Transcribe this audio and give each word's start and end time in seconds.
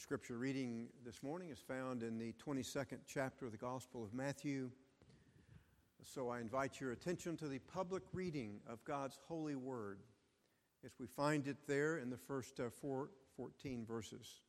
scripture 0.00 0.38
reading 0.38 0.86
this 1.04 1.22
morning 1.22 1.50
is 1.50 1.58
found 1.58 2.02
in 2.02 2.16
the 2.16 2.32
22nd 2.42 3.00
chapter 3.06 3.44
of 3.44 3.52
the 3.52 3.58
Gospel 3.58 4.02
of 4.02 4.14
Matthew. 4.14 4.70
So 6.02 6.30
I 6.30 6.40
invite 6.40 6.80
your 6.80 6.92
attention 6.92 7.36
to 7.36 7.48
the 7.48 7.58
public 7.58 8.02
reading 8.14 8.60
of 8.66 8.82
God's 8.84 9.18
holy 9.28 9.56
word 9.56 9.98
as 10.86 10.92
we 10.98 11.06
find 11.06 11.46
it 11.46 11.58
there 11.68 11.98
in 11.98 12.08
the 12.08 12.16
first 12.16 12.60
uh, 12.60 12.70
four, 12.70 13.10
14 13.36 13.84
verses. 13.84 14.40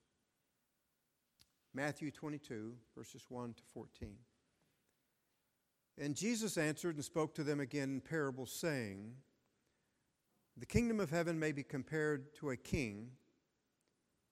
Matthew 1.74 2.12
22, 2.12 2.74
verses 2.98 3.26
1 3.28 3.54
to 3.56 3.64
14. 3.74 4.16
And 5.98 6.16
Jesus 6.16 6.58
answered 6.58 6.96
and 6.96 7.04
spoke 7.04 7.36
to 7.36 7.44
them 7.44 7.60
again 7.60 7.90
in 7.96 8.00
parables, 8.00 8.54
saying, 8.54 9.16
The 10.56 10.66
kingdom 10.66 11.02
of 11.02 11.10
heaven 11.10 11.38
may 11.38 11.52
be 11.52 11.64
compared 11.64 12.34
to 12.36 12.52
a 12.52 12.56
king 12.58 13.10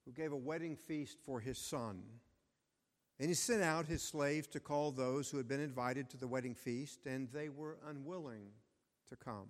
who 0.10 0.21
gave 0.21 0.32
a 0.32 0.38
wedding 0.38 0.76
feast 0.76 1.20
for 1.23 1.39
his 1.39 1.57
son. 1.60 2.02
And 3.20 3.27
he 3.27 3.36
sent 3.36 3.62
out 3.62 3.86
his 3.86 4.02
slaves 4.02 4.48
to 4.48 4.59
call 4.59 4.91
those 4.91 5.30
who 5.30 5.38
had 5.38 5.48
been 5.48 5.59
invited 5.59 6.09
to 6.09 6.17
the 6.17 6.27
wedding 6.27 6.55
feast, 6.55 7.05
and 7.05 7.30
they 7.31 7.50
were 7.50 7.77
unwilling 7.88 8.48
to 9.09 9.16
come. 9.16 9.50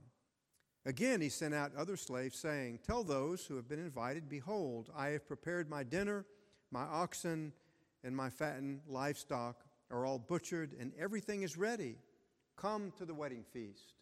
Again, 0.85 1.21
he 1.21 1.29
sent 1.29 1.53
out 1.53 1.71
other 1.77 1.95
slaves, 1.95 2.37
saying, 2.37 2.79
Tell 2.85 3.03
those 3.03 3.45
who 3.45 3.55
have 3.55 3.69
been 3.69 3.79
invited, 3.79 4.27
Behold, 4.27 4.89
I 4.95 5.09
have 5.09 5.27
prepared 5.27 5.69
my 5.69 5.83
dinner, 5.83 6.25
my 6.71 6.83
oxen 6.83 7.53
and 8.03 8.15
my 8.15 8.29
fattened 8.29 8.81
livestock 8.87 9.63
are 9.91 10.05
all 10.05 10.19
butchered, 10.19 10.75
and 10.77 10.91
everything 10.99 11.43
is 11.43 11.57
ready. 11.57 11.95
Come 12.57 12.91
to 12.97 13.05
the 13.05 13.13
wedding 13.13 13.45
feast. 13.53 13.93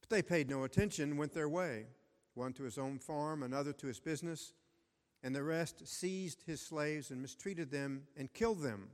But 0.00 0.10
they 0.10 0.22
paid 0.22 0.48
no 0.48 0.64
attention, 0.64 1.16
went 1.16 1.32
their 1.32 1.48
way, 1.48 1.86
one 2.34 2.52
to 2.52 2.62
his 2.62 2.78
own 2.78 2.98
farm, 3.00 3.42
another 3.42 3.72
to 3.72 3.86
his 3.88 3.98
business 3.98 4.52
and 5.22 5.34
the 5.34 5.42
rest 5.42 5.86
seized 5.86 6.42
his 6.46 6.60
slaves 6.60 7.10
and 7.10 7.20
mistreated 7.20 7.70
them 7.70 8.02
and 8.16 8.32
killed 8.32 8.62
them. 8.62 8.88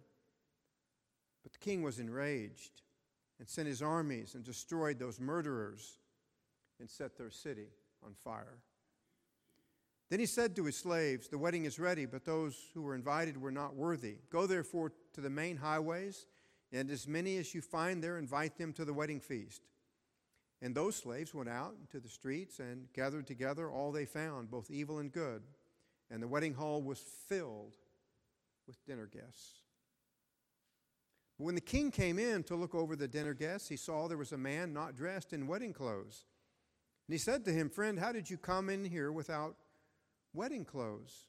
But 1.42 1.53
the 1.53 1.59
king 1.59 1.83
was 1.83 1.98
enraged 1.98 2.83
and 3.39 3.48
sent 3.48 3.69
his 3.69 3.83
armies 3.83 4.34
and 4.34 4.45
destroyed 4.45 4.98
those 4.98 5.20
murderers 5.20 5.98
and 6.78 6.89
set 6.89 7.17
their 7.17 7.31
city 7.31 7.69
on 8.05 8.15
fire. 8.15 8.59
Then 10.11 10.20
he 10.20 10.27
said 10.27 10.55
to 10.56 10.65
his 10.65 10.77
slaves, 10.77 11.28
The 11.28 11.39
wedding 11.39 11.65
is 11.65 11.78
ready, 11.78 12.06
but 12.06 12.25
those 12.25 12.56
who 12.75 12.83
were 12.83 12.95
invited 12.95 13.41
were 13.41 13.50
not 13.50 13.75
worthy. 13.75 14.17
Go 14.31 14.47
therefore 14.47 14.93
to 15.15 15.20
the 15.20 15.31
main 15.31 15.56
highways, 15.56 16.27
and 16.70 16.91
as 16.91 17.09
many 17.09 17.39
as 17.39 17.55
you 17.55 17.62
find 17.62 18.03
there, 18.03 18.19
invite 18.19 18.59
them 18.59 18.73
to 18.75 18.84
the 18.84 18.93
wedding 18.93 19.20
feast. 19.20 19.62
And 20.61 20.75
those 20.75 20.97
slaves 20.97 21.34
went 21.34 21.48
out 21.48 21.75
into 21.81 21.98
the 21.98 22.09
streets 22.09 22.61
and 22.61 22.87
gathered 22.93 23.27
together 23.27 23.70
all 23.70 23.91
they 23.91 24.05
found, 24.05 24.50
both 24.50 24.70
evil 24.70 24.98
and 24.98 25.11
good 25.11 25.43
and 26.13 26.23
the 26.23 26.29
wedding 26.29 26.53
hall 26.53 26.83
was 26.83 26.99
filled 26.99 27.73
with 28.67 28.85
dinner 28.85 29.07
guests. 29.07 29.63
But 31.39 31.47
when 31.47 31.55
the 31.55 31.61
king 31.63 31.91
came 31.91 32.19
in 32.19 32.43
to 32.45 32.55
look 32.55 32.75
over 32.75 32.95
the 32.95 33.09
dinner 33.09 33.33
guests, 33.33 33.69
he 33.69 33.77
saw 33.77 34.07
there 34.07 34.19
was 34.19 34.33
a 34.33 34.39
man 34.39 34.75
not 34.75 34.95
dressed 34.95 35.33
in 35.33 35.47
wedding 35.47 35.73
clothes. 35.73 36.27
And 37.09 37.15
he 37.15 37.19
said 37.19 37.47
to 37.47 37.53
him, 37.53 37.71
Friend, 37.71 37.99
how 37.99 38.13
did 38.13 38.29
you 38.29 38.37
come 38.37 38.69
in 38.69 38.85
here 38.85 39.11
without 39.11 39.57
wedding 40.35 40.67
clothes? 40.67 41.25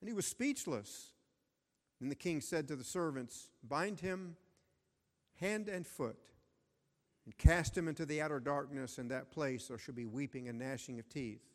And 0.00 0.08
he 0.08 0.14
was 0.14 0.26
speechless. 0.26 1.10
And 2.00 2.10
the 2.10 2.16
king 2.16 2.40
said 2.40 2.68
to 2.68 2.76
the 2.76 2.84
servants, 2.84 3.48
Bind 3.62 4.00
him 4.00 4.36
hand 5.40 5.68
and 5.68 5.84
foot, 5.84 6.18
and 7.24 7.36
cast 7.36 7.76
him 7.76 7.88
into 7.88 8.06
the 8.06 8.22
outer 8.22 8.38
darkness. 8.38 8.98
In 8.98 9.08
that 9.08 9.32
place 9.32 9.66
there 9.66 9.78
shall 9.78 9.94
be 9.94 10.06
weeping 10.06 10.48
and 10.48 10.60
gnashing 10.60 11.00
of 11.00 11.08
teeth. 11.08 11.51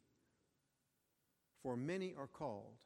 For 1.67 1.75
many 1.75 2.13
are 2.17 2.27
called, 2.27 2.77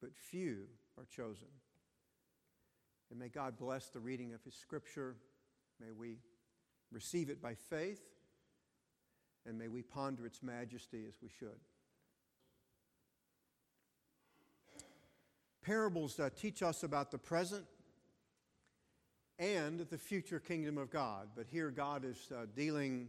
but 0.00 0.10
few 0.16 0.64
are 0.98 1.04
chosen. 1.04 1.46
And 3.08 3.20
may 3.20 3.28
God 3.28 3.56
bless 3.56 3.86
the 3.86 4.00
reading 4.00 4.34
of 4.34 4.42
His 4.42 4.56
Scripture. 4.56 5.14
May 5.78 5.92
we 5.92 6.16
receive 6.90 7.30
it 7.30 7.40
by 7.40 7.54
faith, 7.54 8.02
and 9.46 9.56
may 9.56 9.68
we 9.68 9.80
ponder 9.80 10.26
its 10.26 10.42
majesty 10.42 11.04
as 11.06 11.14
we 11.22 11.28
should. 11.38 11.60
Parables 15.64 16.18
uh, 16.18 16.30
teach 16.36 16.64
us 16.64 16.82
about 16.82 17.12
the 17.12 17.18
present 17.18 17.64
and 19.38 19.86
the 19.88 19.98
future 19.98 20.40
kingdom 20.40 20.78
of 20.78 20.90
God. 20.90 21.28
But 21.36 21.46
here, 21.48 21.70
God 21.70 22.04
is 22.04 22.32
uh, 22.36 22.46
dealing 22.56 23.08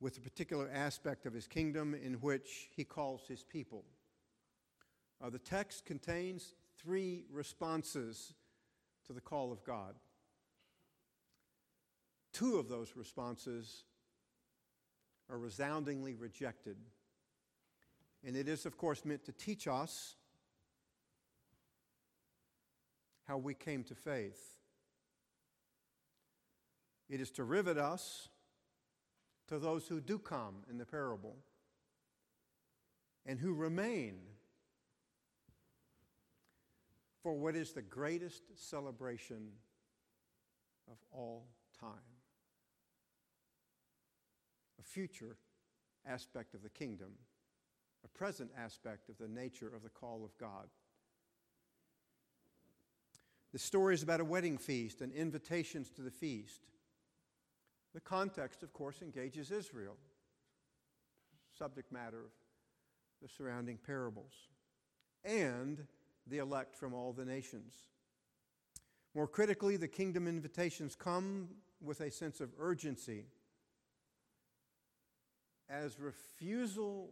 with 0.00 0.16
a 0.16 0.20
particular 0.20 0.70
aspect 0.72 1.26
of 1.26 1.34
his 1.34 1.46
kingdom 1.46 1.94
in 1.94 2.14
which 2.14 2.70
he 2.74 2.84
calls 2.84 3.22
his 3.28 3.44
people. 3.44 3.84
Uh, 5.22 5.28
the 5.28 5.38
text 5.38 5.84
contains 5.84 6.54
three 6.78 7.24
responses 7.30 8.32
to 9.06 9.12
the 9.12 9.20
call 9.20 9.52
of 9.52 9.62
God. 9.64 9.94
Two 12.32 12.58
of 12.58 12.68
those 12.68 12.92
responses 12.96 13.84
are 15.28 15.38
resoundingly 15.38 16.14
rejected. 16.14 16.76
And 18.24 18.36
it 18.36 18.48
is, 18.48 18.64
of 18.66 18.78
course, 18.78 19.04
meant 19.04 19.24
to 19.24 19.32
teach 19.32 19.68
us 19.68 20.16
how 23.26 23.36
we 23.36 23.54
came 23.54 23.84
to 23.84 23.94
faith. 23.94 24.58
It 27.08 27.20
is 27.20 27.30
to 27.32 27.44
rivet 27.44 27.76
us 27.76 28.28
to 29.50 29.58
those 29.58 29.88
who 29.88 30.00
do 30.00 30.16
come 30.16 30.54
in 30.70 30.78
the 30.78 30.86
parable 30.86 31.36
and 33.26 33.38
who 33.38 33.52
remain 33.52 34.14
for 37.20 37.34
what 37.34 37.56
is 37.56 37.72
the 37.72 37.82
greatest 37.82 38.42
celebration 38.54 39.48
of 40.88 40.96
all 41.12 41.48
time 41.78 41.90
a 44.78 44.82
future 44.82 45.36
aspect 46.06 46.54
of 46.54 46.62
the 46.62 46.70
kingdom, 46.70 47.10
a 48.04 48.08
present 48.08 48.50
aspect 48.56 49.08
of 49.08 49.18
the 49.18 49.28
nature 49.28 49.70
of 49.74 49.82
the 49.82 49.88
call 49.90 50.24
of 50.24 50.36
God. 50.38 50.68
The 53.52 53.58
story 53.58 53.94
is 53.94 54.02
about 54.02 54.20
a 54.20 54.24
wedding 54.24 54.56
feast 54.56 55.00
and 55.00 55.12
invitations 55.12 55.90
to 55.90 56.02
the 56.02 56.10
feast. 56.10 56.60
The 57.94 58.00
context, 58.00 58.62
of 58.62 58.72
course, 58.72 59.02
engages 59.02 59.50
Israel, 59.50 59.96
subject 61.58 61.90
matter 61.92 62.20
of 62.20 62.30
the 63.20 63.28
surrounding 63.28 63.78
parables, 63.84 64.32
and 65.24 65.86
the 66.26 66.38
elect 66.38 66.74
from 66.76 66.94
all 66.94 67.12
the 67.12 67.24
nations. 67.24 67.74
More 69.14 69.26
critically, 69.26 69.76
the 69.76 69.88
kingdom 69.88 70.28
invitations 70.28 70.94
come 70.94 71.48
with 71.82 72.00
a 72.00 72.10
sense 72.10 72.40
of 72.40 72.50
urgency 72.58 73.24
as 75.68 75.98
refusal 75.98 77.10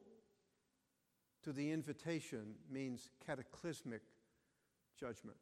to 1.43 1.53
the 1.53 1.71
invitation 1.71 2.55
means 2.71 3.11
cataclysmic 3.25 4.03
judgment 4.99 5.39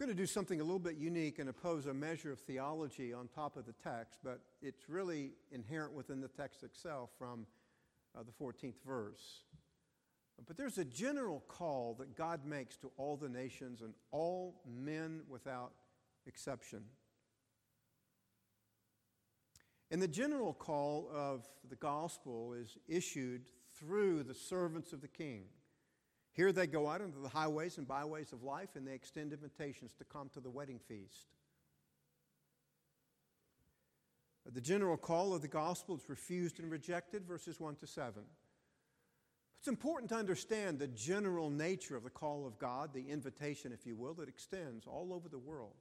going 0.00 0.08
to 0.08 0.14
do 0.14 0.24
something 0.24 0.62
a 0.62 0.64
little 0.64 0.78
bit 0.78 0.96
unique 0.96 1.38
and 1.40 1.50
oppose 1.50 1.84
a 1.84 1.92
measure 1.92 2.32
of 2.32 2.38
theology 2.40 3.12
on 3.12 3.28
top 3.28 3.58
of 3.58 3.66
the 3.66 3.74
text, 3.84 4.18
but 4.24 4.40
it's 4.62 4.88
really 4.88 5.32
inherent 5.52 5.92
within 5.92 6.22
the 6.22 6.28
text 6.28 6.62
itself 6.62 7.10
from 7.18 7.46
uh, 8.16 8.22
the 8.22 8.32
14th 8.42 8.76
verse. 8.86 9.42
But 10.46 10.56
there's 10.56 10.78
a 10.78 10.86
general 10.86 11.44
call 11.48 11.96
that 11.98 12.16
God 12.16 12.46
makes 12.46 12.78
to 12.78 12.90
all 12.96 13.18
the 13.18 13.28
nations 13.28 13.82
and 13.82 13.92
all 14.10 14.62
men 14.66 15.20
without 15.28 15.72
exception. 16.26 16.84
And 19.90 20.00
the 20.00 20.08
general 20.08 20.54
call 20.54 21.10
of 21.14 21.46
the 21.68 21.76
gospel 21.76 22.54
is 22.54 22.78
issued 22.88 23.42
through 23.78 24.22
the 24.22 24.34
servants 24.34 24.94
of 24.94 25.02
the 25.02 25.08
king. 25.08 25.42
Here 26.32 26.52
they 26.52 26.66
go 26.66 26.88
out 26.88 27.00
into 27.00 27.18
the 27.18 27.28
highways 27.28 27.78
and 27.78 27.86
byways 27.86 28.32
of 28.32 28.42
life 28.42 28.76
and 28.76 28.86
they 28.86 28.94
extend 28.94 29.32
invitations 29.32 29.92
to 29.98 30.04
come 30.04 30.28
to 30.30 30.40
the 30.40 30.50
wedding 30.50 30.78
feast. 30.78 31.26
The 34.52 34.60
general 34.60 34.96
call 34.96 35.34
of 35.34 35.42
the 35.42 35.48
gospel 35.48 35.96
is 35.96 36.08
refused 36.08 36.58
and 36.60 36.70
rejected, 36.70 37.26
verses 37.26 37.60
1 37.60 37.76
to 37.76 37.86
7. 37.86 38.22
It's 39.58 39.68
important 39.68 40.08
to 40.10 40.16
understand 40.16 40.78
the 40.78 40.88
general 40.88 41.50
nature 41.50 41.94
of 41.94 42.04
the 42.04 42.10
call 42.10 42.46
of 42.46 42.58
God, 42.58 42.94
the 42.94 43.10
invitation, 43.10 43.72
if 43.72 43.86
you 43.86 43.94
will, 43.94 44.14
that 44.14 44.28
extends 44.28 44.86
all 44.86 45.12
over 45.12 45.28
the 45.28 45.38
world. 45.38 45.74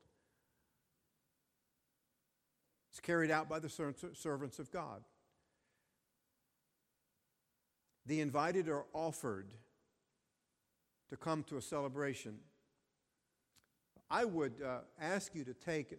It's 2.91 2.99
carried 2.99 3.31
out 3.31 3.47
by 3.47 3.59
the 3.59 3.69
servants 3.69 4.59
of 4.59 4.71
God. 4.71 5.03
The 8.05 8.19
invited 8.19 8.67
are 8.67 8.85
offered 8.93 9.53
to 11.09 11.17
come 11.17 11.43
to 11.43 11.57
a 11.57 11.61
celebration. 11.61 12.37
I 14.09 14.25
would 14.25 14.61
uh, 14.65 14.79
ask 14.99 15.35
you 15.35 15.43
to 15.43 15.53
take 15.53 15.97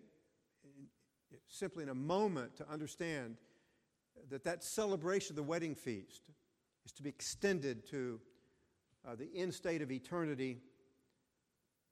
simply 1.48 1.82
in 1.82 1.88
a 1.88 1.94
moment 1.94 2.56
to 2.56 2.68
understand 2.68 3.36
that 4.30 4.44
that 4.44 4.62
celebration 4.64 5.32
of 5.32 5.36
the 5.36 5.42
wedding 5.42 5.74
feast 5.74 6.22
is 6.84 6.92
to 6.92 7.02
be 7.02 7.08
extended 7.08 7.86
to 7.90 8.20
uh, 9.06 9.14
the 9.14 9.28
end 9.34 9.54
state 9.54 9.82
of 9.82 9.90
eternity, 9.90 10.58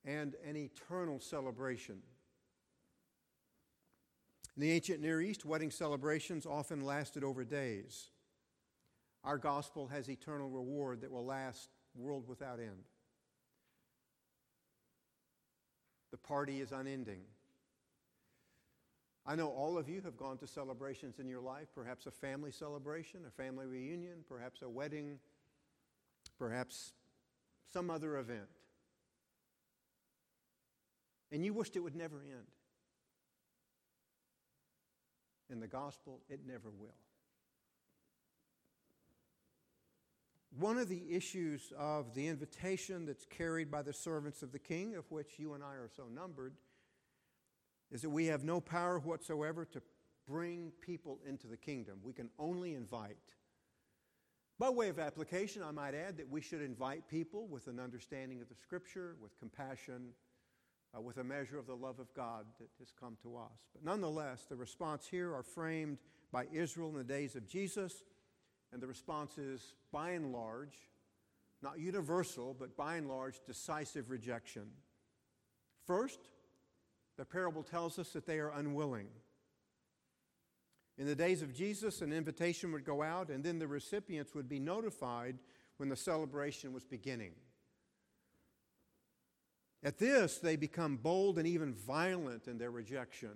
and 0.05 0.35
an 0.47 0.56
eternal 0.56 1.20
celebration. 1.20 1.97
In 4.56 4.62
the 4.62 4.73
ancient 4.73 5.00
Near 5.00 5.20
East, 5.20 5.44
wedding 5.44 5.70
celebrations 5.70 6.47
often 6.47 6.85
lasted 6.85 7.25
over 7.25 7.44
days. 7.44 8.11
Our 9.25 9.38
gospel 9.38 9.87
has 9.88 10.09
eternal 10.09 10.49
reward 10.49 11.00
that 11.00 11.11
will 11.11 11.25
last 11.25 11.70
world 11.94 12.25
without 12.26 12.59
end. 12.59 12.85
The 16.10 16.16
party 16.16 16.60
is 16.60 16.72
unending. 16.72 17.20
I 19.26 19.37
know 19.37 19.49
all 19.49 19.76
of 19.76 19.88
you 19.88 20.00
have 20.02 20.16
gone 20.16 20.38
to 20.38 20.46
celebrations 20.46 21.19
in 21.19 21.28
your 21.28 21.40
life, 21.40 21.69
perhaps 21.75 22.06
a 22.06 22.10
family 22.10 22.50
celebration, 22.50 23.20
a 23.26 23.31
family 23.31 23.66
reunion, 23.66 24.25
perhaps 24.26 24.62
a 24.62 24.69
wedding, 24.69 25.19
perhaps 26.38 26.94
some 27.70 27.90
other 27.90 28.16
event. 28.16 28.49
And 31.31 31.44
you 31.44 31.52
wished 31.52 31.76
it 31.76 31.81
would 31.81 31.94
never 31.94 32.22
end. 32.22 32.46
In 35.50 35.60
the 35.60 35.66
gospel, 35.66 36.20
it 36.31 36.40
never 36.46 36.70
will. 36.70 36.94
One 40.56 40.79
of 40.79 40.89
the 40.89 41.03
issues 41.11 41.73
of 41.79 42.15
the 42.15 42.27
invitation 42.27 43.05
that's 43.05 43.27
carried 43.27 43.71
by 43.71 43.83
the 43.83 43.93
servants 43.93 44.43
of 44.43 44.53
the 44.53 44.59
king, 44.59 44.97
of 44.97 45.11
which 45.11 45.39
you 45.39 45.55
and 45.55 45.62
I 45.62 45.75
are 45.75 45.91
so 45.95 46.05
numbered, 46.12 46.55
is 47.91 48.03
that 48.03 48.11
we 48.11 48.27
have 48.27 48.45
no 48.45 48.61
power 48.61 48.99
whatsoever 48.99 49.65
to 49.67 49.83
bring 50.27 50.73
people 50.81 51.19
into 51.27 51.47
the 51.47 51.56
kingdom. 51.56 51.99
We 52.03 52.12
can 52.12 52.31
only 52.39 52.75
invite. 52.75 53.17
By 54.59 54.71
way 54.71 54.89
of 54.89 54.99
application, 54.99 55.62
I 55.62 55.71
might 55.71 55.95
add 55.95 56.17
that 56.17 56.29
we 56.29 56.41
should 56.41 56.62
invite 56.62 57.09
people 57.09 57.47
with 57.47 57.69
an 57.69 57.79
understanding 57.79 58.43
of 58.43 58.49
the 58.49 58.56
Scripture, 58.56 59.17
with 59.23 59.39
compassion, 59.39 60.11
uh, 60.97 61.01
with 61.01 61.19
a 61.19 61.25
measure 61.25 61.59
of 61.59 61.67
the 61.67 61.77
love 61.77 61.99
of 61.99 62.12
God 62.15 62.47
that 62.59 62.69
has 62.79 62.93
come 62.99 63.17
to 63.23 63.37
us. 63.37 63.69
But 63.73 63.85
nonetheless, 63.85 64.47
the 64.49 64.56
response 64.56 65.06
here 65.06 65.33
are 65.33 65.43
framed 65.43 65.99
by 66.33 66.47
Israel 66.53 66.89
in 66.91 66.97
the 66.97 67.05
days 67.05 67.37
of 67.37 67.47
Jesus, 67.47 68.03
and 68.73 68.82
the 68.82 68.87
response 68.87 69.38
is, 69.38 69.75
by 69.93 70.11
and 70.11 70.32
large, 70.32 70.76
not 71.62 71.79
universal, 71.79 72.55
but 72.59 72.76
by 72.76 72.97
and 72.97 73.09
large, 73.09 73.41
decisive 73.47 74.11
rejection. 74.11 74.69
First, 75.87 76.20
the 77.17 77.25
parable 77.25 77.62
tells 77.62 77.99
us 77.99 78.11
that 78.11 78.26
they 78.26 78.38
are 78.38 78.50
unwilling. 78.50 79.09
In 80.99 81.06
the 81.06 81.15
days 81.15 81.43
of 81.43 81.55
Jesus, 81.55 82.03
an 82.03 82.12
invitation 82.12 82.73
would 82.73 82.85
go 82.85 83.03
out, 83.03 83.31
and 83.31 83.43
then 83.43 83.59
the 83.59 83.69
recipients 83.69 84.35
would 84.35 84.49
be 84.49 84.59
notified 84.59 85.38
when 85.76 85.88
the 85.88 85.97
celebration 85.97 86.73
was 86.73 86.85
beginning. 86.85 87.32
At 89.82 89.99
this, 89.99 90.38
they 90.38 90.56
become 90.56 90.97
bold 90.97 91.38
and 91.38 91.47
even 91.47 91.73
violent 91.73 92.49
in 92.49 92.59
their 92.59 92.73
rejection. 92.73 93.31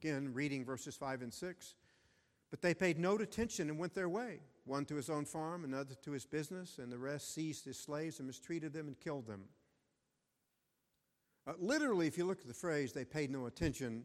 Again, 0.00 0.34
reading 0.34 0.64
verses 0.66 0.96
5 0.96 1.22
and 1.22 1.32
6. 1.32 1.74
But 2.54 2.62
they 2.62 2.72
paid 2.72 3.00
no 3.00 3.16
attention 3.16 3.68
and 3.68 3.80
went 3.80 3.94
their 3.94 4.08
way, 4.08 4.38
one 4.64 4.84
to 4.84 4.94
his 4.94 5.10
own 5.10 5.24
farm, 5.24 5.64
another 5.64 5.96
to 6.04 6.12
his 6.12 6.24
business, 6.24 6.78
and 6.78 6.92
the 6.92 6.96
rest 6.96 7.34
seized 7.34 7.64
his 7.64 7.76
slaves 7.76 8.20
and 8.20 8.28
mistreated 8.28 8.72
them 8.72 8.86
and 8.86 8.96
killed 8.96 9.26
them. 9.26 9.46
Uh, 11.48 11.54
literally, 11.58 12.06
if 12.06 12.16
you 12.16 12.24
look 12.24 12.40
at 12.40 12.46
the 12.46 12.54
phrase, 12.54 12.92
they 12.92 13.04
paid 13.04 13.28
no 13.28 13.46
attention, 13.46 14.04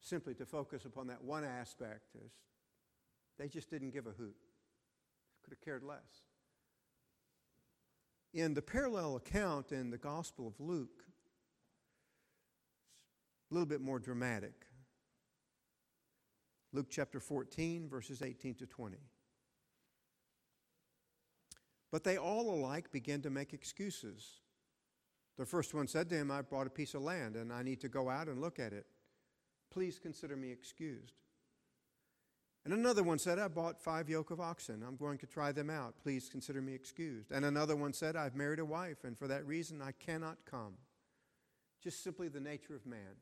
simply 0.00 0.32
to 0.32 0.46
focus 0.46 0.86
upon 0.86 1.08
that 1.08 1.22
one 1.22 1.44
aspect 1.44 2.14
is 2.24 2.32
they 3.38 3.46
just 3.46 3.68
didn't 3.68 3.90
give 3.90 4.06
a 4.06 4.12
hoot. 4.12 4.34
Could 5.44 5.52
have 5.52 5.60
cared 5.60 5.82
less. 5.82 6.22
In 8.32 8.54
the 8.54 8.62
parallel 8.62 9.16
account 9.16 9.70
in 9.70 9.90
the 9.90 9.98
Gospel 9.98 10.46
of 10.46 10.58
Luke, 10.58 11.04
a 13.50 13.54
little 13.54 13.68
bit 13.68 13.82
more 13.82 13.98
dramatic. 13.98 14.64
Luke 16.72 16.86
chapter 16.88 17.20
14, 17.20 17.88
verses 17.88 18.22
18 18.22 18.54
to 18.56 18.66
20. 18.66 18.96
But 21.90 22.04
they 22.04 22.16
all 22.16 22.54
alike 22.54 22.92
began 22.92 23.20
to 23.22 23.30
make 23.30 23.52
excuses. 23.52 24.40
The 25.36 25.46
first 25.46 25.74
one 25.74 25.88
said 25.88 26.08
to 26.10 26.16
him, 26.16 26.30
I 26.30 26.42
bought 26.42 26.66
a 26.66 26.70
piece 26.70 26.94
of 26.94 27.02
land 27.02 27.34
and 27.34 27.52
I 27.52 27.62
need 27.62 27.80
to 27.80 27.88
go 27.88 28.08
out 28.08 28.28
and 28.28 28.40
look 28.40 28.58
at 28.58 28.72
it. 28.72 28.86
Please 29.70 29.98
consider 29.98 30.36
me 30.36 30.50
excused. 30.50 31.14
And 32.64 32.74
another 32.74 33.02
one 33.02 33.18
said, 33.18 33.38
I 33.38 33.48
bought 33.48 33.80
five 33.80 34.08
yoke 34.08 34.30
of 34.30 34.40
oxen. 34.40 34.84
I'm 34.86 34.96
going 34.96 35.16
to 35.18 35.26
try 35.26 35.50
them 35.50 35.70
out. 35.70 35.94
Please 36.02 36.28
consider 36.28 36.60
me 36.60 36.74
excused. 36.74 37.32
And 37.32 37.44
another 37.44 37.74
one 37.74 37.94
said, 37.94 38.16
I've 38.16 38.36
married 38.36 38.58
a 38.58 38.64
wife, 38.64 39.04
and 39.04 39.16
for 39.18 39.26
that 39.28 39.46
reason 39.46 39.80
I 39.80 39.92
cannot 39.92 40.36
come. 40.44 40.74
Just 41.82 42.04
simply 42.04 42.28
the 42.28 42.40
nature 42.40 42.76
of 42.76 42.84
man. 42.84 43.16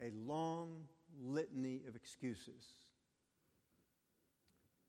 A 0.00 0.10
long 0.14 0.84
litany 1.20 1.82
of 1.88 1.96
excuses. 1.96 2.74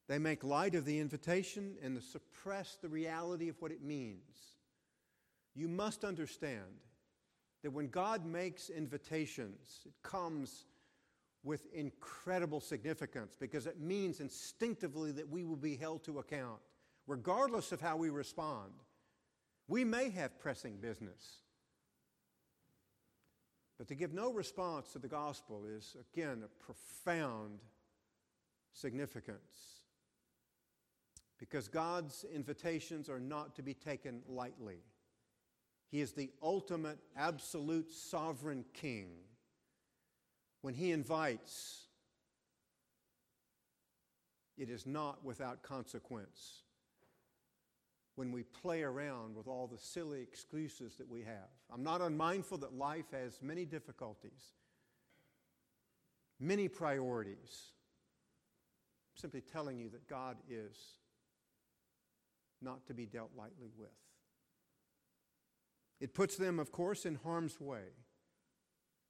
They 0.08 0.20
make 0.20 0.44
light 0.44 0.76
of 0.76 0.86
the 0.86 1.00
invitation 1.00 1.76
and 1.82 2.02
suppress 2.02 2.78
the 2.82 2.90
reality 2.90 3.50
of 3.50 3.62
what 3.62 3.72
it 3.72 3.82
means 3.84 4.54
you 5.56 5.68
must 5.68 6.04
understand 6.04 6.82
that 7.62 7.72
when 7.72 7.88
God 7.88 8.26
makes 8.26 8.70
invitations, 8.70 9.82
it 9.86 9.94
comes 10.02 10.66
with 11.44 11.68
incredible 11.74 12.60
significance 12.60 13.36
because 13.40 13.68
it 13.68 13.80
means 13.80 14.20
instinctively 14.20 15.12
that 15.12 15.30
we 15.30 15.44
will 15.44 15.58
be 15.58 15.76
held 15.76 16.04
to 16.06 16.20
account, 16.20 16.60
regardless 17.08 17.72
of 17.72 17.82
how 17.82 17.98
we 17.98 18.10
respond. 18.10 18.72
We 19.68 19.84
may 19.84 20.10
have 20.10 20.40
pressing 20.40 20.78
business. 20.78 21.43
But 23.84 23.90
to 23.90 23.96
give 23.96 24.14
no 24.14 24.32
response 24.32 24.94
to 24.94 25.00
the 25.00 25.10
gospel 25.10 25.66
is, 25.66 25.98
again, 26.14 26.42
a 26.46 26.64
profound 26.64 27.60
significance. 28.72 29.82
Because 31.38 31.68
God's 31.68 32.24
invitations 32.34 33.10
are 33.10 33.20
not 33.20 33.58
to 33.58 33.62
be 33.62 33.74
taken 33.74 34.22
lightly. 34.26 34.78
He 35.92 36.00
is 36.00 36.14
the 36.14 36.32
ultimate, 36.42 36.98
absolute 37.18 37.92
sovereign 37.92 38.64
king. 38.74 39.10
When 40.62 40.76
he 40.76 40.94
invites, 40.94 41.88
it 44.58 44.70
is 44.70 44.86
not 44.86 45.26
without 45.26 45.62
consequence. 45.62 46.64
When 48.16 48.32
we 48.32 48.44
play 48.44 48.84
around 48.84 49.36
with 49.36 49.48
all 49.48 49.68
the 49.68 49.78
silly 49.78 50.22
excuses 50.22 50.96
that 50.98 51.10
we 51.10 51.22
have, 51.22 51.50
I'm 51.74 51.84
not 51.84 52.02
unmindful 52.02 52.60
that 52.60 52.78
life 52.78 53.10
has 53.12 53.42
many 53.42 53.66
difficulties, 53.66 54.54
many 56.40 56.68
priorities. 56.68 57.72
I'm 59.16 59.22
simply 59.22 59.42
telling 59.42 59.80
you 59.80 59.90
that 59.90 60.08
God 60.08 60.38
is 60.48 60.78
not 62.62 62.86
to 62.88 62.94
be 62.94 63.06
dealt 63.06 63.32
lightly 63.36 63.72
with. 63.78 63.90
It 66.00 66.14
puts 66.14 66.36
them, 66.36 66.60
of 66.60 66.72
course, 66.72 67.06
in 67.06 67.16
harm's 67.16 67.60
way. 67.60 67.86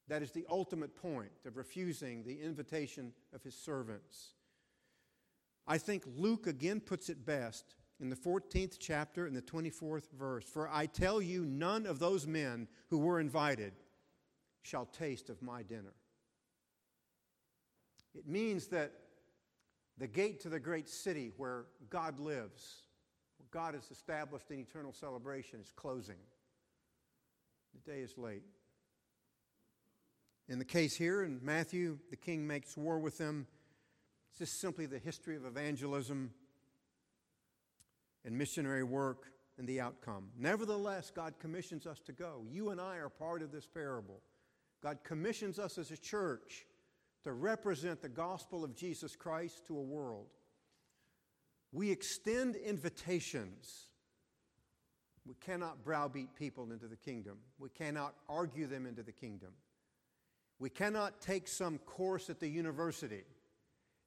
That 0.08 0.22
is 0.22 0.32
the 0.32 0.46
ultimate 0.50 0.96
point 0.96 1.32
of 1.46 1.58
refusing 1.58 2.24
the 2.24 2.42
invitation 2.42 3.14
of 3.34 3.44
his 3.44 3.56
servants. 3.56 4.34
I 5.66 5.78
think 5.78 6.04
Luke 6.18 6.46
again 6.46 6.80
puts 6.80 7.10
it 7.10 7.26
best 7.26 7.76
in 8.00 8.10
the 8.10 8.16
14th 8.16 8.78
chapter 8.80 9.28
in 9.28 9.34
the 9.34 9.42
24th 9.42 10.12
verse. 10.12 10.46
For 10.46 10.70
I 10.70 10.86
tell 10.86 11.22
you, 11.22 11.46
none 11.46 11.86
of 11.86 12.00
those 12.00 12.28
men 12.28 12.68
who 12.90 13.00
were 13.00 13.20
invited 13.20 13.74
shall 14.62 14.86
taste 14.86 15.30
of 15.30 15.42
my 15.42 15.64
dinner. 15.64 15.94
It 18.16 18.28
means 18.28 18.68
that 18.68 18.92
the 19.98 20.08
gate 20.08 20.42
to 20.42 20.50
the 20.50 20.60
great 20.60 20.90
city 20.90 21.32
where 21.38 21.66
God 21.90 22.20
lives, 22.20 22.84
where 23.38 23.48
God 23.52 23.74
has 23.74 23.90
established 23.92 24.50
an 24.50 24.60
eternal 24.60 24.94
celebration, 24.94 25.60
is 25.60 25.72
closing. 25.76 26.18
The 27.74 27.92
day 27.92 28.00
is 28.00 28.18
late. 28.18 28.44
In 30.50 30.60
the 30.60 30.66
case 30.66 30.96
here 30.96 31.24
in 31.24 31.40
Matthew, 31.42 32.00
the 32.10 32.16
king 32.16 32.46
makes 32.46 32.76
war 32.76 33.00
with 33.00 33.18
them. 33.18 33.48
It's 34.30 34.40
just 34.40 34.60
simply 34.60 34.86
the 34.86 35.00
history 35.00 35.36
of 35.36 35.46
evangelism 35.46 36.32
and 38.26 38.38
missionary 38.38 38.84
work 38.84 39.28
and 39.58 39.68
the 39.68 39.80
outcome. 39.80 40.30
Nevertheless, 40.38 41.12
God 41.14 41.36
commissions 41.40 41.86
us 41.86 42.00
to 42.02 42.12
go. 42.12 42.46
You 42.50 42.70
and 42.70 42.82
I 42.82 42.98
are 42.98 43.10
part 43.10 43.42
of 43.42 43.52
this 43.52 43.68
parable. 43.68 44.22
God 44.82 45.00
commissions 45.04 45.60
us 45.60 45.78
as 45.78 45.92
a 45.92 45.98
church 45.98 46.66
to 47.24 47.34
represent 47.34 48.02
the 48.02 48.10
gospel 48.10 48.64
of 48.64 48.76
Jesus 48.76 49.16
Christ 49.16 49.66
to 49.68 49.78
a 49.78 49.82
world. 49.82 50.28
We 51.72 51.92
extend 51.92 52.56
invitations 52.56 53.88
we 55.26 55.36
cannot 55.36 55.84
browbeat 55.84 56.36
people 56.36 56.72
into 56.72 56.88
the 56.88 56.98
kingdom. 56.98 57.38
We 57.58 57.70
cannot 57.70 58.16
argue 58.28 58.68
them 58.68 58.86
into 58.86 59.04
the 59.04 59.12
kingdom. 59.12 59.52
We 60.60 60.70
cannot 60.70 61.22
take 61.22 61.48
some 61.48 61.78
course 61.80 62.30
at 62.30 62.40
the 62.40 62.48
university 62.48 63.24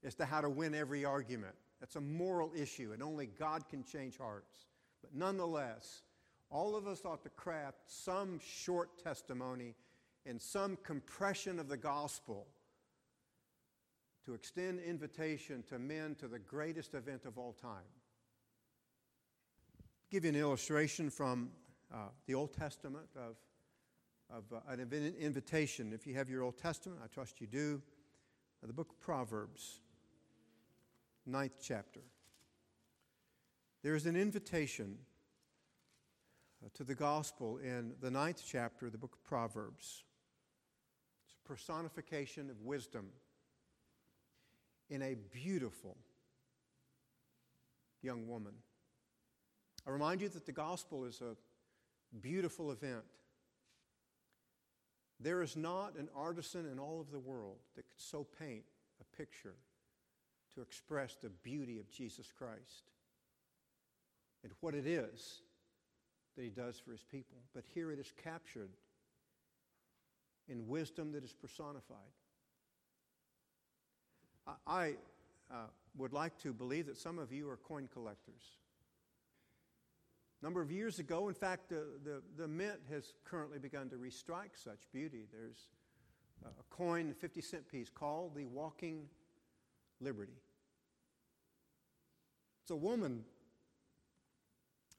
as 0.04 0.14
to 0.16 0.26
how 0.26 0.42
to 0.42 0.50
win 0.50 0.75
every 0.75 1.04
argument. 1.04 1.54
That's 1.80 1.97
a 1.97 2.00
moral 2.00 2.52
issue, 2.56 2.92
and 2.92 3.02
only 3.02 3.26
God 3.26 3.68
can 3.68 3.85
change 3.85 4.16
hearts. 4.16 4.66
But 5.02 5.14
nonetheless, 5.14 6.02
all 6.50 6.76
of 6.76 6.87
us 6.87 7.04
ought 7.04 7.23
to 7.25 7.28
craft 7.30 7.78
some 7.87 8.40
short 8.40 9.02
testimony 9.02 9.75
and 10.25 10.40
some 10.40 10.76
compression 10.83 11.59
of 11.59 11.68
the 11.68 11.76
gospel 11.76 12.47
to 14.25 14.35
extend 14.35 14.80
invitation 14.80 15.62
to 15.68 15.78
men 15.78 16.16
to 16.16 16.26
the 16.26 16.38
greatest 16.38 16.95
event 16.95 17.25
of 17.26 17.38
all 17.38 17.52
time. 17.52 17.71
I'll 19.78 20.11
give 20.11 20.25
you 20.25 20.30
an 20.30 20.37
illustration 20.37 21.11
from 21.11 21.50
uh, 21.92 22.09
the 22.26 22.35
Old 22.35 22.52
Testament 22.52 23.06
of, 23.14 23.37
of 24.30 24.45
uh, 24.52 24.61
an 24.68 25.14
invitation. 25.21 25.92
If 25.92 26.06
you 26.06 26.14
have 26.14 26.28
your 26.28 26.42
Old 26.42 26.59
Testament, 26.59 27.00
I 27.04 27.06
trust 27.06 27.40
you 27.40 27.47
do, 27.47 27.80
uh, 28.62 28.66
the 28.66 28.73
book 28.73 28.90
of 28.90 29.00
Proverbs, 29.00 29.80
ninth 31.26 31.59
chapter. 31.61 32.00
There 33.83 33.95
is 33.95 34.06
an 34.06 34.16
invitation 34.16 34.99
uh, 36.64 36.68
to 36.75 36.85
the 36.85 36.95
gospel 36.95 37.59
in 37.59 37.95
the 38.00 38.11
ninth 38.11 38.42
chapter 38.47 38.87
of 38.87 38.92
the 38.92 38.99
book 38.99 39.14
of 39.14 39.25
Proverbs. 39.25 40.04
It's 41.25 41.37
a 41.45 41.49
personification 41.49 42.49
of 42.50 42.61
wisdom 42.62 43.09
in 44.88 45.02
a 45.02 45.14
beautiful 45.33 45.97
young 48.02 48.28
woman. 48.28 48.52
I 49.87 49.90
remind 49.90 50.21
you 50.21 50.28
that 50.28 50.47
the 50.47 50.52
gospel 50.52 51.04
is 51.04 51.21
a 51.21 51.37
beautiful 52.21 52.71
event. 52.71 53.04
There 55.18 55.42
is 55.42 55.56
not 55.56 55.97
an 55.97 56.09
artisan 56.14 56.66
in 56.71 56.78
all 56.78 57.00
of 57.00 57.11
the 57.11 57.18
world 57.18 57.59
that 57.75 57.88
could 57.88 58.00
so 58.00 58.26
paint 58.38 58.64
a 59.00 59.16
picture 59.16 59.54
to 60.57 60.63
express 60.63 61.17
the 61.23 61.29
beauty 61.29 61.79
of 61.79 61.91
Jesus 61.91 62.27
Christ 62.37 62.91
and 64.43 64.53
what 64.61 64.75
it 64.75 64.87
is 64.87 65.43
that 66.37 66.43
he 66.43 66.51
does 66.51 66.79
for 66.79 66.93
his 66.93 67.03
people. 67.03 67.39
But 67.55 67.65
here 67.75 67.93
it 67.93 67.99
is 67.99 68.13
captured 68.23 68.71
in 70.49 70.67
wisdom 70.67 71.13
that 71.13 71.25
is 71.25 71.33
personified. 71.33 72.13
I 74.67 74.95
uh, 75.51 75.67
would 75.97 76.13
like 76.13 76.39
to 76.43 76.53
believe 76.53 76.87
that 76.87 76.97
some 76.97 77.19
of 77.19 77.33
you 77.33 77.49
are 77.51 77.57
coin 77.57 77.89
collectors. 77.93 78.43
A 80.41 80.45
number 80.45 80.61
of 80.61 80.71
years 80.71 80.99
ago, 80.99 81.29
in 81.29 81.35
fact, 81.35 81.69
the, 81.71 81.85
the, 82.05 82.23
the 82.37 82.47
mint 82.47 82.81
has 82.91 83.15
currently 83.25 83.59
begun 83.59 83.89
to 83.91 83.97
restrike 83.97 84.55
such 84.55 84.79
beauty. 84.93 85.25
There's 85.33 85.69
a 86.45 86.75
coin, 86.75 87.11
a 87.11 87.15
50 87.15 87.41
cent 87.41 87.69
piece, 87.69 87.89
called 87.89 88.37
the 88.37 88.45
Walking 88.45 89.07
Liberty. 90.01 90.37
It's 92.66 92.73
a 92.73 92.75
woman, 92.75 93.23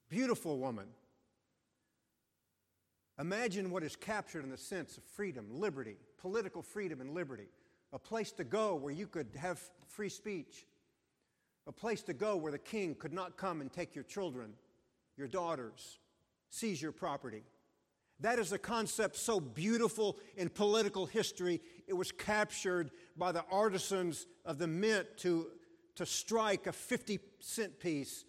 beautiful 0.07 0.57
woman. 0.57 0.87
Imagine 3.19 3.71
what 3.71 3.83
is 3.83 3.97
captured 3.97 4.45
in 4.45 4.51
the 4.51 4.57
sense 4.57 4.97
of 4.97 5.03
freedom, 5.03 5.47
liberty, 5.51 5.97
political 6.17 6.61
freedom 6.61 7.01
and 7.01 7.13
liberty 7.13 7.49
a 7.91 7.99
place 7.99 8.31
to 8.31 8.45
go 8.45 8.75
where 8.75 8.93
you 8.93 9.05
could 9.05 9.27
have 9.35 9.59
free 9.89 10.07
speech, 10.07 10.65
a 11.67 11.73
place 11.73 12.01
to 12.03 12.13
go 12.13 12.37
where 12.37 12.53
the 12.53 12.57
king 12.57 12.95
could 12.95 13.11
not 13.11 13.35
come 13.35 13.59
and 13.59 13.73
take 13.73 13.95
your 13.95 14.05
children, 14.05 14.53
your 15.17 15.27
daughters, 15.27 15.99
seize 16.49 16.81
your 16.81 16.93
property. 16.93 17.43
That 18.21 18.39
is 18.39 18.53
a 18.53 18.57
concept 18.57 19.17
so 19.17 19.41
beautiful 19.41 20.19
in 20.37 20.47
political 20.47 21.05
history. 21.05 21.59
It 21.85 21.95
was 21.95 22.13
captured 22.13 22.91
by 23.17 23.33
the 23.33 23.43
artisans 23.51 24.25
of 24.45 24.57
the 24.57 24.67
mint 24.67 25.05
to, 25.17 25.47
to 25.97 26.05
strike 26.05 26.67
a 26.67 26.71
50 26.71 27.19
cent 27.39 27.79
piece 27.79 28.23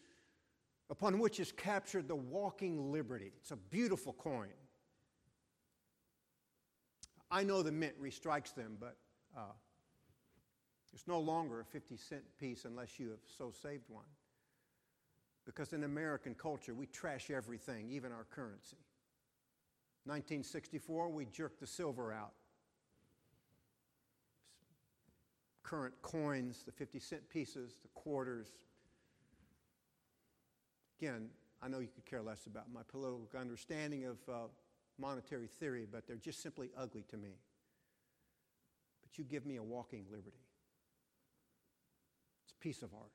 upon 0.90 1.18
which 1.18 1.38
is 1.38 1.52
captured 1.52 2.08
the 2.08 2.16
walking 2.16 2.90
liberty. 2.90 3.32
It's 3.36 3.50
a 3.50 3.56
beautiful 3.56 4.14
coin. 4.14 4.48
I 7.30 7.44
know 7.44 7.62
the 7.62 7.72
mint 7.72 8.00
restrikes 8.02 8.54
them, 8.54 8.78
but 8.80 8.96
uh, 9.36 9.52
it's 10.94 11.06
no 11.06 11.20
longer 11.20 11.60
a 11.60 11.64
50 11.64 11.98
cent 11.98 12.22
piece 12.40 12.64
unless 12.64 12.98
you 12.98 13.10
have 13.10 13.20
so 13.36 13.52
saved 13.62 13.84
one. 13.88 14.06
Because 15.44 15.74
in 15.74 15.84
American 15.84 16.34
culture, 16.34 16.74
we 16.74 16.86
trash 16.86 17.30
everything, 17.30 17.90
even 17.90 18.12
our 18.12 18.24
currency. 18.30 18.78
1964, 20.04 21.10
we 21.10 21.26
jerked 21.26 21.60
the 21.60 21.66
silver 21.66 22.12
out. 22.12 22.32
Current 25.68 25.94
coins, 26.00 26.62
the 26.64 26.72
50 26.72 26.98
cent 26.98 27.28
pieces, 27.28 27.78
the 27.82 27.88
quarters. 27.88 28.48
Again, 31.00 31.28
I 31.60 31.68
know 31.68 31.80
you 31.80 31.88
could 31.88 32.06
care 32.06 32.22
less 32.22 32.46
about 32.46 32.72
my 32.72 32.80
political 32.88 33.28
understanding 33.38 34.06
of 34.06 34.16
uh, 34.28 34.46
monetary 34.98 35.46
theory, 35.46 35.86
but 35.90 36.06
they're 36.06 36.16
just 36.16 36.42
simply 36.42 36.70
ugly 36.76 37.04
to 37.10 37.16
me 37.16 37.36
but 39.08 39.18
you 39.18 39.24
give 39.24 39.46
me 39.46 39.56
a 39.56 39.62
walking 39.62 40.04
liberty. 40.10 40.44
It's 42.44 42.52
a 42.52 42.62
piece 42.62 42.82
of 42.82 42.92
art. 42.94 43.12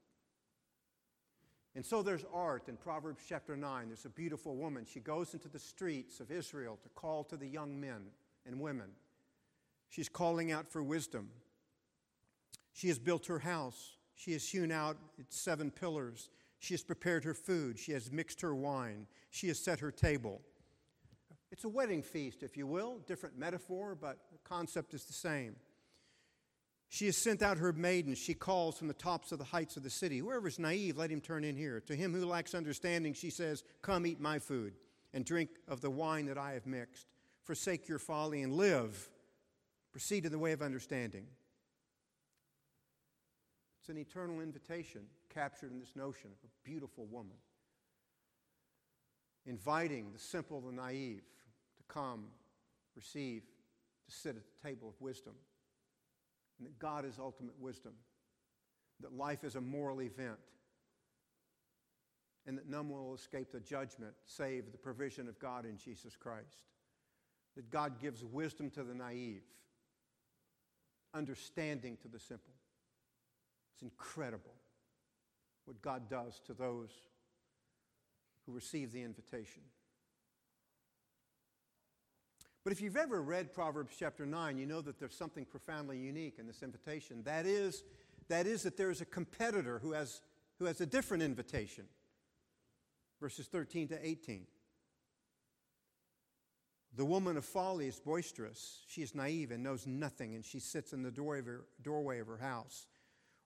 And 1.75 1.85
so 1.85 2.03
there's 2.03 2.25
art 2.33 2.67
in 2.67 2.77
Proverbs 2.77 3.23
chapter 3.27 3.55
9. 3.55 3.87
There's 3.87 4.05
a 4.05 4.09
beautiful 4.09 4.55
woman. 4.55 4.85
She 4.91 4.99
goes 4.99 5.33
into 5.33 5.49
the 5.49 5.59
streets 5.59 6.19
of 6.19 6.31
Israel 6.31 6.79
to 6.83 6.89
call 6.89 7.23
to 7.25 7.37
the 7.37 7.47
young 7.47 7.79
men 7.79 8.05
and 8.45 8.59
women. 8.59 8.89
She's 9.89 10.09
calling 10.09 10.51
out 10.51 10.67
for 10.67 10.83
wisdom. 10.83 11.29
She 12.73 12.89
has 12.89 12.99
built 12.99 13.27
her 13.27 13.39
house. 13.39 13.97
She 14.15 14.33
has 14.33 14.47
hewn 14.47 14.71
out 14.71 14.97
its 15.17 15.39
seven 15.39 15.71
pillars. 15.71 16.29
She 16.59 16.73
has 16.73 16.83
prepared 16.83 17.23
her 17.23 17.33
food. 17.33 17.79
She 17.79 17.91
has 17.93 18.11
mixed 18.11 18.41
her 18.41 18.53
wine. 18.53 19.07
She 19.29 19.47
has 19.47 19.63
set 19.63 19.79
her 19.79 19.91
table. 19.91 20.41
It's 21.51 21.65
a 21.65 21.69
wedding 21.69 22.01
feast, 22.01 22.41
if 22.41 22.57
you 22.57 22.65
will, 22.65 22.97
different 23.05 23.37
metaphor, 23.37 23.95
but 23.95 24.17
the 24.31 24.39
concept 24.43 24.93
is 24.93 25.05
the 25.05 25.13
same. 25.13 25.55
She 26.89 27.05
has 27.07 27.17
sent 27.17 27.41
out 27.41 27.57
her 27.57 27.73
maidens. 27.73 28.17
She 28.17 28.33
calls 28.33 28.77
from 28.77 28.87
the 28.87 28.93
tops 28.93 29.31
of 29.31 29.39
the 29.39 29.45
heights 29.45 29.77
of 29.77 29.83
the 29.83 29.89
city. 29.89 30.19
Whoever 30.19 30.47
is 30.47 30.59
naive, 30.59 30.97
let 30.97 31.11
him 31.11 31.21
turn 31.21 31.43
in 31.43 31.55
here. 31.55 31.79
To 31.81 31.95
him 31.95 32.13
who 32.13 32.25
lacks 32.25 32.53
understanding, 32.53 33.13
she 33.13 33.29
says, 33.29 33.63
Come 33.81 34.05
eat 34.05 34.19
my 34.19 34.39
food 34.39 34.73
and 35.13 35.25
drink 35.25 35.49
of 35.67 35.81
the 35.81 35.89
wine 35.89 36.25
that 36.27 36.37
I 36.37 36.53
have 36.53 36.65
mixed. 36.65 37.07
Forsake 37.43 37.87
your 37.87 37.99
folly 37.99 38.41
and 38.41 38.53
live. 38.53 39.09
Proceed 39.91 40.25
in 40.25 40.31
the 40.31 40.39
way 40.39 40.53
of 40.53 40.61
understanding. 40.61 41.25
It's 43.83 43.89
an 43.89 43.97
eternal 43.97 44.39
invitation 44.39 45.01
captured 45.27 45.69
in 45.73 45.77
this 45.77 45.93
notion 45.93 46.29
of 46.31 46.37
a 46.45 46.69
beautiful 46.69 47.05
woman, 47.05 47.35
inviting 49.45 50.13
the 50.13 50.19
simple, 50.19 50.61
the 50.61 50.71
naive 50.71 51.23
to 51.75 51.83
come, 51.89 52.27
receive, 52.95 53.41
to 54.05 54.15
sit 54.15 54.37
at 54.37 54.43
the 54.45 54.69
table 54.69 54.87
of 54.87 55.01
wisdom 55.01 55.33
and 56.57 56.65
that 56.65 56.79
God 56.79 57.03
is 57.03 57.19
ultimate 57.19 57.59
wisdom, 57.59 57.91
that 59.01 59.11
life 59.11 59.43
is 59.43 59.57
a 59.57 59.61
moral 59.61 60.01
event, 60.01 60.39
and 62.45 62.57
that 62.57 62.69
none 62.69 62.87
will 62.87 63.13
escape 63.13 63.51
the 63.51 63.59
judgment 63.59 64.13
save 64.25 64.71
the 64.71 64.77
provision 64.77 65.27
of 65.27 65.37
God 65.39 65.65
in 65.65 65.77
Jesus 65.77 66.15
Christ. 66.15 66.61
That 67.57 67.69
God 67.69 67.99
gives 67.99 68.23
wisdom 68.23 68.69
to 68.69 68.83
the 68.83 68.95
naive, 68.95 69.43
understanding 71.13 71.97
to 72.01 72.07
the 72.07 72.19
simple. 72.19 72.53
It's 73.73 73.83
incredible 73.83 74.53
what 75.65 75.81
God 75.81 76.09
does 76.09 76.39
to 76.47 76.53
those 76.53 76.89
who 78.45 78.51
receive 78.51 78.91
the 78.91 79.01
invitation. 79.01 79.63
But 82.63 82.71
if 82.71 82.81
you've 82.81 82.97
ever 82.97 83.21
read 83.21 83.53
Proverbs 83.53 83.95
chapter 83.97 84.25
9, 84.25 84.57
you 84.57 84.65
know 84.65 84.81
that 84.81 84.99
there's 84.99 85.15
something 85.15 85.45
profoundly 85.45 85.97
unique 85.97 86.35
in 86.39 86.47
this 86.47 86.63
invitation. 86.63 87.21
That 87.23 87.45
is, 87.45 87.83
that 88.29 88.47
is 88.47 88.63
that 88.63 88.77
there 88.77 88.89
is 88.89 89.01
a 89.01 89.05
competitor 89.05 89.79
who 89.79 89.91
has, 89.91 90.21
who 90.59 90.65
has 90.65 90.79
a 90.79 90.85
different 90.85 91.23
invitation. 91.23 91.85
Verses 93.19 93.47
13 93.47 93.89
to 93.89 94.05
18. 94.05 94.47
The 96.95 97.05
woman 97.05 97.37
of 97.37 97.43
folly 97.43 97.87
is 97.87 97.99
boisterous. 97.99 98.83
She 98.87 99.01
is 99.01 99.15
naive 99.15 99.51
and 99.51 99.63
knows 99.63 99.87
nothing, 99.87 100.35
and 100.35 100.45
she 100.45 100.59
sits 100.59 100.93
in 100.93 101.01
the 101.01 101.11
doorway 101.11 101.39
of, 101.39 101.45
her, 101.45 101.65
doorway 101.81 102.19
of 102.19 102.27
her 102.27 102.37
house, 102.37 102.85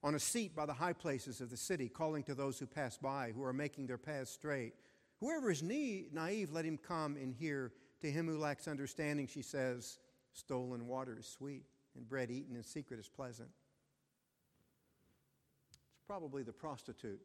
on 0.08 0.16
a 0.16 0.20
seat 0.20 0.56
by 0.56 0.66
the 0.66 0.72
high 0.72 0.94
places 0.94 1.42
of 1.42 1.50
the 1.50 1.58
city, 1.58 1.90
calling 1.90 2.24
to 2.24 2.34
those 2.34 2.58
who 2.58 2.66
pass 2.66 2.98
by, 2.98 3.34
who 3.36 3.44
are 3.44 3.52
making 3.52 3.88
their 3.88 3.98
paths 3.98 4.32
straight. 4.32 4.74
Whoever 5.20 5.52
is 5.52 5.62
naive, 5.62 6.54
let 6.54 6.64
him 6.64 6.78
come 6.78 7.18
and 7.18 7.34
hear 7.34 7.74
to 8.00 8.10
him 8.10 8.26
who 8.26 8.38
lacks 8.38 8.70
understanding, 8.70 9.28
she 9.28 9.42
says, 9.42 10.00
stolen 10.32 10.88
water 10.88 11.18
is 11.20 11.28
sweet, 11.28 11.66
and 11.94 12.08
bread 12.08 12.32
eaten 12.32 12.56
in 12.56 12.64
secret 12.64 13.02
is 13.02 13.10
pleasant. 13.10 13.50
It's 15.72 15.80
probably 16.08 16.42
the 16.42 16.54
prostitute 16.54 17.20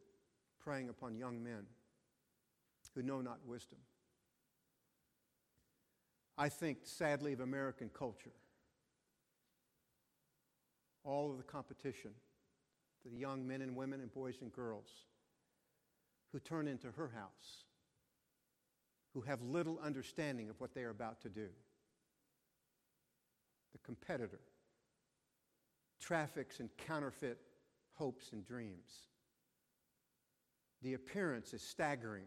preying 0.61 0.89
upon 0.89 1.15
young 1.15 1.41
men 1.41 1.65
who 2.95 3.01
know 3.01 3.21
not 3.21 3.39
wisdom. 3.45 3.79
I 6.37 6.49
think, 6.49 6.79
sadly, 6.83 7.31
of 7.31 7.39
American 7.39 7.89
culture. 7.97 8.33
All 11.05 11.31
of 11.31 11.37
the 11.37 11.43
competition, 11.43 12.11
to 13.03 13.09
the 13.09 13.17
young 13.17 13.45
men 13.47 13.61
and 13.61 13.75
women 13.75 14.01
and 14.01 14.13
boys 14.13 14.35
and 14.41 14.51
girls 14.51 14.89
who 16.31 16.39
turn 16.39 16.67
into 16.67 16.91
her 16.91 17.11
house, 17.13 17.65
who 19.13 19.21
have 19.21 19.41
little 19.41 19.79
understanding 19.83 20.49
of 20.49 20.59
what 20.59 20.73
they 20.73 20.83
are 20.83 20.89
about 20.89 21.21
to 21.21 21.29
do. 21.29 21.49
The 23.73 23.79
competitor 23.79 24.39
traffics 26.03 26.59
in 26.59 26.69
counterfeit 26.85 27.37
hopes 27.93 28.33
and 28.33 28.45
dreams. 28.45 29.07
The 30.81 30.95
appearance 30.95 31.53
is 31.53 31.61
staggering, 31.61 32.25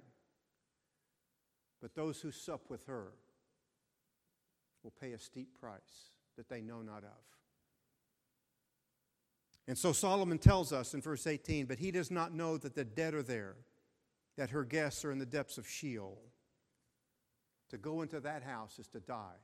but 1.83 1.95
those 1.95 2.21
who 2.21 2.31
sup 2.31 2.71
with 2.71 2.87
her 2.87 3.13
will 4.83 4.93
pay 4.99 5.13
a 5.13 5.19
steep 5.19 5.61
price 5.61 6.11
that 6.37 6.49
they 6.49 6.63
know 6.63 6.81
not 6.81 7.05
of. 7.05 7.36
And 9.69 9.77
so 9.77 9.93
Solomon 9.93 10.39
tells 10.39 10.73
us 10.73 10.95
in 10.95 11.01
verse 11.01 11.27
18, 11.27 11.67
but 11.67 11.79
he 11.79 11.91
does 11.91 12.11
not 12.11 12.33
know 12.33 12.57
that 12.57 12.75
the 12.75 12.85
dead 12.85 13.15
are 13.15 13.23
there, 13.23 13.57
that 14.37 14.51
her 14.51 14.65
guests 14.65 15.05
are 15.05 15.11
in 15.11 15.19
the 15.19 15.27
depths 15.27 15.59
of 15.59 15.67
Sheol. 15.67 16.19
To 17.71 17.79
go 17.79 18.03
into 18.03 18.21
that 18.21 18.45
house 18.45 18.79
is 18.79 18.87
to 18.89 19.01
die, 19.01 19.41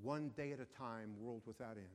one 0.00 0.30
day 0.34 0.52
at 0.52 0.60
a 0.60 0.64
time, 0.64 1.14
world 1.18 1.42
without 1.46 1.76
end. 1.76 1.86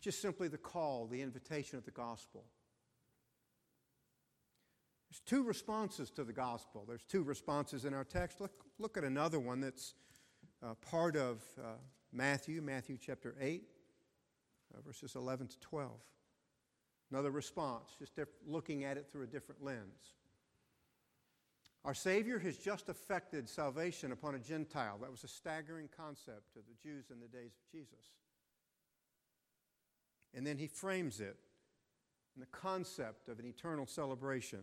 Just 0.00 0.22
simply 0.22 0.48
the 0.48 0.58
call, 0.58 1.06
the 1.06 1.20
invitation 1.20 1.76
of 1.76 1.84
the 1.84 1.90
gospel. 1.90 2.44
There's 5.10 5.20
two 5.20 5.44
responses 5.44 6.10
to 6.10 6.24
the 6.24 6.32
gospel. 6.32 6.84
There's 6.88 7.04
two 7.04 7.22
responses 7.22 7.84
in 7.84 7.94
our 7.94 8.04
text. 8.04 8.40
Look, 8.40 8.64
look 8.78 8.96
at 8.96 9.04
another 9.04 9.38
one 9.38 9.60
that's 9.60 9.94
uh, 10.62 10.74
part 10.90 11.14
of 11.14 11.42
uh, 11.58 11.74
Matthew, 12.14 12.62
Matthew 12.62 12.96
chapter 12.96 13.34
8, 13.40 13.64
uh, 14.72 14.80
verses 14.86 15.16
11 15.16 15.48
to 15.48 15.60
12. 15.60 15.90
Another 17.10 17.32
response, 17.32 17.96
just 17.98 18.12
looking 18.46 18.84
at 18.84 18.96
it 18.96 19.10
through 19.10 19.24
a 19.24 19.26
different 19.26 19.64
lens. 19.64 20.14
Our 21.84 21.92
Savior 21.92 22.38
has 22.38 22.56
just 22.56 22.88
effected 22.88 23.48
salvation 23.48 24.12
upon 24.12 24.36
a 24.36 24.38
Gentile. 24.38 24.98
That 25.02 25.10
was 25.10 25.24
a 25.24 25.28
staggering 25.28 25.88
concept 25.94 26.52
to 26.54 26.60
the 26.60 26.74
Jews 26.82 27.06
in 27.10 27.20
the 27.20 27.26
days 27.26 27.52
of 27.52 27.70
Jesus. 27.70 28.12
And 30.32 30.46
then 30.46 30.56
he 30.56 30.68
frames 30.68 31.20
it 31.20 31.36
in 32.36 32.40
the 32.40 32.46
concept 32.46 33.28
of 33.28 33.38
an 33.38 33.46
eternal 33.46 33.86
celebration. 33.86 34.60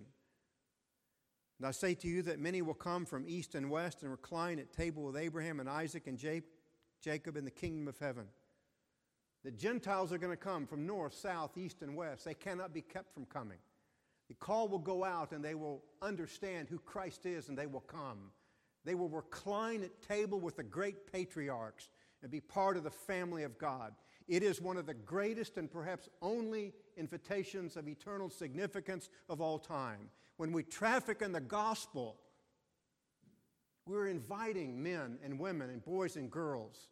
And 1.60 1.68
I 1.68 1.72
say 1.72 1.94
to 1.96 2.08
you 2.08 2.22
that 2.24 2.40
many 2.40 2.62
will 2.62 2.74
come 2.74 3.06
from 3.06 3.26
east 3.28 3.56
and 3.56 3.70
west 3.70 4.02
and 4.02 4.10
recline 4.10 4.58
at 4.58 4.74
table 4.74 5.04
with 5.04 5.18
Abraham 5.18 5.60
and 5.60 5.70
Isaac 5.70 6.08
and 6.08 6.18
Jacob 6.18 6.46
in 7.08 7.46
the 7.46 7.52
kingdom 7.52 7.88
of 7.88 7.98
heaven. 7.98 8.26
The 9.44 9.52
Gentiles 9.52 10.14
are 10.14 10.18
going 10.18 10.34
to 10.34 10.38
come 10.38 10.68
from 10.68 10.86
north, 10.86 11.14
south, 11.16 11.58
east, 11.58 11.82
and 11.82 11.96
west. 11.96 12.26
They 12.26 12.34
cannot 12.34 12.74
be 12.74 12.82
kept 12.82 13.14
from 13.14 13.26
coming. 13.26 13.58
The 14.28 14.36
call 14.36 14.68
will 14.68 14.80
go 14.80 15.04
out 15.04 15.32
and 15.32 15.44
they 15.44 15.56
will 15.56 15.84
understand 16.02 16.70
who 16.70 16.78
Christ 16.80 17.26
is 17.26 17.50
and 17.50 17.58
they 17.58 17.66
will 17.66 17.82
come. 17.82 18.32
They 18.86 18.96
will 18.96 19.10
recline 19.10 19.84
at 19.84 20.02
table 20.02 20.40
with 20.40 20.58
the 20.58 20.64
great 20.64 21.12
patriarchs 21.12 21.90
and 22.22 22.32
be 22.32 22.40
part 22.40 22.78
of 22.78 22.84
the 22.84 22.92
family 22.92 23.44
of 23.44 23.58
God. 23.58 23.94
It 24.28 24.44
is 24.44 24.62
one 24.62 24.78
of 24.78 24.86
the 24.86 24.94
greatest 24.94 25.58
and 25.58 25.70
perhaps 25.70 26.08
only 26.22 26.74
invitations 26.96 27.76
of 27.76 27.88
eternal 27.88 28.30
significance 28.30 29.10
of 29.28 29.42
all 29.42 29.60
time. 29.60 30.10
When 30.38 30.52
we 30.52 30.64
traffic 30.64 31.22
in 31.22 31.32
the 31.32 31.42
gospel, 31.42 32.18
we're 33.86 34.08
inviting 34.08 34.82
men 34.82 35.18
and 35.24 35.40
women 35.40 35.70
and 35.70 35.84
boys 35.84 36.16
and 36.16 36.32
girls 36.32 36.88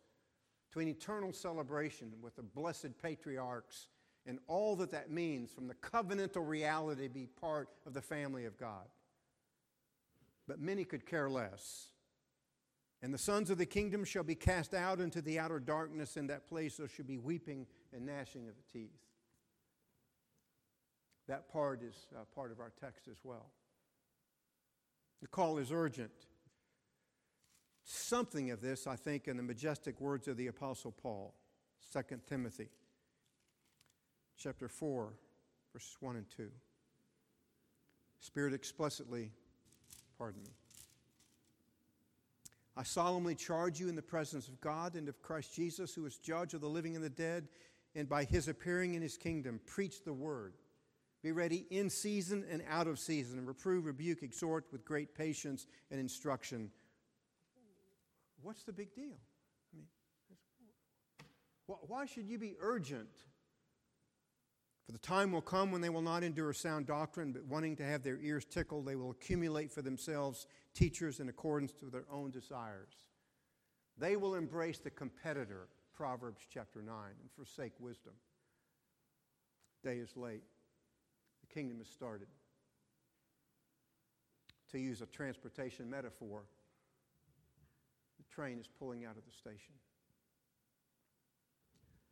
to 0.74 0.80
an 0.80 0.88
eternal 0.88 1.34
celebration 1.34 2.14
with 2.22 2.36
the 2.36 2.44
blessed 2.44 2.98
patriarchs 3.02 3.88
and 4.26 4.40
all 4.48 4.76
that 4.76 4.92
that 4.92 5.10
means 5.10 5.52
from 5.52 5.68
the 5.68 5.74
covenantal 5.76 6.48
reality 6.48 7.08
to 7.08 7.14
be 7.14 7.26
part 7.26 7.70
of 7.86 7.94
the 7.94 8.02
family 8.02 8.46
of 8.46 8.58
God. 8.58 8.86
But 10.48 10.60
many 10.60 10.84
could 10.84 11.06
care 11.06 11.30
less. 11.30 11.88
And 13.02 13.14
the 13.14 13.18
sons 13.18 13.50
of 13.50 13.58
the 13.58 13.66
kingdom 13.66 14.04
shall 14.04 14.24
be 14.24 14.36
cast 14.36 14.74
out 14.74 15.00
into 15.00 15.22
the 15.22 15.40
outer 15.40 15.60
darkness. 15.60 16.18
In 16.18 16.28
that 16.28 16.48
place 16.48 16.78
there 16.78 16.88
shall 16.88 17.06
be 17.06 17.18
weeping 17.18 17.66
and 17.94 18.06
gnashing 18.06 18.48
of 18.48 18.56
the 18.56 18.80
teeth. 18.80 19.00
That 21.28 21.52
part 21.52 21.82
is 21.82 21.96
uh, 22.16 22.26
part 22.36 22.52
of 22.52 22.60
our 22.60 22.72
text 22.82 23.08
as 23.08 23.18
well. 23.24 23.52
The 25.22 25.28
call 25.28 25.58
is 25.58 25.72
urgent. 25.72 26.12
Something 27.92 28.52
of 28.52 28.62
this, 28.62 28.86
I 28.86 28.96
think, 28.96 29.28
in 29.28 29.36
the 29.36 29.42
majestic 29.42 30.00
words 30.00 30.28
of 30.28 30.38
the 30.38 30.46
Apostle 30.46 30.92
Paul, 30.92 31.34
2 31.92 32.18
Timothy 32.28 32.68
chapter 34.38 34.68
4, 34.68 35.12
verses 35.74 35.98
1 36.00 36.16
and 36.18 36.26
2. 36.38 36.52
Spirit 38.20 38.54
explicitly, 38.54 39.32
pardon 40.20 40.44
me. 40.44 40.52
I 42.78 42.84
solemnly 42.84 43.34
charge 43.34 43.80
you 43.80 43.90
in 43.90 43.96
the 43.96 44.04
presence 44.04 44.48
of 44.48 44.62
God 44.62 44.94
and 44.94 45.10
of 45.10 45.20
Christ 45.24 45.56
Jesus, 45.56 45.96
who 45.96 46.06
is 46.06 46.18
judge 46.18 46.54
of 46.54 46.62
the 46.62 46.70
living 46.70 46.96
and 46.96 47.04
the 47.04 47.10
dead, 47.10 47.48
and 47.96 48.08
by 48.08 48.24
his 48.24 48.48
appearing 48.48 48.94
in 48.94 49.02
his 49.02 49.18
kingdom, 49.18 49.60
preach 49.66 50.04
the 50.04 50.14
word. 50.14 50.54
Be 51.24 51.32
ready 51.32 51.66
in 51.72 51.90
season 51.90 52.46
and 52.52 52.62
out 52.70 52.86
of 52.86 53.00
season, 53.00 53.40
and 53.40 53.48
reprove, 53.48 53.88
rebuke, 53.88 54.22
exhort 54.22 54.66
with 54.72 54.86
great 54.86 55.16
patience 55.16 55.66
and 55.90 56.00
instruction. 56.00 56.70
What's 58.42 58.64
the 58.64 58.74
big 58.74 58.94
deal? 58.94 59.18
I 59.74 59.78
mean, 59.78 59.86
why 61.66 62.06
should 62.06 62.28
you 62.28 62.38
be 62.38 62.56
urgent? 62.60 63.10
For 64.86 64.94
the 64.94 64.98
time 64.98 65.32
will 65.32 65.42
come 65.42 65.72
when 65.72 65.82
they 65.82 65.90
will 65.90 66.02
not 66.02 66.24
endure 66.24 66.52
sound 66.52 66.88
doctrine, 66.88 67.32
but 67.32 67.46
wanting 67.46 67.76
to 67.76 67.84
have 67.84 68.02
their 68.02 68.18
ears 68.18 68.44
tickled, 68.44 68.88
they 68.88 68.96
will 68.96 69.12
accumulate 69.12 69.72
for 69.72 69.84
themselves 69.84 70.48
teachers 70.74 71.20
in 71.20 71.30
accordance 71.30 71.74
to 71.74 71.86
their 71.92 72.06
own 72.12 72.32
desires. 72.32 72.94
They 74.00 74.16
will 74.16 74.34
embrace 74.34 74.80
the 74.80 74.90
competitor, 74.90 75.68
Proverbs 75.94 76.42
chapter 76.52 76.82
9, 76.82 76.96
and 77.22 77.32
forsake 77.36 77.74
wisdom. 77.80 78.14
Day 79.84 79.98
is 79.98 80.18
late. 80.18 80.44
The 81.42 81.54
kingdom 81.54 81.78
has 81.78 81.88
started. 81.88 82.28
To 84.72 84.80
use 84.80 85.02
a 85.02 85.06
transportation 85.06 85.90
metaphor, 85.90 86.46
train 88.34 88.60
is 88.60 88.68
pulling 88.68 89.06
out 89.06 89.18
of 89.18 89.26
the 89.26 89.32
station. 89.32 89.74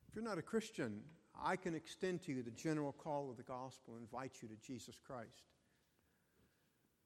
If 0.10 0.16
you're 0.16 0.24
not 0.24 0.38
a 0.38 0.44
Christian, 0.44 1.02
I 1.40 1.56
can 1.56 1.76
extend 1.76 2.24
to 2.24 2.32
you 2.32 2.44
the 2.44 2.52
general 2.52 2.92
call 2.94 3.30
of 3.30 3.38
the 3.38 3.44
gospel 3.44 3.96
and 3.96 4.02
invite 4.02 4.42
you 4.42 4.48
to 4.48 4.56
Jesus 4.66 5.00
Christ. 5.06 5.44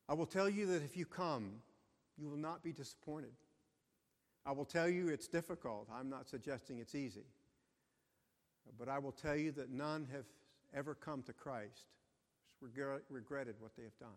I 0.08 0.14
will 0.14 0.26
tell 0.26 0.50
you 0.50 0.66
that 0.68 0.84
if 0.84 0.96
you 0.96 1.06
come, 1.06 1.62
you 2.18 2.30
will 2.30 2.38
not 2.38 2.64
be 2.64 2.72
disappointed. 2.72 3.34
I 4.46 4.52
will 4.52 4.66
tell 4.66 4.88
you 4.90 5.10
it's 5.10 5.28
difficult. 5.28 5.88
I'm 5.94 6.10
not 6.10 6.28
suggesting 6.28 6.80
it's 6.80 6.96
easy. 6.96 7.26
But 8.80 8.90
I 8.90 9.00
will 9.00 9.12
tell 9.12 9.36
you 9.36 9.52
that 9.54 9.70
none 9.70 10.08
have 10.12 10.26
ever 10.74 10.96
come 10.96 11.24
to 11.24 11.34
Christ, 11.34 11.86
regretted 12.62 13.56
what 13.60 13.76
they 13.76 13.84
have 13.84 13.98
done. 14.00 14.10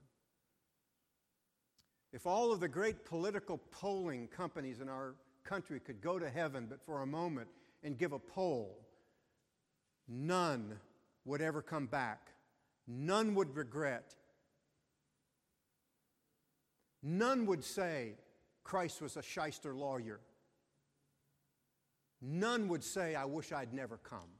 If 2.14 2.26
all 2.26 2.50
of 2.50 2.60
the 2.60 2.68
great 2.68 3.04
political 3.04 3.58
polling 3.70 4.28
companies 4.28 4.80
in 4.80 4.88
our 4.88 5.16
country 5.44 5.80
could 5.80 6.00
go 6.00 6.18
to 6.18 6.30
heaven 6.30 6.66
but 6.70 6.80
for 6.80 7.02
a 7.02 7.06
moment 7.06 7.48
and 7.82 7.98
give 7.98 8.12
a 8.12 8.18
poll, 8.18 8.78
none 10.08 10.78
would 11.26 11.42
ever 11.42 11.60
come 11.60 11.86
back. 11.86 12.30
None 12.86 13.34
would 13.34 13.54
regret 13.54 14.14
None 17.06 17.44
would 17.44 17.62
say 17.62 18.14
Christ 18.64 19.02
was 19.02 19.18
a 19.18 19.22
shyster 19.22 19.74
lawyer. 19.74 20.20
None 22.22 22.66
would 22.68 22.82
say, 22.82 23.14
I 23.14 23.26
wish 23.26 23.52
I'd 23.52 23.74
never 23.74 23.98
come. 23.98 24.30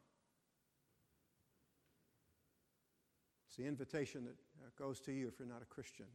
It's 3.47 3.57
the 3.59 3.67
invitation 3.67 4.25
that 4.25 4.37
uh, 4.65 4.71
goes 4.79 4.99
to 5.01 5.13
you 5.13 5.29
if 5.29 5.39
you're 5.39 5.47
not 5.47 5.61
a 5.61 5.67
Christian. 5.67 6.07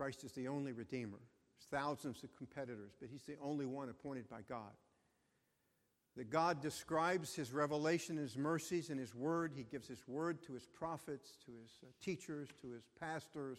Christ 0.00 0.24
is 0.24 0.32
the 0.32 0.48
only 0.48 0.72
Redeemer. 0.72 1.18
There's 1.18 1.82
thousands 1.82 2.24
of 2.24 2.34
competitors, 2.34 2.92
but 2.98 3.10
He's 3.12 3.24
the 3.24 3.36
only 3.42 3.66
one 3.66 3.90
appointed 3.90 4.30
by 4.30 4.40
God. 4.48 4.72
That 6.16 6.30
God 6.30 6.62
describes 6.62 7.34
His 7.34 7.52
revelation, 7.52 8.16
His 8.16 8.34
mercies, 8.34 8.88
and 8.88 8.98
His 8.98 9.14
Word. 9.14 9.52
He 9.54 9.64
gives 9.64 9.86
His 9.86 10.08
Word 10.08 10.42
to 10.46 10.54
His 10.54 10.66
prophets, 10.66 11.36
to 11.44 11.52
His 11.52 11.70
uh, 11.82 11.88
teachers, 12.02 12.48
to 12.62 12.70
His 12.70 12.84
pastors, 12.98 13.58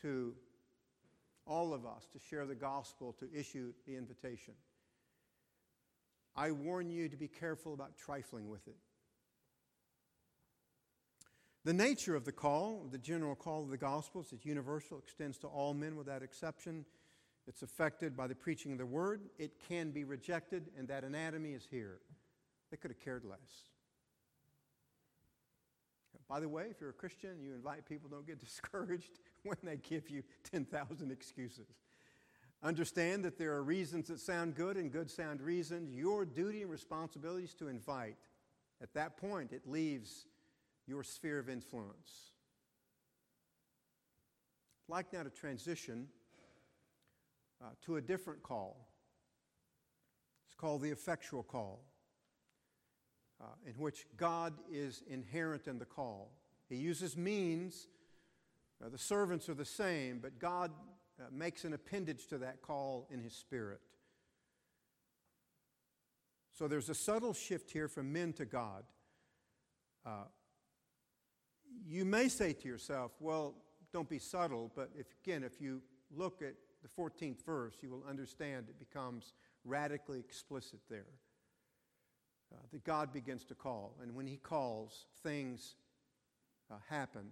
to 0.00 0.34
all 1.46 1.72
of 1.72 1.86
us, 1.86 2.08
to 2.12 2.18
share 2.18 2.44
the 2.44 2.56
gospel, 2.56 3.14
to 3.20 3.28
issue 3.32 3.72
the 3.86 3.94
invitation. 3.94 4.54
I 6.34 6.50
warn 6.50 6.90
you 6.90 7.08
to 7.08 7.16
be 7.16 7.28
careful 7.28 7.72
about 7.72 7.96
trifling 7.96 8.48
with 8.48 8.66
it. 8.66 8.74
The 11.64 11.72
nature 11.72 12.16
of 12.16 12.24
the 12.24 12.32
call, 12.32 12.88
the 12.90 12.98
general 12.98 13.36
call 13.36 13.62
of 13.62 13.70
the 13.70 13.76
gospel, 13.76 14.22
is 14.22 14.32
universal, 14.42 14.98
extends 14.98 15.38
to 15.38 15.46
all 15.46 15.74
men 15.74 15.96
without 15.96 16.22
exception. 16.22 16.84
It's 17.46 17.62
affected 17.62 18.16
by 18.16 18.26
the 18.26 18.34
preaching 18.34 18.72
of 18.72 18.78
the 18.78 18.86
word. 18.86 19.22
It 19.38 19.52
can 19.68 19.90
be 19.90 20.02
rejected, 20.02 20.70
and 20.76 20.88
that 20.88 21.04
anatomy 21.04 21.52
is 21.52 21.66
here. 21.70 22.00
They 22.70 22.76
could 22.76 22.90
have 22.90 23.00
cared 23.00 23.24
less. 23.24 23.38
By 26.28 26.40
the 26.40 26.48
way, 26.48 26.68
if 26.70 26.80
you're 26.80 26.90
a 26.90 26.94
Christian, 26.94 27.42
you 27.42 27.52
invite 27.52 27.86
people, 27.86 28.08
don't 28.08 28.26
get 28.26 28.40
discouraged 28.44 29.20
when 29.42 29.58
they 29.62 29.76
give 29.76 30.08
you 30.08 30.22
10,000 30.50 31.12
excuses. 31.12 31.66
Understand 32.62 33.24
that 33.24 33.38
there 33.38 33.52
are 33.52 33.62
reasons 33.62 34.08
that 34.08 34.18
sound 34.18 34.54
good 34.54 34.76
and 34.76 34.90
good 34.90 35.10
sound 35.10 35.40
reasons. 35.40 35.94
Your 35.94 36.24
duty 36.24 36.62
and 36.62 36.70
responsibility 36.70 37.44
is 37.44 37.54
to 37.54 37.68
invite. 37.68 38.16
At 38.80 38.94
that 38.94 39.16
point, 39.16 39.52
it 39.52 39.66
leaves 39.66 40.26
your 40.86 41.02
sphere 41.02 41.38
of 41.38 41.48
influence. 41.48 42.32
I'd 44.88 44.92
like 44.92 45.12
now 45.12 45.22
to 45.22 45.30
transition 45.30 46.08
uh, 47.62 47.68
to 47.86 47.96
a 47.96 48.00
different 48.00 48.42
call. 48.42 48.88
It's 50.46 50.54
called 50.54 50.82
the 50.82 50.90
effectual 50.90 51.42
call, 51.42 51.84
uh, 53.40 53.46
in 53.66 53.74
which 53.74 54.06
God 54.16 54.54
is 54.70 55.02
inherent 55.08 55.66
in 55.68 55.78
the 55.78 55.84
call. 55.84 56.32
He 56.68 56.76
uses 56.76 57.16
means, 57.16 57.86
uh, 58.84 58.88
the 58.88 58.98
servants 58.98 59.48
are 59.48 59.54
the 59.54 59.64
same, 59.64 60.18
but 60.20 60.38
God 60.38 60.72
uh, 61.20 61.24
makes 61.30 61.64
an 61.64 61.72
appendage 61.72 62.26
to 62.28 62.38
that 62.38 62.62
call 62.62 63.06
in 63.10 63.20
His 63.20 63.34
Spirit. 63.34 63.80
So 66.52 66.68
there's 66.68 66.88
a 66.88 66.94
subtle 66.94 67.32
shift 67.32 67.70
here 67.70 67.88
from 67.88 68.12
men 68.12 68.32
to 68.34 68.44
God. 68.44 68.84
Uh, 70.04 70.24
you 71.86 72.04
may 72.04 72.28
say 72.28 72.52
to 72.52 72.68
yourself, 72.68 73.12
well, 73.20 73.54
don't 73.92 74.08
be 74.08 74.18
subtle, 74.18 74.70
but 74.74 74.90
if, 74.98 75.06
again, 75.22 75.42
if 75.44 75.60
you 75.60 75.82
look 76.14 76.42
at 76.42 76.54
the 76.82 76.88
14th 76.88 77.44
verse, 77.44 77.74
you 77.82 77.90
will 77.90 78.04
understand 78.08 78.66
it 78.68 78.78
becomes 78.78 79.34
radically 79.64 80.18
explicit 80.18 80.80
there. 80.88 81.06
Uh, 82.52 82.56
that 82.70 82.84
God 82.84 83.12
begins 83.12 83.44
to 83.46 83.54
call, 83.54 83.96
and 84.02 84.14
when 84.14 84.26
He 84.26 84.36
calls, 84.36 85.06
things 85.22 85.76
uh, 86.70 86.74
happen. 86.88 87.30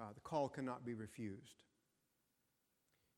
Uh, 0.00 0.04
the 0.14 0.20
call 0.20 0.48
cannot 0.48 0.84
be 0.84 0.94
refused. 0.94 1.64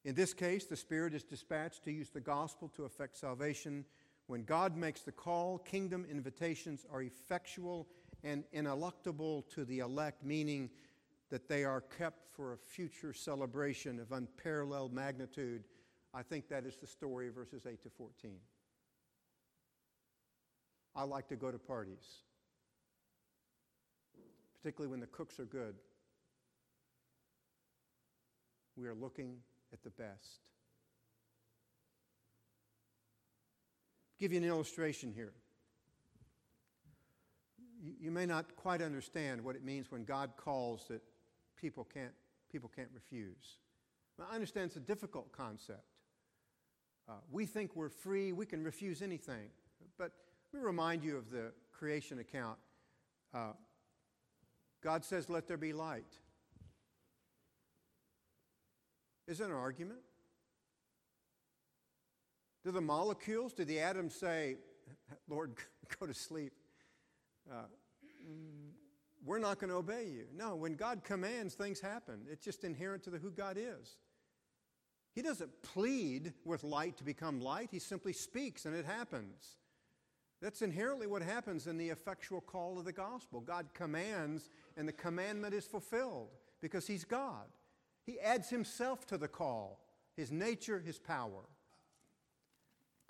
In 0.04 0.14
this 0.14 0.32
case, 0.32 0.64
the 0.64 0.76
Spirit 0.76 1.14
is 1.14 1.22
dispatched 1.22 1.84
to 1.84 1.92
use 1.92 2.10
the 2.10 2.20
gospel 2.20 2.68
to 2.70 2.84
effect 2.84 3.16
salvation. 3.16 3.84
When 4.26 4.44
God 4.44 4.76
makes 4.76 5.02
the 5.02 5.12
call, 5.12 5.58
kingdom 5.58 6.06
invitations 6.10 6.86
are 6.90 7.02
effectual 7.02 7.86
and 8.24 8.44
ineluctable 8.52 9.48
to 9.54 9.64
the 9.64 9.80
elect, 9.80 10.24
meaning 10.24 10.70
that 11.30 11.48
they 11.48 11.64
are 11.64 11.80
kept 11.80 12.34
for 12.34 12.52
a 12.52 12.56
future 12.56 13.12
celebration 13.12 14.00
of 14.00 14.12
unparalleled 14.12 14.92
magnitude. 14.92 15.64
I 16.12 16.22
think 16.22 16.48
that 16.48 16.64
is 16.64 16.76
the 16.76 16.86
story 16.86 17.28
of 17.28 17.34
verses 17.34 17.66
8 17.66 17.82
to 17.82 17.90
14. 17.90 18.36
I 20.96 21.04
like 21.04 21.28
to 21.28 21.36
go 21.36 21.52
to 21.52 21.58
parties, 21.58 22.24
particularly 24.60 24.90
when 24.90 25.00
the 25.00 25.06
cooks 25.06 25.38
are 25.38 25.44
good. 25.44 25.76
We 28.76 28.86
are 28.86 28.94
looking 28.94 29.36
at 29.72 29.82
the 29.82 29.90
best. 29.90 30.40
give 34.20 34.32
you 34.32 34.38
an 34.38 34.44
illustration 34.44 35.12
here. 35.14 35.32
You, 38.00 38.10
may 38.10 38.26
not 38.26 38.56
quite 38.56 38.82
understand 38.82 39.42
what 39.42 39.56
it 39.56 39.64
means 39.64 39.90
when 39.90 40.04
God 40.04 40.32
calls 40.36 40.84
that 40.88 41.00
people 41.60 41.86
can't, 41.92 42.12
people 42.50 42.70
can't 42.74 42.90
refuse. 42.94 43.58
I 44.20 44.34
understand 44.34 44.66
it's 44.66 44.76
a 44.76 44.80
difficult 44.80 45.32
concept. 45.32 45.84
Uh, 47.08 47.14
we 47.30 47.46
think 47.46 47.74
we're 47.74 47.88
free, 47.88 48.32
we 48.32 48.44
can 48.44 48.62
refuse 48.62 49.00
anything. 49.00 49.48
But 49.96 50.12
let 50.52 50.60
me 50.60 50.66
remind 50.66 51.02
you 51.02 51.16
of 51.16 51.30
the 51.30 51.52
creation 51.72 52.18
account. 52.18 52.58
Uh, 53.32 53.52
God 54.82 55.04
says, 55.04 55.30
Let 55.30 55.46
there 55.46 55.56
be 55.56 55.72
light. 55.72 56.18
Is 59.26 59.40
it 59.40 59.46
an 59.46 59.52
argument? 59.52 60.00
Do 62.64 62.72
the 62.72 62.80
molecules, 62.80 63.54
do 63.54 63.64
the 63.64 63.80
atoms 63.80 64.14
say, 64.14 64.56
Lord, 65.28 65.54
go 66.00 66.06
to 66.06 66.14
sleep? 66.14 66.52
Uh, 67.48 67.64
we're 69.24 69.38
not 69.38 69.58
going 69.58 69.70
to 69.70 69.76
obey 69.76 70.06
you. 70.06 70.24
No, 70.34 70.56
when 70.56 70.74
God 70.74 71.04
commands, 71.04 71.54
things 71.54 71.80
happen. 71.80 72.22
It's 72.30 72.44
just 72.44 72.64
inherent 72.64 73.04
to 73.04 73.10
the, 73.10 73.18
who 73.18 73.30
God 73.30 73.56
is. 73.58 73.96
He 75.14 75.22
doesn't 75.22 75.62
plead 75.62 76.32
with 76.44 76.64
light 76.64 76.96
to 76.98 77.04
become 77.04 77.40
light, 77.40 77.68
He 77.70 77.78
simply 77.78 78.12
speaks 78.12 78.64
and 78.64 78.74
it 78.74 78.84
happens. 78.84 79.56
That's 80.40 80.62
inherently 80.62 81.06
what 81.06 81.20
happens 81.20 81.66
in 81.66 81.76
the 81.76 81.90
effectual 81.90 82.40
call 82.40 82.78
of 82.78 82.86
the 82.86 82.92
gospel. 82.92 83.40
God 83.40 83.66
commands, 83.74 84.48
and 84.76 84.88
the 84.88 84.92
commandment 84.92 85.52
is 85.52 85.66
fulfilled 85.66 86.30
because 86.62 86.86
He's 86.86 87.04
God. 87.04 87.46
He 88.06 88.18
adds 88.18 88.48
Himself 88.48 89.06
to 89.08 89.18
the 89.18 89.28
call, 89.28 89.80
His 90.16 90.32
nature, 90.32 90.80
His 90.80 90.98
power. 90.98 91.44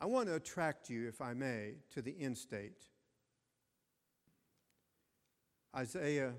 I 0.00 0.06
want 0.06 0.26
to 0.28 0.34
attract 0.34 0.90
you, 0.90 1.06
if 1.06 1.20
I 1.20 1.34
may, 1.34 1.74
to 1.94 2.02
the 2.02 2.16
end 2.18 2.36
state. 2.36 2.82
Isaiah 5.76 6.32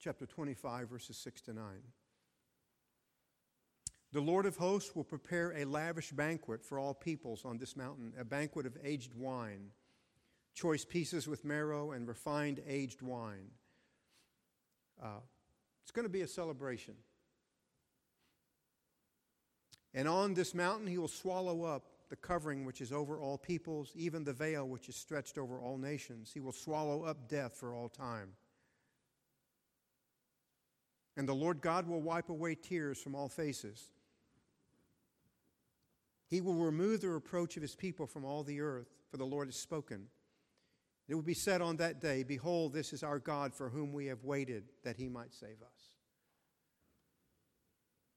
chapter 0.00 0.26
25, 0.26 0.88
verses 0.88 1.16
6 1.18 1.42
to 1.42 1.52
9. 1.52 1.64
The 4.12 4.20
Lord 4.20 4.46
of 4.46 4.56
hosts 4.56 4.96
will 4.96 5.04
prepare 5.04 5.52
a 5.52 5.64
lavish 5.64 6.10
banquet 6.10 6.64
for 6.64 6.78
all 6.78 6.94
peoples 6.94 7.44
on 7.44 7.58
this 7.58 7.76
mountain, 7.76 8.14
a 8.18 8.24
banquet 8.24 8.66
of 8.66 8.76
aged 8.82 9.14
wine, 9.14 9.70
choice 10.54 10.84
pieces 10.84 11.28
with 11.28 11.44
marrow, 11.44 11.92
and 11.92 12.08
refined 12.08 12.60
aged 12.66 13.02
wine. 13.02 13.50
Uh, 15.00 15.20
it's 15.82 15.92
going 15.92 16.06
to 16.06 16.10
be 16.12 16.22
a 16.22 16.28
celebration. 16.28 16.94
And 19.94 20.08
on 20.08 20.34
this 20.34 20.54
mountain, 20.54 20.86
he 20.86 20.98
will 20.98 21.08
swallow 21.08 21.64
up 21.64 21.84
the 22.08 22.16
covering 22.16 22.64
which 22.64 22.80
is 22.80 22.92
over 22.92 23.20
all 23.20 23.36
peoples, 23.38 23.92
even 23.94 24.24
the 24.24 24.32
veil 24.32 24.66
which 24.66 24.88
is 24.88 24.96
stretched 24.96 25.36
over 25.36 25.60
all 25.60 25.76
nations. 25.76 26.30
He 26.32 26.40
will 26.40 26.52
swallow 26.52 27.04
up 27.04 27.28
death 27.28 27.56
for 27.56 27.74
all 27.74 27.88
time. 27.88 28.30
And 31.16 31.28
the 31.28 31.34
Lord 31.34 31.60
God 31.60 31.86
will 31.86 32.00
wipe 32.00 32.30
away 32.30 32.54
tears 32.54 33.00
from 33.00 33.14
all 33.14 33.28
faces. 33.28 33.90
He 36.28 36.40
will 36.40 36.54
remove 36.54 37.00
the 37.00 37.08
reproach 37.08 37.56
of 37.56 37.62
his 37.62 37.74
people 37.74 38.06
from 38.06 38.24
all 38.24 38.42
the 38.42 38.60
earth, 38.60 38.88
for 39.10 39.16
the 39.16 39.26
Lord 39.26 39.48
has 39.48 39.56
spoken. 39.56 40.06
It 41.08 41.14
will 41.14 41.22
be 41.22 41.34
said 41.34 41.62
on 41.62 41.78
that 41.78 42.00
day, 42.00 42.22
Behold, 42.22 42.72
this 42.72 42.92
is 42.92 43.02
our 43.02 43.18
God 43.18 43.54
for 43.54 43.70
whom 43.70 43.92
we 43.92 44.06
have 44.06 44.24
waited 44.24 44.64
that 44.84 44.96
he 44.96 45.08
might 45.08 45.32
save 45.34 45.62
us. 45.62 45.96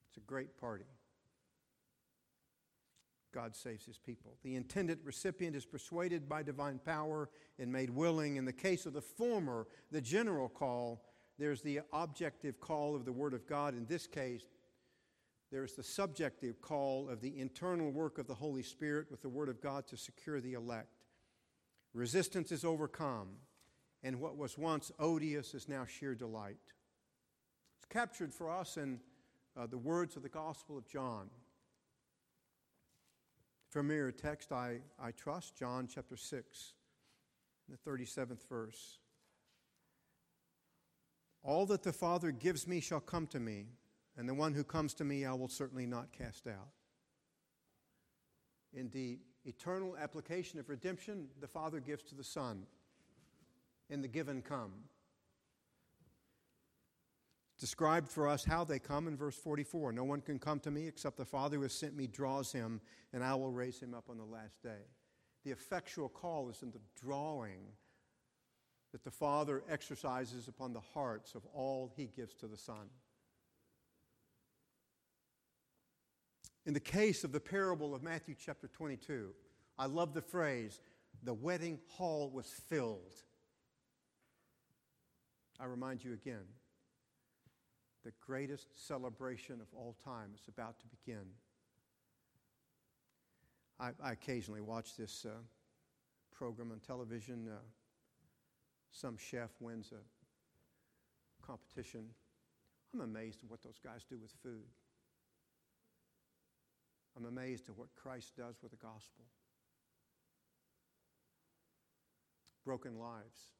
It's 0.09 0.17
a 0.17 0.27
great 0.27 0.57
party. 0.57 0.85
God 3.31 3.55
saves 3.55 3.85
his 3.85 3.97
people. 3.97 4.37
The 4.43 4.55
intended 4.55 4.99
recipient 5.03 5.55
is 5.55 5.65
persuaded 5.65 6.27
by 6.27 6.43
divine 6.43 6.79
power 6.79 7.29
and 7.59 7.71
made 7.71 7.89
willing. 7.89 8.35
In 8.35 8.45
the 8.45 8.53
case 8.53 8.85
of 8.85 8.93
the 8.93 9.01
former, 9.01 9.67
the 9.91 10.01
general 10.01 10.49
call, 10.49 11.03
there's 11.39 11.61
the 11.61 11.81
objective 11.93 12.59
call 12.59 12.95
of 12.95 13.05
the 13.05 13.11
Word 13.11 13.33
of 13.33 13.47
God. 13.47 13.73
In 13.73 13.85
this 13.85 14.07
case, 14.07 14.43
there's 15.51 15.73
the 15.73 15.83
subjective 15.83 16.61
call 16.61 17.09
of 17.09 17.19
the 17.19 17.39
internal 17.39 17.91
work 17.91 18.17
of 18.17 18.27
the 18.27 18.35
Holy 18.35 18.63
Spirit 18.63 19.07
with 19.11 19.21
the 19.21 19.29
Word 19.29 19.49
of 19.49 19.61
God 19.61 19.85
to 19.87 19.97
secure 19.97 20.39
the 20.39 20.53
elect. 20.53 21.05
Resistance 21.93 22.53
is 22.53 22.63
overcome, 22.63 23.27
and 24.01 24.19
what 24.19 24.37
was 24.37 24.57
once 24.57 24.91
odious 24.97 25.53
is 25.53 25.67
now 25.67 25.85
sheer 25.85 26.15
delight. 26.15 26.55
It's 27.77 27.85
captured 27.89 28.33
for 28.33 28.49
us 28.49 28.77
in 28.77 29.01
uh, 29.57 29.67
the 29.67 29.77
words 29.77 30.15
of 30.15 30.23
the 30.23 30.29
Gospel 30.29 30.77
of 30.77 30.87
John. 30.87 31.29
Familiar 33.71 34.11
text, 34.11 34.51
I, 34.51 34.79
I 35.01 35.11
trust, 35.11 35.55
John 35.55 35.87
chapter 35.87 36.17
6, 36.17 36.73
the 37.69 37.89
37th 37.89 38.45
verse. 38.49 38.99
All 41.41 41.65
that 41.67 41.81
the 41.81 41.93
Father 41.93 42.31
gives 42.31 42.67
me 42.67 42.81
shall 42.81 42.99
come 42.99 43.27
to 43.27 43.39
me, 43.39 43.67
and 44.17 44.27
the 44.27 44.33
one 44.33 44.53
who 44.53 44.65
comes 44.65 44.93
to 44.95 45.05
me 45.05 45.23
I 45.23 45.31
will 45.31 45.47
certainly 45.47 45.85
not 45.85 46.11
cast 46.11 46.47
out. 46.47 46.67
In 48.73 48.89
the 48.89 49.19
eternal 49.45 49.95
application 49.97 50.59
of 50.59 50.67
redemption, 50.67 51.29
the 51.39 51.47
Father 51.47 51.79
gives 51.79 52.03
to 52.03 52.15
the 52.15 52.25
Son. 52.25 52.65
In 53.89 54.01
the 54.01 54.09
given 54.09 54.41
come 54.41 54.73
described 57.61 58.09
for 58.09 58.27
us 58.27 58.43
how 58.43 58.63
they 58.63 58.79
come 58.79 59.07
in 59.07 59.15
verse 59.15 59.35
44. 59.35 59.91
No 59.91 60.03
one 60.03 60.19
can 60.19 60.39
come 60.39 60.59
to 60.61 60.71
me 60.71 60.87
except 60.87 61.15
the 61.15 61.23
Father 61.23 61.57
who 61.57 61.61
has 61.61 61.73
sent 61.73 61.95
me 61.95 62.07
draws 62.07 62.51
him, 62.51 62.81
and 63.13 63.23
I 63.23 63.35
will 63.35 63.51
raise 63.51 63.79
him 63.79 63.93
up 63.93 64.09
on 64.09 64.17
the 64.17 64.25
last 64.25 64.63
day. 64.63 64.81
The 65.45 65.51
effectual 65.51 66.09
call 66.09 66.49
is 66.49 66.63
in 66.63 66.71
the 66.71 66.81
drawing 66.99 67.67
that 68.91 69.03
the 69.03 69.11
Father 69.11 69.63
exercises 69.69 70.47
upon 70.47 70.73
the 70.73 70.79
hearts 70.79 71.35
of 71.35 71.45
all 71.53 71.91
he 71.95 72.07
gives 72.07 72.33
to 72.35 72.47
the 72.47 72.57
Son. 72.57 72.89
In 76.65 76.73
the 76.73 76.79
case 76.79 77.23
of 77.23 77.31
the 77.31 77.39
parable 77.39 77.93
of 77.93 78.01
Matthew 78.01 78.33
chapter 78.43 78.67
22, 78.67 79.29
I 79.77 79.85
love 79.85 80.15
the 80.15 80.21
phrase, 80.21 80.79
The 81.23 81.33
wedding 81.33 81.79
hall 81.89 82.31
was 82.31 82.47
filled. 82.47 83.13
I 85.59 85.65
remind 85.65 86.03
you 86.03 86.13
again 86.13 86.45
the 88.03 88.11
greatest 88.25 88.67
celebration 88.75 89.61
of 89.61 89.67
all 89.75 89.95
time 90.03 90.31
is 90.35 90.47
about 90.47 90.79
to 90.79 90.85
begin. 90.87 91.25
I, 93.79 93.91
I 94.03 94.11
occasionally 94.11 94.61
watch 94.61 94.95
this 94.95 95.25
uh, 95.25 95.33
program 96.31 96.71
on 96.71 96.79
television. 96.79 97.47
Uh, 97.47 97.57
some 98.91 99.17
chef 99.17 99.49
wins 99.59 99.91
a 99.91 101.45
competition. 101.45 102.05
I'm 102.93 103.01
amazed 103.01 103.43
at 103.43 103.49
what 103.49 103.61
those 103.63 103.79
guys 103.83 104.03
do 104.09 104.17
with 104.21 104.31
food. 104.43 104.65
I'm 107.15 107.25
amazed 107.25 107.69
at 107.69 107.77
what 107.77 107.87
Christ 107.95 108.35
does 108.37 108.55
with 108.61 108.71
the 108.71 108.77
gospel. 108.77 109.25
Broken 112.65 112.99
lives. 112.99 113.53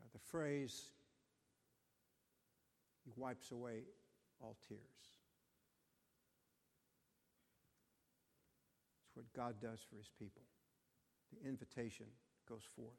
Uh, 0.00 0.08
the 0.12 0.18
phrase, 0.18 0.82
He 3.04 3.12
wipes 3.16 3.50
away 3.50 3.82
all 4.40 4.56
tears. 4.68 4.80
It's 9.06 9.16
what 9.16 9.32
God 9.32 9.60
does 9.60 9.80
for 9.88 9.96
His 9.96 10.10
people. 10.18 10.42
The 11.32 11.48
invitation 11.48 12.06
goes 12.48 12.64
forth. 12.76 12.98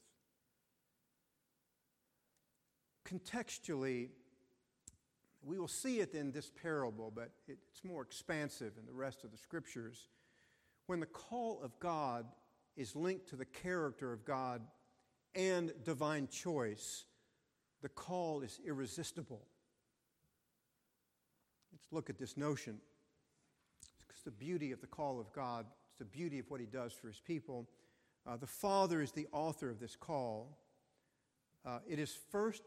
Contextually, 3.08 4.10
we 5.44 5.60
will 5.60 5.68
see 5.68 6.00
it 6.00 6.14
in 6.14 6.32
this 6.32 6.50
parable, 6.50 7.12
but 7.14 7.32
it's 7.48 7.84
more 7.84 8.02
expansive 8.04 8.74
in 8.80 8.86
the 8.86 8.94
rest 8.94 9.24
of 9.24 9.32
the 9.32 9.38
scriptures. 9.38 10.08
When 10.86 11.00
the 11.00 11.06
call 11.06 11.62
of 11.62 11.78
God 11.80 12.26
is 12.78 12.96
linked 12.96 13.30
to 13.30 13.36
the 13.36 13.46
character 13.46 14.14
of 14.14 14.24
God 14.24 14.62
and 15.36 15.74
divine 15.84 16.28
choice, 16.28 17.06
the 17.82 17.90
call 17.90 18.42
is 18.42 18.60
irresistible. 18.66 19.42
Let's 21.84 21.94
look 21.94 22.10
at 22.10 22.18
this 22.18 22.38
notion. 22.38 22.78
It's 24.10 24.22
the 24.22 24.32
beauty 24.32 24.72
of 24.72 24.82
the 24.82 24.88
call 24.88 25.20
of 25.20 25.32
God, 25.34 25.66
it's 25.90 26.00
the 26.00 26.06
beauty 26.06 26.40
of 26.40 26.50
what 26.50 26.60
He 26.60 26.66
does 26.66 26.94
for 26.94 27.08
His 27.08 27.20
people. 27.20 27.68
Uh, 28.28 28.38
the 28.38 28.48
Father 28.48 29.02
is 29.02 29.12
the 29.12 29.28
author 29.32 29.70
of 29.70 29.80
this 29.80 29.96
call. 29.96 30.58
Uh, 31.66 31.80
it 31.88 32.00
is 32.00 32.18
first 32.32 32.64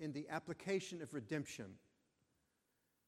in 0.00 0.12
the 0.12 0.26
application 0.30 1.02
of 1.02 1.12
redemption. 1.14 1.66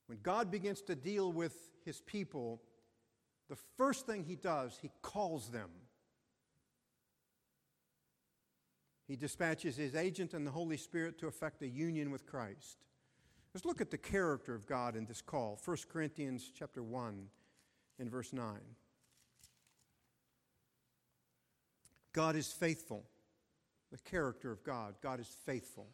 When 0.06 0.18
God 0.22 0.50
begins 0.50 0.82
to 0.82 0.94
deal 0.94 1.32
with 1.32 1.56
his 1.84 2.00
people, 2.00 2.60
the 3.48 3.56
first 3.76 4.06
thing 4.06 4.24
he 4.24 4.36
does, 4.36 4.78
he 4.80 4.90
calls 5.00 5.48
them. 5.48 5.70
He 9.08 9.16
dispatches 9.16 9.76
his 9.76 9.94
agent 9.94 10.32
and 10.32 10.46
the 10.46 10.50
Holy 10.50 10.76
Spirit 10.76 11.18
to 11.18 11.26
effect 11.26 11.62
a 11.62 11.68
union 11.68 12.10
with 12.10 12.26
Christ. 12.26 12.78
Let's 13.54 13.66
look 13.66 13.80
at 13.80 13.90
the 13.90 13.98
character 13.98 14.54
of 14.54 14.66
God 14.66 14.96
in 14.96 15.04
this 15.04 15.20
call. 15.20 15.60
1 15.64 15.76
Corinthians 15.92 16.50
chapter 16.58 16.82
1 16.82 17.28
and 17.98 18.10
verse 18.10 18.32
9. 18.32 18.44
God 22.12 22.36
is 22.36 22.50
faithful. 22.50 23.04
The 23.90 23.98
character 23.98 24.50
of 24.50 24.64
God. 24.64 24.94
God 25.02 25.20
is 25.20 25.28
faithful. 25.44 25.88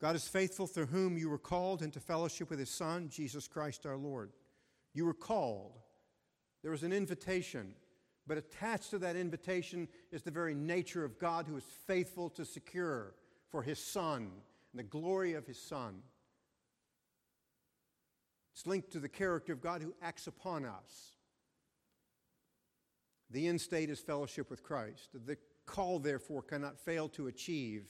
God 0.00 0.14
is 0.14 0.28
faithful 0.28 0.68
through 0.68 0.86
whom 0.86 1.18
you 1.18 1.28
were 1.28 1.38
called 1.38 1.82
into 1.82 1.98
fellowship 1.98 2.50
with 2.50 2.60
his 2.60 2.70
Son, 2.70 3.08
Jesus 3.08 3.48
Christ 3.48 3.84
our 3.84 3.96
Lord. 3.96 4.30
You 4.94 5.06
were 5.06 5.14
called. 5.14 5.80
There 6.62 6.70
was 6.70 6.84
an 6.84 6.92
invitation, 6.92 7.74
but 8.28 8.38
attached 8.38 8.90
to 8.90 8.98
that 8.98 9.16
invitation 9.16 9.88
is 10.12 10.22
the 10.22 10.30
very 10.30 10.54
nature 10.54 11.04
of 11.04 11.18
God 11.18 11.46
who 11.48 11.56
is 11.56 11.64
faithful 11.64 12.30
to 12.30 12.44
secure 12.44 13.14
for 13.50 13.62
his 13.62 13.80
Son 13.80 14.30
the 14.78 14.82
glory 14.84 15.34
of 15.34 15.46
his 15.46 15.60
Son. 15.60 16.02
It's 18.52 18.66
linked 18.66 18.92
to 18.92 19.00
the 19.00 19.08
character 19.08 19.52
of 19.52 19.60
God 19.60 19.82
who 19.82 19.94
acts 20.02 20.26
upon 20.26 20.64
us. 20.64 21.16
The 23.30 23.46
end 23.46 23.60
state 23.60 23.90
is 23.90 24.00
fellowship 24.00 24.50
with 24.50 24.62
Christ. 24.62 25.10
The 25.26 25.36
call, 25.66 25.98
therefore, 25.98 26.42
cannot 26.42 26.78
fail 26.78 27.08
to 27.10 27.26
achieve 27.26 27.88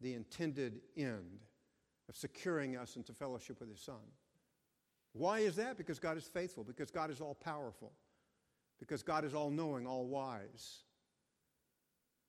the 0.00 0.14
intended 0.14 0.80
end 0.96 1.44
of 2.08 2.16
securing 2.16 2.76
us 2.76 2.96
into 2.96 3.12
fellowship 3.12 3.60
with 3.60 3.70
His 3.70 3.80
Son. 3.80 3.94
Why 5.12 5.38
is 5.38 5.56
that? 5.56 5.78
Because 5.78 5.98
God 5.98 6.18
is 6.18 6.28
faithful, 6.28 6.62
because 6.62 6.90
God 6.90 7.10
is 7.10 7.20
all 7.20 7.34
powerful, 7.34 7.92
because 8.78 9.02
God 9.02 9.24
is 9.24 9.34
all 9.34 9.50
knowing, 9.50 9.86
all 9.86 10.06
wise. 10.06 10.82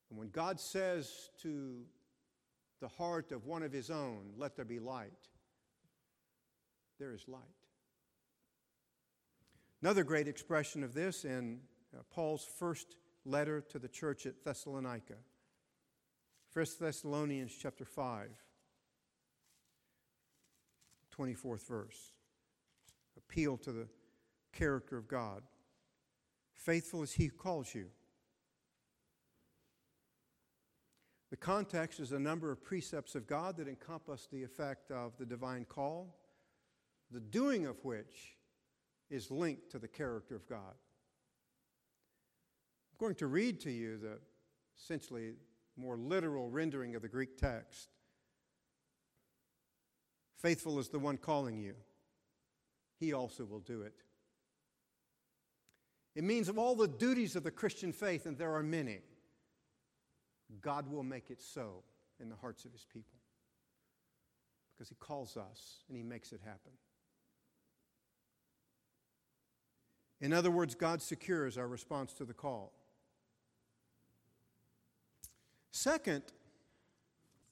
And 0.10 0.18
when 0.18 0.30
God 0.30 0.60
says 0.60 1.30
to 1.42 1.82
the 2.80 2.88
heart 2.88 3.32
of 3.32 3.46
one 3.46 3.64
of 3.64 3.72
His 3.72 3.90
own, 3.90 4.34
let 4.38 4.56
there 4.56 4.66
be 4.66 4.80
light, 4.80 5.30
there 7.00 7.14
is 7.14 7.28
light. 7.28 7.42
Another 9.82 10.04
great 10.04 10.28
expression 10.28 10.84
of 10.84 10.94
this 10.94 11.24
in 11.24 11.60
uh, 11.96 12.02
Paul's 12.10 12.48
first 12.58 12.96
letter 13.26 13.62
to 13.62 13.80
the 13.80 13.88
church 13.88 14.26
at 14.26 14.44
Thessalonica. 14.44 15.16
1 16.54 16.66
Thessalonians 16.80 17.54
chapter 17.62 17.86
5, 17.86 18.30
24th 21.16 21.68
verse. 21.68 22.14
Appeal 23.18 23.58
to 23.58 23.72
the 23.72 23.88
character 24.54 24.98
of 24.98 25.08
God. 25.08 25.44
Faithful 26.56 27.04
as 27.04 27.14
he 27.14 27.30
calls 27.30 27.76
you. 27.76 27.88
The 31.30 31.38
context 31.38 32.00
is 32.00 32.14
a 32.14 32.20
number 32.20 32.52
of 32.52 32.64
precepts 32.64 33.16
of 33.16 33.28
God 33.28 33.58
that 33.58 33.68
encompass 33.68 34.28
the 34.32 34.44
effect 34.44 34.92
of 34.92 35.18
the 35.18 35.26
divine 35.26 35.66
call, 35.66 36.16
the 37.12 37.20
doing 37.20 37.66
of 37.66 37.84
which 37.84 38.38
is 39.10 39.30
linked 39.30 39.72
to 39.72 39.80
the 39.80 39.88
character 39.88 40.36
of 40.36 40.48
God. 40.48 40.76
I'm 42.92 42.98
going 42.98 43.16
to 43.16 43.28
read 43.28 43.60
to 43.62 43.72
you 43.72 43.98
the 43.98 44.20
essentially 44.80 45.34
more 45.76 45.98
literal 45.98 46.50
rendering 46.50 46.96
of 46.96 47.02
the 47.02 47.08
Greek 47.08 47.38
text. 47.38 47.90
Faithful 50.38 50.80
is 50.80 50.90
the 50.90 51.00
one 51.00 51.18
calling 51.18 51.58
you, 51.58 51.74
he 53.00 53.14
also 53.14 53.44
will 53.44 53.60
do 53.60 53.82
it. 53.82 53.94
It 56.16 56.24
means 56.24 56.50
of 56.50 56.58
all 56.58 56.76
the 56.76 56.88
duties 56.88 57.36
of 57.36 57.44
the 57.44 57.52
Christian 57.52 57.94
faith, 57.94 58.26
and 58.26 58.38
there 58.38 58.54
are 58.56 58.64
many, 58.64 59.02
God 60.62 60.92
will 60.92 61.04
make 61.04 61.30
it 61.30 61.42
so 61.42 61.84
in 62.20 62.30
the 62.30 62.36
hearts 62.36 62.66
of 62.66 62.72
his 62.72 62.86
people. 62.86 63.20
Because 64.74 64.90
he 64.90 64.96
calls 64.96 65.38
us 65.38 65.84
and 65.88 65.98
he 65.98 66.04
makes 66.04 66.32
it 66.32 66.40
happen. 66.44 66.72
In 70.20 70.34
other 70.34 70.50
words, 70.50 70.74
God 70.74 71.02
secures 71.02 71.58
our 71.58 71.68
response 71.68 72.14
to 72.14 72.26
the 72.26 72.34
call. 72.34 72.74
Second, 75.72 76.24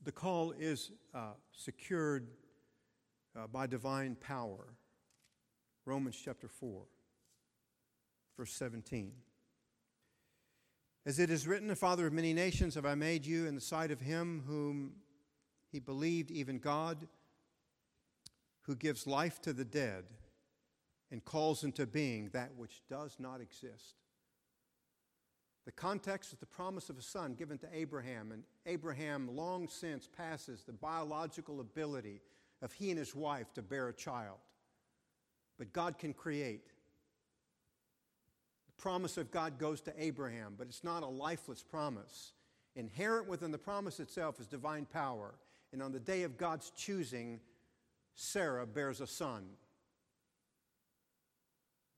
the 0.04 0.12
call 0.12 0.52
is 0.52 0.92
uh, 1.14 1.34
secured 1.52 2.28
uh, 3.36 3.48
by 3.48 3.68
divine 3.68 4.16
power. 4.16 4.66
Romans 5.86 6.20
chapter 6.24 6.48
4, 6.48 6.82
verse 8.38 8.52
17. 8.54 9.12
As 11.08 11.20
it 11.20 11.30
is 11.30 11.48
written, 11.48 11.68
the 11.68 11.76
Father 11.76 12.08
of 12.08 12.14
many 12.14 12.34
nations 12.34 12.74
have 12.74 12.86
I 12.86 12.96
made 12.96 13.28
you 13.28 13.46
in 13.46 13.54
the 13.54 13.62
sight 13.62 13.92
of 13.92 14.00
him 14.00 14.44
whom 14.48 14.94
he 15.72 15.80
believed, 15.80 16.32
even 16.32 16.58
God, 16.58 17.08
who 18.62 18.76
gives 18.76 19.06
life 19.06 19.40
to 19.44 19.54
the 19.54 19.66
dead 19.66 20.06
and 21.12 21.24
calls 21.24 21.64
into 21.64 21.86
being 21.86 22.30
that 22.30 22.56
which 22.56 22.82
does 22.90 23.18
not 23.20 23.40
exist. 23.40 24.02
The 25.66 25.72
context 25.72 26.34
is 26.34 26.40
the 26.40 26.48
promise 26.48 26.90
of 26.90 26.98
a 26.98 27.04
son 27.04 27.36
given 27.36 27.60
to 27.60 27.68
Abraham, 27.72 28.32
and 28.32 28.44
Abraham 28.66 29.36
long 29.36 29.68
since 29.68 30.08
passes 30.08 30.64
the 30.64 30.74
biological 30.74 31.60
ability 31.60 32.22
of 32.64 32.74
he 32.74 32.90
and 32.90 32.98
his 32.98 33.14
wife 33.14 33.54
to 33.54 33.62
bear 33.62 33.90
a 33.90 33.94
child. 33.94 34.38
But 35.60 35.72
God 35.72 36.00
can 36.00 36.14
create. 36.14 36.72
Promise 38.78 39.18
of 39.18 39.32
God 39.32 39.58
goes 39.58 39.82
to 39.82 39.94
Abraham, 39.98 40.56
but 40.58 40.68
it's 40.68 40.84
not 40.84 41.04
a 41.04 41.08
lifeless 41.08 41.64
promise. 41.64 42.34
Inherent 42.76 43.28
within 43.28 43.52
the 43.52 43.58
promise 43.58 44.00
itself 44.00 44.40
is 44.40 44.48
divine 44.48 44.86
power. 44.86 45.36
And 45.72 45.82
on 45.82 45.92
the 45.92 46.00
day 46.00 46.24
of 46.24 46.38
God's 46.38 46.72
choosing, 46.76 47.40
Sarah 48.16 48.68
bears 48.68 49.02
a 49.02 49.08
son. 49.08 49.46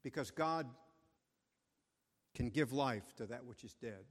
Because 0.04 0.32
God 0.32 0.68
can 2.36 2.50
give 2.50 2.72
life 2.72 3.16
to 3.18 3.26
that 3.26 3.46
which 3.46 3.64
is 3.64 3.74
dead. 3.74 4.06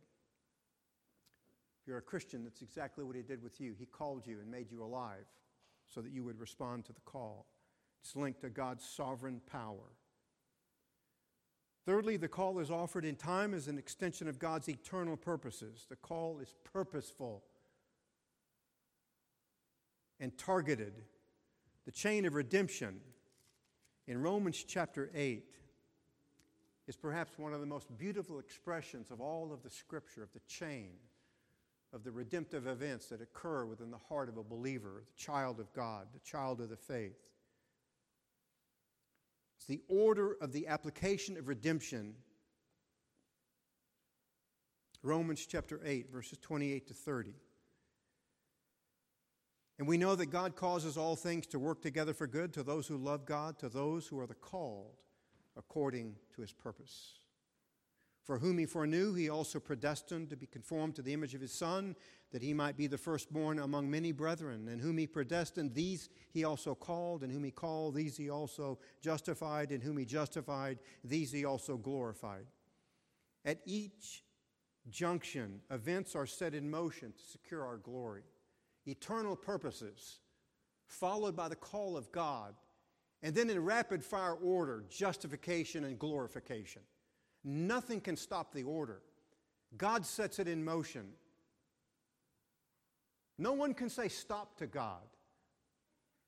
If 1.81 1.89
you're 1.89 1.99
a 1.99 2.03
Christian, 2.03 2.43
that's 2.43 2.63
exactly 2.63 3.05
what 3.05 3.15
He 3.15 3.23
did 3.23 3.43
with 3.43 3.61
you. 3.61 3.75
He 3.79 3.87
called 3.87 4.27
you 4.27 4.39
and 4.41 4.51
made 4.51 4.73
you 4.73 4.83
alive 4.83 5.27
so 5.87 6.01
that 6.01 6.11
you 6.11 6.25
would 6.25 6.41
respond 6.41 6.85
to 6.87 6.93
the 6.93 7.01
call. 7.01 7.47
It's 8.01 8.17
linked 8.17 8.41
to 8.41 8.51
God's 8.51 8.85
sovereign 8.85 9.41
power. 9.51 9.96
Thirdly, 11.87 12.17
the 12.17 12.27
call 12.27 12.59
is 12.59 12.69
offered 12.69 13.05
in 13.05 13.15
time 13.15 13.55
as 13.55 13.69
an 13.69 13.79
extension 13.79 14.27
of 14.27 14.41
God's 14.41 14.69
eternal 14.69 15.17
purposes. 15.17 15.87
The 15.89 15.95
call 15.95 16.41
is 16.41 16.53
purposeful 16.65 17.45
and 20.19 20.37
targeted. 20.37 20.95
The 21.85 21.93
chain 21.93 22.27
of 22.27 22.35
redemption 22.35 23.01
in 24.09 24.21
Romans 24.21 24.65
chapter 24.67 25.11
8 25.15 25.45
is 26.89 26.97
perhaps 26.97 27.39
one 27.39 27.53
of 27.53 27.61
the 27.61 27.67
most 27.67 27.97
beautiful 27.97 28.41
expressions 28.41 29.13
of 29.13 29.21
all 29.21 29.53
of 29.53 29.63
the 29.63 29.71
scripture 29.71 30.25
of 30.25 30.33
the 30.33 30.41
chain 30.49 30.91
of 31.93 32.03
the 32.03 32.11
redemptive 32.11 32.67
events 32.67 33.07
that 33.07 33.23
occur 33.23 33.65
within 33.65 33.93
the 33.93 33.99
heart 34.09 34.29
of 34.29 34.37
a 34.37 34.43
believer, 34.43 35.05
the 35.07 35.23
child 35.23 35.61
of 35.61 35.73
God, 35.73 36.09
the 36.13 36.29
child 36.29 36.61
of 36.61 36.69
the 36.69 36.77
faith. 36.77 37.17
It's 39.57 39.67
the 39.67 39.81
order 39.89 40.37
of 40.41 40.53
the 40.53 40.67
application 40.67 41.37
of 41.37 41.49
redemption. 41.49 42.15
Romans 45.03 45.47
chapter 45.47 45.81
8, 45.85 46.11
verses 46.11 46.39
28 46.39 46.89
to 46.89 46.95
30. 46.95 47.35
And 49.79 49.87
we 49.87 49.99
know 49.99 50.15
that 50.15 50.27
God 50.27 50.57
causes 50.57 50.97
all 50.97 51.17
things 51.17 51.47
to 51.49 51.59
work 51.59 51.83
together 51.83 52.15
for 52.15 52.27
good 52.27 52.53
to 52.55 52.63
those 52.63 52.87
who 52.87 52.97
love 52.97 53.27
God, 53.27 53.59
to 53.59 53.69
those 53.69 54.07
who 54.07 54.19
are 54.19 54.27
the 54.27 54.35
called 54.35 54.97
according 55.57 56.17
to 56.35 56.43
his 56.43 56.53
purpose. 56.53 57.15
For 58.27 58.41
whom 58.41 58.59
he 58.59 58.67
foreknew, 58.67 59.15
he 59.15 59.31
also 59.31 59.61
predestined 59.61 60.31
to 60.31 60.37
be 60.37 60.47
conformed 60.47 60.97
to 60.97 61.03
the 61.03 61.13
image 61.13 61.37
of 61.37 61.41
his 61.41 61.53
Son, 61.53 61.95
that 62.33 62.43
he 62.43 62.53
might 62.53 62.77
be 62.77 62.89
the 62.89 62.99
firstborn 62.99 63.61
among 63.61 63.89
many 63.89 64.11
brethren. 64.11 64.67
And 64.67 64.81
whom 64.81 64.99
he 64.99 65.07
predestined, 65.07 65.75
these 65.75 66.09
he 66.33 66.43
also 66.43 66.75
called. 66.75 67.23
And 67.23 67.33
whom 67.33 67.45
he 67.45 67.53
called, 67.53 67.95
these 67.95 68.17
he 68.17 68.29
also 68.29 68.81
justified. 69.01 69.71
And 69.71 69.81
whom 69.81 69.97
he 69.97 70.05
justified, 70.05 70.81
these 71.05 71.31
he 71.31 71.45
also 71.45 71.77
glorified. 71.77 72.47
At 73.45 73.61
each 73.65 74.25
junction, 74.91 75.61
events 75.71 76.17
are 76.17 76.27
set 76.27 76.53
in 76.53 76.69
motion 76.69 77.13
to 77.13 77.23
secure 77.23 77.65
our 77.65 77.77
glory. 77.77 78.25
Eternal 78.87 79.37
purposes, 79.37 80.19
followed 80.89 81.37
by 81.37 81.49
the 81.49 81.55
call 81.55 81.97
of 81.97 82.11
God. 82.11 82.57
And 83.23 83.37
then 83.37 83.51
in 83.51 83.65
rapid 83.65 84.03
fire 84.05 84.35
order, 84.35 84.85
justification 84.91 85.85
and 85.85 85.97
glorification. 85.97 86.83
Nothing 87.49 88.01
can 88.01 88.17
stop 88.17 88.53
the 88.53 88.65
order. 88.65 89.01
God 89.79 90.05
sets 90.05 90.41
it 90.41 90.49
in 90.49 90.65
motion. 90.65 91.13
No 93.39 93.53
one 93.53 93.73
can 93.73 93.89
say 93.89 94.09
stop 94.09 94.57
to 94.59 94.67
God. 94.67 95.07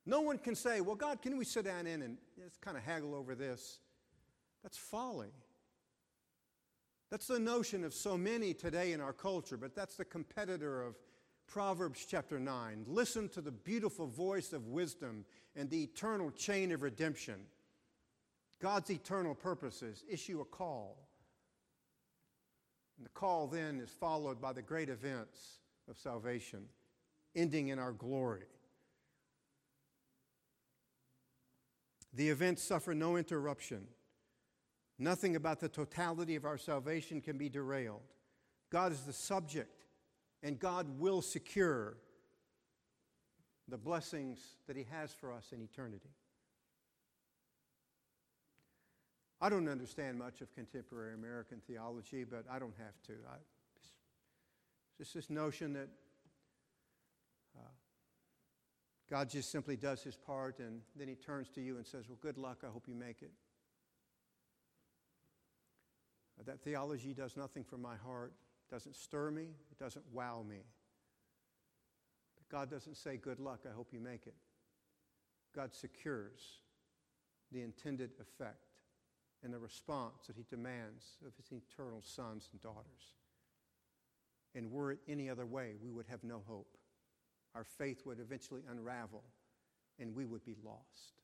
No 0.07 0.21
one 0.21 0.39
can 0.39 0.55
say, 0.55 0.81
well, 0.81 0.95
God, 0.95 1.21
can 1.21 1.37
we 1.37 1.45
sit 1.45 1.65
down 1.65 1.89
in 1.89 2.03
and 2.03 2.19
just 2.39 2.61
kind 2.61 2.77
of 2.77 2.85
haggle 2.85 3.17
over 3.17 3.35
this? 3.35 3.81
That's 4.63 4.79
folly. 4.79 5.33
That's 7.11 7.27
the 7.27 7.41
notion 7.41 7.83
of 7.83 7.95
so 7.95 8.17
many 8.17 8.55
today 8.55 8.93
in 8.93 9.01
our 9.01 9.13
culture, 9.13 9.57
but 9.57 9.75
that's 9.75 9.97
the 9.97 10.05
competitor 10.05 10.83
of 10.83 10.95
Proverbs 11.49 12.07
chapter 12.09 12.39
9. 12.39 12.85
Listen 12.87 13.29
to 13.31 13.41
the 13.41 13.51
beautiful 13.51 14.07
voice 14.07 14.53
of 14.53 14.69
wisdom 14.69 15.25
and 15.57 15.69
the 15.69 15.83
eternal 15.83 16.31
chain 16.31 16.71
of 16.71 16.83
redemption. 16.83 17.41
God's 18.61 18.91
eternal 18.91 19.35
purposes 19.35 20.05
issue 20.09 20.41
a 20.41 20.45
call. 20.45 21.08
And 22.99 23.07
the 23.07 23.11
call 23.11 23.47
then 23.47 23.81
is 23.81 23.91
followed 23.91 24.41
by 24.41 24.53
the 24.53 24.61
great 24.61 24.89
events 24.89 25.61
of 25.89 25.97
salvation, 25.97 26.65
ending 27.35 27.69
in 27.69 27.79
our 27.79 27.93
glory. 27.93 28.47
The 32.13 32.29
events 32.29 32.63
suffer 32.63 32.95
no 32.95 33.17
interruption. 33.17 33.87
Nothing 34.99 35.37
about 35.37 35.61
the 35.61 35.69
totality 35.69 36.35
of 36.35 36.45
our 36.45 36.59
salvation 36.59 37.21
can 37.21 37.39
be 37.39 37.49
derailed. 37.49 38.03
God 38.71 38.91
is 38.91 39.03
the 39.03 39.13
subject, 39.13 39.85
and 40.43 40.59
God 40.59 40.99
will 40.99 41.23
secure 41.23 41.97
the 43.69 43.79
blessings 43.79 44.41
that 44.67 44.77
He 44.77 44.87
has 44.91 45.13
for 45.13 45.33
us 45.33 45.53
in 45.53 45.63
eternity. 45.63 46.11
I 49.41 49.49
don't 49.49 49.69
understand 49.69 50.19
much 50.19 50.41
of 50.41 50.53
contemporary 50.55 51.15
American 51.15 51.61
theology, 51.67 52.25
but 52.25 52.45
I 52.51 52.59
don't 52.59 52.75
have 52.79 53.01
to. 53.07 53.13
I, 53.31 53.37
it's 54.99 55.13
this 55.13 55.31
notion 55.31 55.75
that 55.75 55.89
uh, 57.57 57.69
God 59.09 59.31
just 59.31 59.53
simply 59.53 59.77
does 59.77 60.03
his 60.03 60.17
part 60.17 60.59
and 60.59 60.81
then 60.97 61.07
he 61.07 61.15
turns 61.15 61.49
to 61.51 61.61
you 61.61 61.77
and 61.77 61.87
says, 61.87 62.09
Well, 62.09 62.19
good 62.21 62.37
luck. 62.37 62.59
I 62.65 62.67
hope 62.67 62.89
you 62.89 62.97
make 62.97 63.23
it. 63.23 63.31
Uh, 66.39 66.43
that 66.47 66.61
theology 66.61 67.15
does 67.15 67.37
nothing 67.37 67.63
for 67.63 67.79
my 67.79 67.95
heart, 67.97 68.33
it 68.69 68.75
doesn't 68.75 68.97
stir 68.97 69.31
me, 69.31 69.47
it 69.71 69.79
doesn't 69.79 70.05
wow 70.13 70.45
me. 70.49 70.63
But 72.37 72.49
God 72.49 72.71
doesn't 72.71 72.97
say, 72.97 73.17
Good 73.17 73.39
luck. 73.39 73.61
I 73.71 73.73
hope 73.73 73.93
you 73.93 74.01
make 74.01 74.27
it. 74.27 74.35
God 75.55 75.73
secures 75.73 76.41
the 77.53 77.63
intended 77.63 78.11
effect 78.21 78.68
and 79.43 79.53
the 79.53 79.59
response 79.59 80.27
that 80.27 80.37
he 80.37 80.45
demands 80.51 81.05
of 81.27 81.33
his 81.37 81.53
eternal 81.53 82.03
sons 82.03 82.49
and 82.53 82.61
daughters. 82.61 83.15
And 84.55 84.71
were 84.71 84.93
it 84.93 84.99
any 85.09 85.29
other 85.31 85.47
way, 85.47 85.75
we 85.83 85.91
would 85.91 86.07
have 86.07 86.25
no 86.25 86.43
hope. 86.47 86.77
Our 87.55 87.65
faith 87.65 88.05
would 88.05 88.21
eventually 88.21 88.63
unravel 88.71 89.23
and 89.99 90.15
we 90.15 90.25
would 90.25 90.45
be 90.45 90.57
lost. 90.65 91.23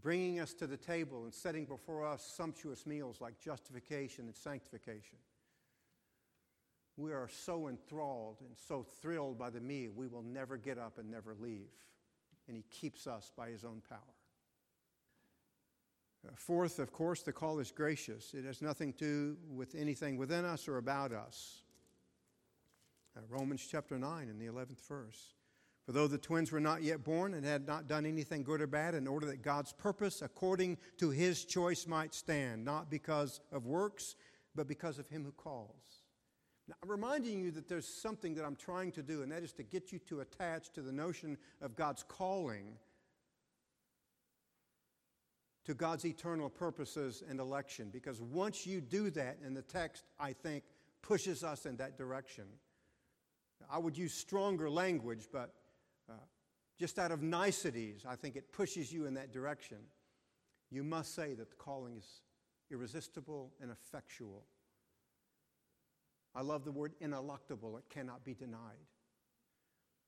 Bringing 0.00 0.38
us 0.38 0.54
to 0.54 0.66
the 0.66 0.76
table 0.76 1.24
and 1.24 1.34
setting 1.34 1.64
before 1.64 2.06
us 2.06 2.22
sumptuous 2.22 2.86
meals 2.86 3.20
like 3.20 3.40
justification 3.40 4.26
and 4.26 4.36
sanctification. 4.36 5.18
We 6.96 7.12
are 7.12 7.28
so 7.28 7.68
enthralled 7.68 8.38
and 8.40 8.56
so 8.56 8.84
thrilled 9.00 9.38
by 9.38 9.50
the 9.50 9.60
meal, 9.60 9.92
we 9.94 10.08
will 10.08 10.22
never 10.22 10.56
get 10.56 10.78
up 10.78 10.98
and 10.98 11.10
never 11.10 11.34
leave. 11.38 11.70
And 12.46 12.56
He 12.56 12.64
keeps 12.70 13.06
us 13.06 13.30
by 13.36 13.50
His 13.50 13.64
own 13.64 13.82
power. 13.88 14.17
Fourth, 16.34 16.78
of 16.78 16.92
course, 16.92 17.22
the 17.22 17.32
call 17.32 17.58
is 17.58 17.70
gracious. 17.70 18.34
It 18.34 18.44
has 18.44 18.60
nothing 18.60 18.92
to 18.94 18.98
do 18.98 19.36
with 19.50 19.74
anything 19.74 20.16
within 20.16 20.44
us 20.44 20.68
or 20.68 20.78
about 20.78 21.12
us. 21.12 21.62
Uh, 23.16 23.20
Romans 23.28 23.66
chapter 23.68 23.98
9 23.98 24.28
in 24.28 24.38
the 24.38 24.46
11th 24.46 24.86
verse. 24.86 25.34
For 25.84 25.92
though 25.92 26.06
the 26.06 26.18
twins 26.18 26.52
were 26.52 26.60
not 26.60 26.82
yet 26.82 27.02
born 27.02 27.34
and 27.34 27.46
had 27.46 27.66
not 27.66 27.86
done 27.86 28.04
anything 28.04 28.42
good 28.42 28.60
or 28.60 28.66
bad, 28.66 28.94
in 28.94 29.06
order 29.06 29.26
that 29.26 29.42
God's 29.42 29.72
purpose 29.72 30.20
according 30.20 30.76
to 30.98 31.10
his 31.10 31.44
choice 31.44 31.86
might 31.86 32.14
stand, 32.14 32.64
not 32.64 32.90
because 32.90 33.40
of 33.50 33.64
works, 33.64 34.14
but 34.54 34.68
because 34.68 34.98
of 34.98 35.08
him 35.08 35.24
who 35.24 35.32
calls. 35.32 36.02
Now, 36.68 36.74
I'm 36.82 36.90
reminding 36.90 37.40
you 37.40 37.50
that 37.52 37.68
there's 37.68 37.88
something 37.88 38.34
that 38.34 38.44
I'm 38.44 38.56
trying 38.56 38.92
to 38.92 39.02
do, 39.02 39.22
and 39.22 39.32
that 39.32 39.42
is 39.42 39.52
to 39.54 39.62
get 39.62 39.90
you 39.90 39.98
to 40.00 40.20
attach 40.20 40.70
to 40.72 40.82
the 40.82 40.92
notion 40.92 41.38
of 41.62 41.74
God's 41.74 42.02
calling 42.02 42.76
to 45.68 45.74
God's 45.74 46.06
eternal 46.06 46.48
purposes 46.48 47.22
and 47.28 47.38
election. 47.38 47.90
Because 47.92 48.22
once 48.22 48.66
you 48.66 48.80
do 48.80 49.10
that, 49.10 49.36
and 49.44 49.54
the 49.54 49.60
text, 49.60 50.04
I 50.18 50.32
think, 50.32 50.64
pushes 51.02 51.44
us 51.44 51.66
in 51.66 51.76
that 51.76 51.98
direction. 51.98 52.44
I 53.70 53.76
would 53.76 53.96
use 53.96 54.14
stronger 54.14 54.70
language, 54.70 55.28
but 55.30 55.52
uh, 56.08 56.14
just 56.80 56.98
out 56.98 57.12
of 57.12 57.22
niceties, 57.22 58.06
I 58.08 58.16
think 58.16 58.34
it 58.34 58.50
pushes 58.50 58.90
you 58.90 59.04
in 59.04 59.12
that 59.14 59.30
direction. 59.30 59.76
You 60.70 60.82
must 60.84 61.14
say 61.14 61.34
that 61.34 61.50
the 61.50 61.56
calling 61.56 61.98
is 61.98 62.22
irresistible 62.70 63.52
and 63.60 63.70
effectual. 63.70 64.44
I 66.34 66.40
love 66.40 66.64
the 66.64 66.72
word 66.72 66.94
ineluctable, 67.02 67.76
it 67.76 67.84
cannot 67.90 68.24
be 68.24 68.32
denied. 68.32 68.86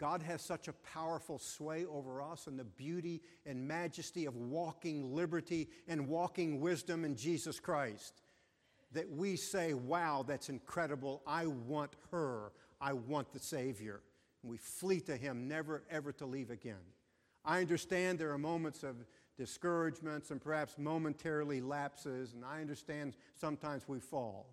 God 0.00 0.22
has 0.22 0.40
such 0.40 0.66
a 0.66 0.72
powerful 0.72 1.38
sway 1.38 1.84
over 1.84 2.22
us 2.22 2.46
and 2.46 2.58
the 2.58 2.64
beauty 2.64 3.20
and 3.44 3.68
majesty 3.68 4.24
of 4.24 4.34
walking 4.34 5.14
liberty 5.14 5.68
and 5.86 6.08
walking 6.08 6.58
wisdom 6.58 7.04
in 7.04 7.14
Jesus 7.14 7.60
Christ 7.60 8.22
that 8.92 9.10
we 9.10 9.36
say, 9.36 9.74
wow, 9.74 10.24
that's 10.26 10.48
incredible. 10.48 11.22
I 11.26 11.46
want 11.46 11.92
her. 12.10 12.52
I 12.80 12.94
want 12.94 13.30
the 13.30 13.38
Savior. 13.38 14.00
And 14.42 14.50
we 14.50 14.56
flee 14.56 15.00
to 15.00 15.16
Him, 15.16 15.46
never 15.46 15.82
ever 15.90 16.12
to 16.12 16.24
leave 16.24 16.50
again. 16.50 16.80
I 17.44 17.60
understand 17.60 18.18
there 18.18 18.32
are 18.32 18.38
moments 18.38 18.82
of 18.82 18.96
discouragements 19.36 20.30
and 20.30 20.40
perhaps 20.40 20.78
momentarily 20.78 21.60
lapses, 21.60 22.32
and 22.32 22.42
I 22.42 22.62
understand 22.62 23.16
sometimes 23.38 23.86
we 23.86 24.00
fall. 24.00 24.46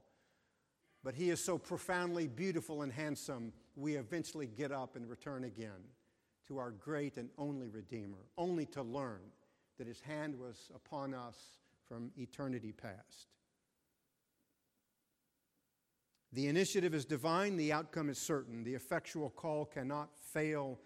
But 1.05 1.15
He 1.15 1.29
is 1.29 1.41
so 1.41 1.57
profoundly 1.57 2.27
beautiful 2.27 2.81
and 2.81 2.91
handsome 2.91 3.53
we 3.77 3.95
eventually 3.95 4.47
get 4.47 4.71
up 4.71 4.95
and 4.95 5.07
return 5.07 5.43
again 5.43 5.83
to 6.47 6.57
our 6.57 6.71
great 6.71 7.17
and 7.17 7.29
only 7.37 7.69
Redeemer, 7.69 8.25
only 8.37 8.65
to 8.65 8.81
learn 8.81 9.21
that 9.77 9.85
his 9.85 10.01
hand 10.01 10.37
was 10.37 10.71
upon 10.73 11.13
us 11.13 11.37
from 11.87 12.11
eternity 12.17 12.71
past. 12.71 13.27
The 16.33 16.47
initiative 16.47 16.93
is 16.93 17.05
divine, 17.05 17.55
the 17.55 17.71
outcome 17.71 18.09
is 18.09 18.17
certain. 18.17 18.63
The 18.63 18.73
effectual 18.73 19.29
call 19.29 19.65
cannot 19.65 20.09
fail 20.33 20.79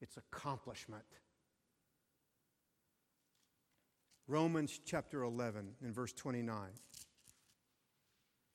its 0.00 0.16
accomplishment. 0.16 1.04
Romans 4.26 4.80
chapter 4.84 5.22
11 5.22 5.70
and 5.82 5.94
verse 5.94 6.12
29. 6.12 6.68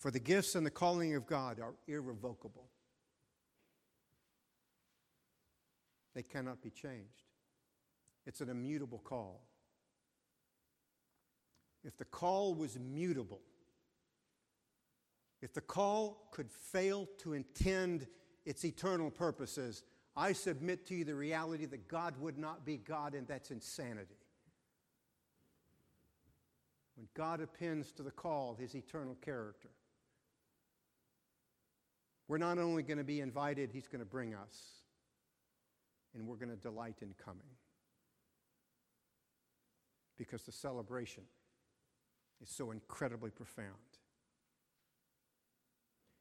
For 0.04 0.12
the 0.12 0.20
gifts 0.20 0.56
and 0.56 0.66
the 0.66 0.70
calling 0.70 1.16
of 1.16 1.26
God 1.26 1.62
are 1.62 1.76
irrevocable, 1.88 2.68
they 6.14 6.22
cannot 6.22 6.62
be 6.62 6.70
changed. 6.72 7.24
It's 8.26 8.42
an 8.42 8.50
immutable 8.50 8.98
call. 8.98 9.48
If 11.86 11.96
the 11.96 12.04
call 12.04 12.54
was 12.54 12.78
mutable, 12.78 13.40
if 15.42 15.54
the 15.54 15.62
call 15.62 16.28
could 16.32 16.52
fail 16.52 17.08
to 17.20 17.32
intend 17.32 18.06
its 18.46 18.66
eternal 18.66 19.10
purposes, 19.10 19.84
I 20.18 20.34
submit 20.34 20.86
to 20.88 20.96
you 20.96 21.06
the 21.06 21.16
reality 21.16 21.66
that 21.68 21.88
God 21.88 22.16
would 22.20 22.38
not 22.38 22.66
be 22.66 22.76
God, 22.76 23.16
and 23.16 23.26
that's 23.26 23.52
insanity. 23.52 24.20
When 26.98 27.08
God 27.14 27.40
appends 27.40 27.94
to 27.94 28.04
the 28.04 28.12
call 28.12 28.56
his 28.60 28.76
eternal 28.76 29.16
character, 29.22 29.70
we're 32.28 32.38
not 32.38 32.58
only 32.58 32.84
going 32.84 32.98
to 32.98 33.04
be 33.04 33.20
invited, 33.20 33.70
he's 33.72 33.88
going 33.88 34.00
to 34.00 34.06
bring 34.06 34.34
us, 34.34 34.56
and 36.14 36.28
we're 36.28 36.38
going 36.38 36.50
to 36.50 36.56
delight 36.56 36.98
in 37.02 37.14
coming. 37.24 37.42
Because 40.18 40.44
the 40.44 40.52
celebration 40.52 41.24
is 42.42 42.50
so 42.50 42.72
incredibly 42.72 43.30
profound. 43.30 43.70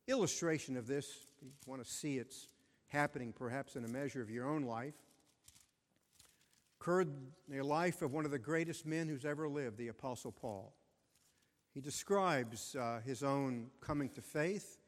Illustration 0.09 0.77
of 0.77 0.87
this, 0.87 1.07
if 1.07 1.43
you 1.43 1.51
want 1.67 1.85
to 1.85 1.89
see 1.89 2.19
it's 2.19 2.49
happening 2.89 3.33
perhaps 3.33 3.77
in 3.77 3.85
a 3.85 3.89
measure 3.89 4.21
of 4.21 4.31
your 4.31 4.47
own 4.47 4.63
life, 4.63 4.95
occurred 6.81 7.09
in 7.49 7.59
the 7.59 7.65
life 7.65 8.03
of 8.03 8.13
one 8.13 8.25
of 8.25 8.33
the 8.33 8.39
greatest 8.39 8.85
men 8.85 9.09
who's 9.09 9.25
ever 9.25 9.49
lived, 9.49 9.79
the 9.79 9.89
Apostle 9.89 10.33
Paul. 10.33 10.75
He 11.73 11.81
describes 11.81 12.75
uh, 12.75 13.01
his 13.05 13.23
own 13.23 13.69
coming 13.81 14.09
to 14.11 14.21
faith, 14.21 14.79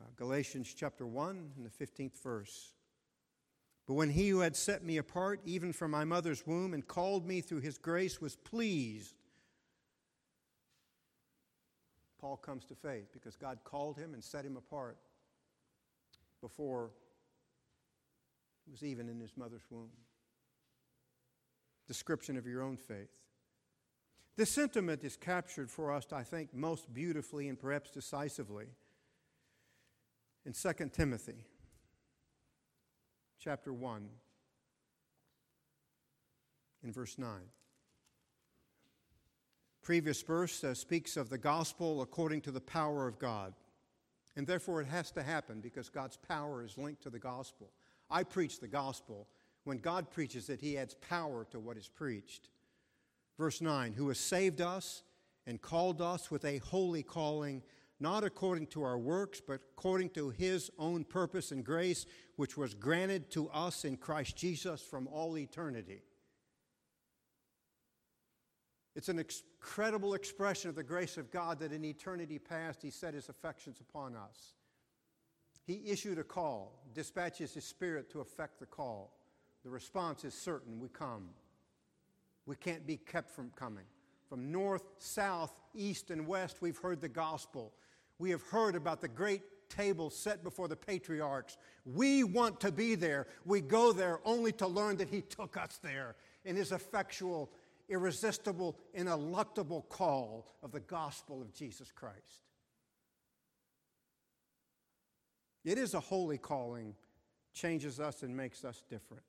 uh, 0.00 0.04
Galatians 0.16 0.74
chapter 0.76 1.06
1 1.06 1.52
and 1.56 1.66
the 1.66 1.70
15th 1.86 2.22
verse. 2.22 2.72
But 3.86 3.94
when 3.94 4.10
he 4.10 4.28
who 4.28 4.40
had 4.40 4.56
set 4.56 4.82
me 4.82 4.96
apart, 4.98 5.40
even 5.44 5.72
from 5.72 5.92
my 5.92 6.04
mother's 6.04 6.46
womb, 6.46 6.74
and 6.74 6.86
called 6.86 7.26
me 7.26 7.40
through 7.40 7.60
his 7.60 7.78
grace, 7.78 8.20
was 8.20 8.34
pleased. 8.34 9.14
Paul 12.20 12.36
comes 12.36 12.64
to 12.66 12.74
faith 12.74 13.12
because 13.12 13.36
God 13.36 13.58
called 13.62 13.96
him 13.96 14.14
and 14.14 14.24
set 14.24 14.44
him 14.44 14.56
apart 14.56 14.96
before 16.40 16.90
he 18.64 18.72
was 18.72 18.82
even 18.82 19.08
in 19.08 19.20
his 19.20 19.36
mother's 19.36 19.64
womb. 19.70 19.90
Description 21.86 22.36
of 22.36 22.46
your 22.46 22.62
own 22.62 22.76
faith. 22.76 23.10
This 24.36 24.50
sentiment 24.50 25.04
is 25.04 25.16
captured 25.16 25.70
for 25.70 25.92
us, 25.92 26.06
I 26.12 26.24
think, 26.24 26.52
most 26.52 26.92
beautifully 26.92 27.48
and 27.48 27.58
perhaps 27.58 27.90
decisively 27.90 28.66
in 30.46 30.52
2 30.52 30.90
Timothy 30.92 31.44
chapter 33.40 33.72
1 33.72 34.08
in 36.84 36.92
verse 36.92 37.18
9. 37.18 37.28
Previous 39.82 40.22
verse 40.22 40.62
uh, 40.62 40.72
speaks 40.72 41.16
of 41.16 41.30
the 41.30 41.38
gospel 41.38 42.00
according 42.00 42.42
to 42.42 42.52
the 42.52 42.60
power 42.60 43.08
of 43.08 43.18
God. 43.18 43.54
And 44.36 44.46
therefore, 44.46 44.80
it 44.80 44.86
has 44.86 45.10
to 45.12 45.22
happen 45.22 45.60
because 45.60 45.88
God's 45.88 46.16
power 46.16 46.62
is 46.62 46.78
linked 46.78 47.02
to 47.02 47.10
the 47.10 47.18
gospel. 47.18 47.72
I 48.08 48.22
preach 48.22 48.60
the 48.60 48.68
gospel. 48.68 49.26
When 49.64 49.78
God 49.78 50.10
preaches 50.10 50.48
it, 50.48 50.60
he 50.60 50.78
adds 50.78 50.94
power 50.94 51.44
to 51.50 51.58
what 51.58 51.76
is 51.76 51.88
preached. 51.88 52.50
Verse 53.36 53.60
9 53.60 53.94
Who 53.94 54.06
has 54.08 54.20
saved 54.20 54.60
us 54.60 55.02
and 55.44 55.60
called 55.60 56.00
us 56.00 56.30
with 56.30 56.44
a 56.44 56.58
holy 56.58 57.02
calling, 57.02 57.62
not 57.98 58.24
according 58.24 58.66
to 58.68 58.82
our 58.82 58.98
works, 58.98 59.40
but 59.40 59.60
according 59.76 60.10
to 60.10 60.30
his 60.30 60.70
own 60.78 61.04
purpose 61.04 61.50
and 61.50 61.64
grace, 61.64 62.04
which 62.36 62.56
was 62.56 62.74
granted 62.74 63.30
to 63.30 63.48
us 63.50 63.84
in 63.84 63.96
Christ 63.96 64.36
Jesus 64.36 64.82
from 64.82 65.08
all 65.08 65.38
eternity. 65.38 66.02
It's 68.94 69.08
an 69.08 69.18
incredible 69.18 70.14
expression 70.14 70.70
of 70.70 70.74
the 70.74 70.82
grace 70.82 71.18
of 71.18 71.30
God 71.30 71.58
that 71.60 71.72
in 71.72 71.84
eternity 71.84 72.38
past 72.38 72.82
he 72.82 72.90
set 72.90 73.14
his 73.14 73.28
affections 73.28 73.80
upon 73.80 74.16
us. 74.16 74.54
He 75.66 75.82
issued 75.86 76.18
a 76.18 76.24
call, 76.24 76.82
dispatches 76.94 77.52
his 77.52 77.64
spirit 77.64 78.10
to 78.10 78.20
effect 78.20 78.58
the 78.58 78.66
call. 78.66 79.12
The 79.64 79.70
response 79.70 80.24
is 80.24 80.32
certain 80.32 80.78
we 80.80 80.88
come. 80.88 81.30
We 82.46 82.56
can't 82.56 82.86
be 82.86 82.96
kept 82.96 83.30
from 83.30 83.50
coming. 83.56 83.84
From 84.28 84.50
north, 84.50 84.84
south, 84.98 85.52
east, 85.74 86.10
and 86.10 86.26
west, 86.26 86.62
we've 86.62 86.78
heard 86.78 87.00
the 87.00 87.08
gospel. 87.08 87.74
We 88.18 88.30
have 88.30 88.42
heard 88.42 88.74
about 88.74 89.00
the 89.00 89.08
great 89.08 89.42
table 89.68 90.10
set 90.10 90.42
before 90.42 90.68
the 90.68 90.76
patriarchs. 90.76 91.58
We 91.84 92.24
want 92.24 92.60
to 92.60 92.72
be 92.72 92.94
there. 92.94 93.26
We 93.44 93.60
go 93.60 93.92
there 93.92 94.20
only 94.24 94.52
to 94.52 94.66
learn 94.66 94.96
that 94.98 95.10
He 95.10 95.20
took 95.20 95.56
us 95.56 95.78
there 95.82 96.16
in 96.44 96.56
His 96.56 96.72
effectual, 96.72 97.50
irresistible, 97.88 98.78
ineluctable 98.94 99.88
call 99.88 100.46
of 100.62 100.72
the 100.72 100.80
gospel 100.80 101.42
of 101.42 101.52
Jesus 101.52 101.90
Christ. 101.92 102.46
It 105.64 105.78
is 105.78 105.94
a 105.94 106.00
holy 106.00 106.38
calling, 106.38 106.94
changes 107.52 107.98
us 107.98 108.22
and 108.22 108.36
makes 108.36 108.64
us 108.64 108.84
different. 108.88 109.24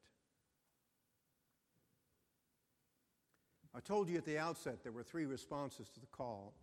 I 3.75 3.79
told 3.79 4.07
you 4.07 4.17
at 4.17 4.25
the 4.25 4.37
outset 4.37 4.83
there 4.83 4.91
were 4.91 5.03
three 5.03 5.25
responses 5.25 5.89
to 5.89 5.99
the 5.99 6.07
call 6.07 6.53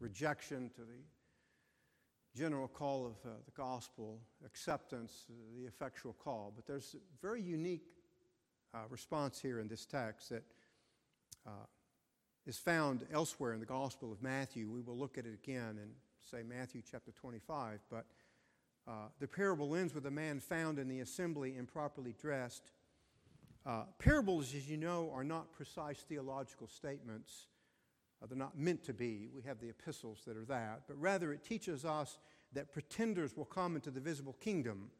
rejection 0.00 0.70
to 0.70 0.80
the 0.80 1.04
general 2.36 2.68
call 2.68 3.06
of 3.06 3.12
uh, 3.24 3.34
the 3.44 3.50
gospel, 3.52 4.20
acceptance, 4.44 5.26
uh, 5.30 5.34
the 5.60 5.66
effectual 5.66 6.12
call. 6.12 6.52
But 6.54 6.66
there's 6.66 6.94
a 6.94 7.26
very 7.26 7.42
unique 7.42 7.86
uh, 8.72 8.78
response 8.88 9.40
here 9.40 9.60
in 9.60 9.68
this 9.68 9.86
text 9.86 10.30
that 10.30 10.44
uh, 11.46 11.66
is 12.46 12.58
found 12.58 13.06
elsewhere 13.12 13.52
in 13.52 13.60
the 13.60 13.66
Gospel 13.66 14.12
of 14.12 14.22
Matthew. 14.22 14.68
We 14.68 14.80
will 14.80 14.96
look 14.96 15.18
at 15.18 15.26
it 15.26 15.34
again 15.34 15.78
in, 15.82 15.90
say, 16.30 16.42
Matthew 16.42 16.82
chapter 16.88 17.12
25. 17.12 17.80
But 17.90 18.06
uh, 18.86 18.92
the 19.18 19.28
parable 19.28 19.74
ends 19.74 19.94
with 19.94 20.06
a 20.06 20.10
man 20.10 20.40
found 20.40 20.78
in 20.78 20.88
the 20.88 21.00
assembly 21.00 21.56
improperly 21.56 22.14
dressed 22.20 22.70
uh, 23.66 23.82
parables, 23.98 24.54
as 24.54 24.68
you 24.70 24.76
know, 24.76 25.10
are 25.14 25.24
not 25.24 25.52
precise 25.52 25.98
theological 26.08 26.66
statements. 26.66 27.46
Uh, 28.22 28.26
they're 28.26 28.36
not 28.36 28.58
meant 28.58 28.84
to 28.84 28.92
be. 28.92 29.28
We 29.34 29.42
have 29.42 29.60
the 29.60 29.68
epistles 29.68 30.20
that 30.26 30.36
are 30.36 30.44
that. 30.46 30.82
But 30.86 31.00
rather, 31.00 31.32
it 31.32 31.44
teaches 31.44 31.84
us 31.84 32.18
that 32.52 32.72
pretenders 32.72 33.36
will 33.36 33.44
come 33.44 33.76
into 33.76 33.90
the 33.90 34.00
visible 34.00 34.36
kingdom. 34.40 34.90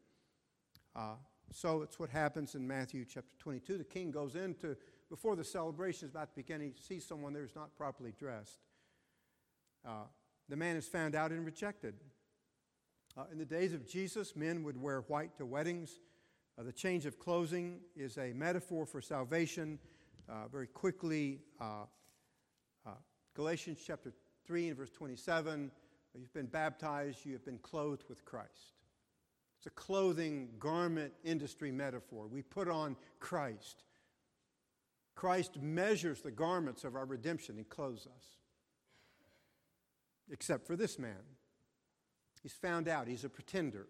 Uh, 0.95 1.15
so 1.53 1.81
it's 1.81 1.99
what 1.99 2.09
happens 2.09 2.55
in 2.55 2.67
Matthew 2.67 3.05
chapter 3.05 3.35
22. 3.39 3.77
The 3.77 3.83
king 3.83 4.11
goes 4.11 4.35
into, 4.35 4.75
before 5.09 5.35
the 5.35 5.43
celebration 5.43 6.07
is 6.07 6.11
about 6.11 6.29
to 6.29 6.35
begin, 6.35 6.61
he 6.61 6.73
sees 6.79 7.05
someone 7.05 7.33
there 7.33 7.41
who's 7.41 7.55
not 7.55 7.75
properly 7.75 8.13
dressed. 8.17 8.59
Uh, 9.85 10.05
the 10.47 10.55
man 10.55 10.75
is 10.75 10.87
found 10.87 11.15
out 11.15 11.31
and 11.31 11.45
rejected. 11.45 11.95
Uh, 13.17 13.23
in 13.31 13.37
the 13.37 13.45
days 13.45 13.73
of 13.73 13.85
Jesus, 13.85 14.35
men 14.35 14.63
would 14.63 14.81
wear 14.81 15.01
white 15.07 15.35
to 15.37 15.45
weddings. 15.45 15.99
Uh, 16.57 16.63
the 16.63 16.71
change 16.71 17.05
of 17.05 17.19
clothing 17.19 17.79
is 17.95 18.17
a 18.17 18.31
metaphor 18.33 18.85
for 18.85 19.01
salvation. 19.01 19.79
Uh, 20.29 20.47
very 20.49 20.67
quickly, 20.67 21.39
uh, 21.59 21.83
Galatians 23.35 23.79
chapter 23.85 24.11
3 24.45 24.69
and 24.69 24.77
verse 24.77 24.89
27 24.89 25.71
you've 26.19 26.33
been 26.33 26.45
baptized, 26.45 27.25
you 27.25 27.33
have 27.33 27.45
been 27.45 27.59
clothed 27.59 28.03
with 28.09 28.25
Christ. 28.25 28.75
It's 29.57 29.67
a 29.67 29.69
clothing 29.71 30.49
garment 30.59 31.13
industry 31.23 31.71
metaphor. 31.71 32.27
We 32.27 32.41
put 32.41 32.67
on 32.67 32.97
Christ. 33.19 33.83
Christ 35.15 35.61
measures 35.61 36.21
the 36.21 36.31
garments 36.31 36.83
of 36.83 36.95
our 36.95 37.05
redemption 37.05 37.57
and 37.57 37.69
clothes 37.69 38.07
us. 38.07 38.25
Except 40.31 40.65
for 40.65 40.75
this 40.75 40.97
man. 40.97 41.21
He's 42.41 42.53
found 42.53 42.87
out, 42.87 43.07
he's 43.07 43.23
a 43.23 43.29
pretender. 43.29 43.87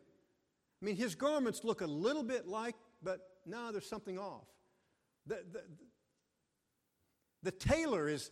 I 0.82 0.86
mean, 0.86 0.98
his 0.98 1.16
garments 1.16 1.64
look 1.64 1.82
a 1.82 1.88
little 1.88 2.24
bit 2.24 2.48
like, 2.48 2.76
but 3.02 3.22
no, 3.46 3.72
there's 3.72 3.88
something 3.88 4.20
off. 4.20 4.48
The, 5.26 5.44
the, 5.52 5.62
the 7.44 7.52
tailor 7.52 8.10
is, 8.10 8.30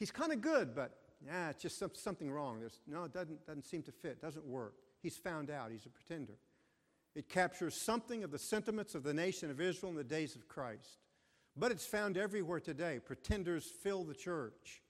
he's 0.00 0.10
kind 0.10 0.32
of 0.32 0.40
good, 0.40 0.74
but 0.74 0.96
yeah, 1.24 1.50
it's 1.50 1.62
just 1.62 1.78
some, 1.78 1.90
something 1.94 2.32
wrong. 2.32 2.58
There's, 2.58 2.80
no, 2.88 3.04
it 3.04 3.12
doesn't, 3.12 3.46
doesn't 3.46 3.66
seem 3.66 3.82
to 3.84 3.92
fit, 3.92 4.20
doesn't 4.20 4.44
work. 4.44 4.74
He's 5.00 5.16
found 5.16 5.50
out, 5.50 5.70
he's 5.70 5.86
a 5.86 5.90
pretender. 5.90 6.38
It 7.14 7.28
captures 7.28 7.74
something 7.74 8.24
of 8.24 8.30
the 8.30 8.38
sentiments 8.38 8.94
of 8.94 9.02
the 9.02 9.14
nation 9.14 9.50
of 9.50 9.60
Israel 9.60 9.90
in 9.90 9.96
the 9.96 10.04
days 10.04 10.34
of 10.34 10.48
Christ. 10.48 10.98
But 11.56 11.70
it's 11.70 11.86
found 11.86 12.16
everywhere 12.16 12.60
today. 12.60 13.00
Pretenders 13.04 13.64
fill 13.64 14.04
the 14.04 14.14
church. 14.14 14.82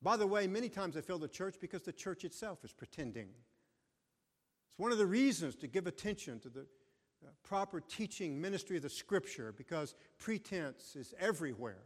By 0.00 0.16
the 0.16 0.26
way, 0.26 0.46
many 0.46 0.68
times 0.68 0.94
they 0.94 1.00
fill 1.00 1.18
the 1.18 1.28
church 1.28 1.56
because 1.60 1.82
the 1.82 1.92
church 1.92 2.24
itself 2.24 2.64
is 2.64 2.72
pretending. 2.72 3.28
It's 4.68 4.78
one 4.78 4.92
of 4.92 4.98
the 4.98 5.06
reasons 5.06 5.54
to 5.56 5.66
give 5.66 5.86
attention 5.86 6.38
to 6.40 6.48
the 6.48 6.60
uh, 6.60 7.28
proper 7.42 7.80
teaching 7.80 8.40
ministry 8.40 8.76
of 8.76 8.82
the 8.82 8.90
Scripture 8.90 9.54
because 9.56 9.94
pretense 10.18 10.96
is 10.96 11.14
everywhere. 11.18 11.84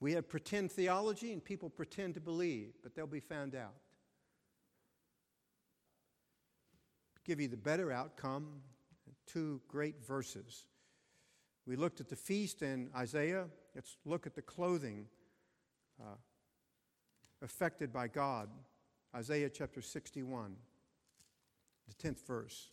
We 0.00 0.12
have 0.14 0.28
pretend 0.28 0.72
theology, 0.72 1.32
and 1.32 1.44
people 1.44 1.68
pretend 1.68 2.14
to 2.14 2.20
believe, 2.20 2.72
but 2.82 2.94
they'll 2.94 3.06
be 3.06 3.20
found 3.20 3.54
out. 3.54 3.74
Give 7.24 7.38
you 7.38 7.48
the 7.48 7.56
better 7.56 7.92
outcome, 7.92 8.62
two 9.26 9.60
great 9.68 10.04
verses. 10.04 10.64
We 11.66 11.76
looked 11.76 12.00
at 12.00 12.08
the 12.08 12.16
feast 12.16 12.62
in 12.62 12.90
Isaiah. 12.96 13.46
Let's 13.74 13.96
look 14.04 14.26
at 14.26 14.34
the 14.34 14.42
clothing 14.42 15.06
uh, 16.00 16.16
affected 17.42 17.92
by 17.92 18.08
God. 18.08 18.48
Isaiah 19.14 19.50
chapter 19.50 19.82
61, 19.82 20.56
the 21.88 22.08
10th 22.08 22.26
verse. 22.26 22.70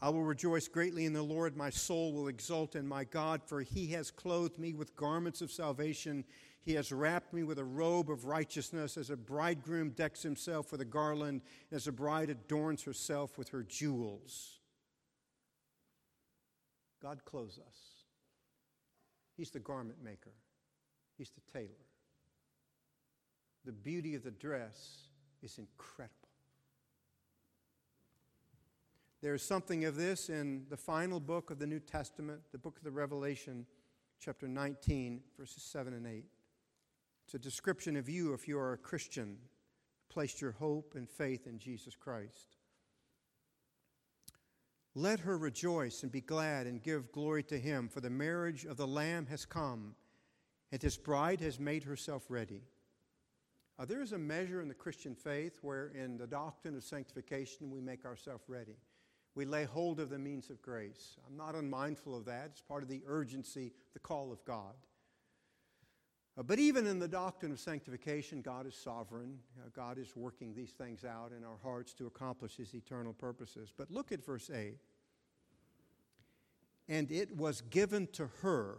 I 0.00 0.10
will 0.10 0.22
rejoice 0.22 0.68
greatly 0.68 1.06
in 1.06 1.12
the 1.12 1.22
Lord. 1.22 1.56
My 1.56 1.70
soul 1.70 2.12
will 2.12 2.28
exult 2.28 2.76
in 2.76 2.86
my 2.86 3.04
God, 3.04 3.42
for 3.44 3.62
he 3.62 3.88
has 3.88 4.10
clothed 4.10 4.58
me 4.58 4.72
with 4.72 4.94
garments 4.94 5.40
of 5.40 5.50
salvation. 5.50 6.24
He 6.62 6.74
has 6.74 6.92
wrapped 6.92 7.32
me 7.32 7.42
with 7.42 7.58
a 7.58 7.64
robe 7.64 8.10
of 8.10 8.24
righteousness, 8.24 8.96
as 8.96 9.10
a 9.10 9.16
bridegroom 9.16 9.90
decks 9.90 10.22
himself 10.22 10.70
with 10.70 10.80
a 10.80 10.84
garland, 10.84 11.42
as 11.72 11.88
a 11.88 11.92
bride 11.92 12.30
adorns 12.30 12.84
herself 12.84 13.38
with 13.38 13.48
her 13.48 13.64
jewels. 13.64 14.60
God 17.02 17.24
clothes 17.24 17.58
us. 17.66 17.78
He's 19.36 19.50
the 19.50 19.60
garment 19.60 20.02
maker, 20.02 20.34
He's 21.16 21.30
the 21.30 21.52
tailor. 21.52 21.86
The 23.64 23.72
beauty 23.72 24.14
of 24.14 24.22
the 24.22 24.30
dress 24.30 25.08
is 25.42 25.58
incredible. 25.58 26.27
There's 29.20 29.42
something 29.42 29.84
of 29.84 29.96
this 29.96 30.28
in 30.28 30.66
the 30.70 30.76
final 30.76 31.18
book 31.18 31.50
of 31.50 31.58
the 31.58 31.66
New 31.66 31.80
Testament, 31.80 32.40
the 32.52 32.58
book 32.58 32.78
of 32.78 32.84
the 32.84 32.92
Revelation, 32.92 33.66
chapter 34.20 34.46
19, 34.46 35.22
verses 35.36 35.64
7 35.64 35.92
and 35.92 36.06
8. 36.06 36.24
It's 37.24 37.34
a 37.34 37.38
description 37.40 37.96
of 37.96 38.08
you 38.08 38.32
if 38.32 38.46
you 38.46 38.60
are 38.60 38.74
a 38.74 38.78
Christian, 38.78 39.38
placed 40.08 40.40
your 40.40 40.52
hope 40.52 40.92
and 40.94 41.10
faith 41.10 41.48
in 41.48 41.58
Jesus 41.58 41.96
Christ. 41.96 42.58
Let 44.94 45.20
her 45.20 45.36
rejoice 45.36 46.04
and 46.04 46.12
be 46.12 46.20
glad 46.20 46.68
and 46.68 46.80
give 46.80 47.10
glory 47.10 47.42
to 47.44 47.58
him, 47.58 47.88
for 47.88 48.00
the 48.00 48.10
marriage 48.10 48.64
of 48.64 48.76
the 48.76 48.86
Lamb 48.86 49.26
has 49.26 49.44
come, 49.44 49.96
and 50.70 50.80
his 50.80 50.96
bride 50.96 51.40
has 51.40 51.58
made 51.58 51.82
herself 51.82 52.22
ready. 52.28 52.62
Uh, 53.80 53.84
there 53.84 54.00
is 54.00 54.12
a 54.12 54.18
measure 54.18 54.60
in 54.62 54.68
the 54.68 54.74
Christian 54.74 55.16
faith 55.16 55.58
where, 55.60 55.88
in 55.88 56.18
the 56.18 56.26
doctrine 56.26 56.76
of 56.76 56.84
sanctification, 56.84 57.68
we 57.68 57.80
make 57.80 58.04
ourselves 58.04 58.44
ready 58.46 58.76
we 59.38 59.44
lay 59.44 59.62
hold 59.62 60.00
of 60.00 60.10
the 60.10 60.18
means 60.18 60.50
of 60.50 60.60
grace. 60.60 61.16
I'm 61.24 61.36
not 61.36 61.54
unmindful 61.54 62.16
of 62.16 62.24
that. 62.24 62.46
It's 62.50 62.60
part 62.60 62.82
of 62.82 62.88
the 62.88 63.04
urgency, 63.06 63.72
the 63.92 64.00
call 64.00 64.32
of 64.32 64.44
God. 64.44 64.74
Uh, 66.36 66.42
but 66.42 66.58
even 66.58 66.88
in 66.88 66.98
the 66.98 67.06
doctrine 67.06 67.52
of 67.52 67.60
sanctification, 67.60 68.42
God 68.42 68.66
is 68.66 68.74
sovereign. 68.74 69.38
Uh, 69.56 69.68
God 69.72 69.96
is 69.96 70.16
working 70.16 70.56
these 70.56 70.72
things 70.72 71.04
out 71.04 71.30
in 71.30 71.44
our 71.44 71.56
hearts 71.62 71.94
to 71.94 72.08
accomplish 72.08 72.56
His 72.56 72.74
eternal 72.74 73.12
purposes. 73.12 73.72
But 73.74 73.92
look 73.92 74.10
at 74.10 74.26
verse 74.26 74.50
8. 74.50 74.74
And 76.88 77.08
it 77.12 77.36
was 77.36 77.60
given 77.60 78.08
to 78.14 78.28
her 78.42 78.78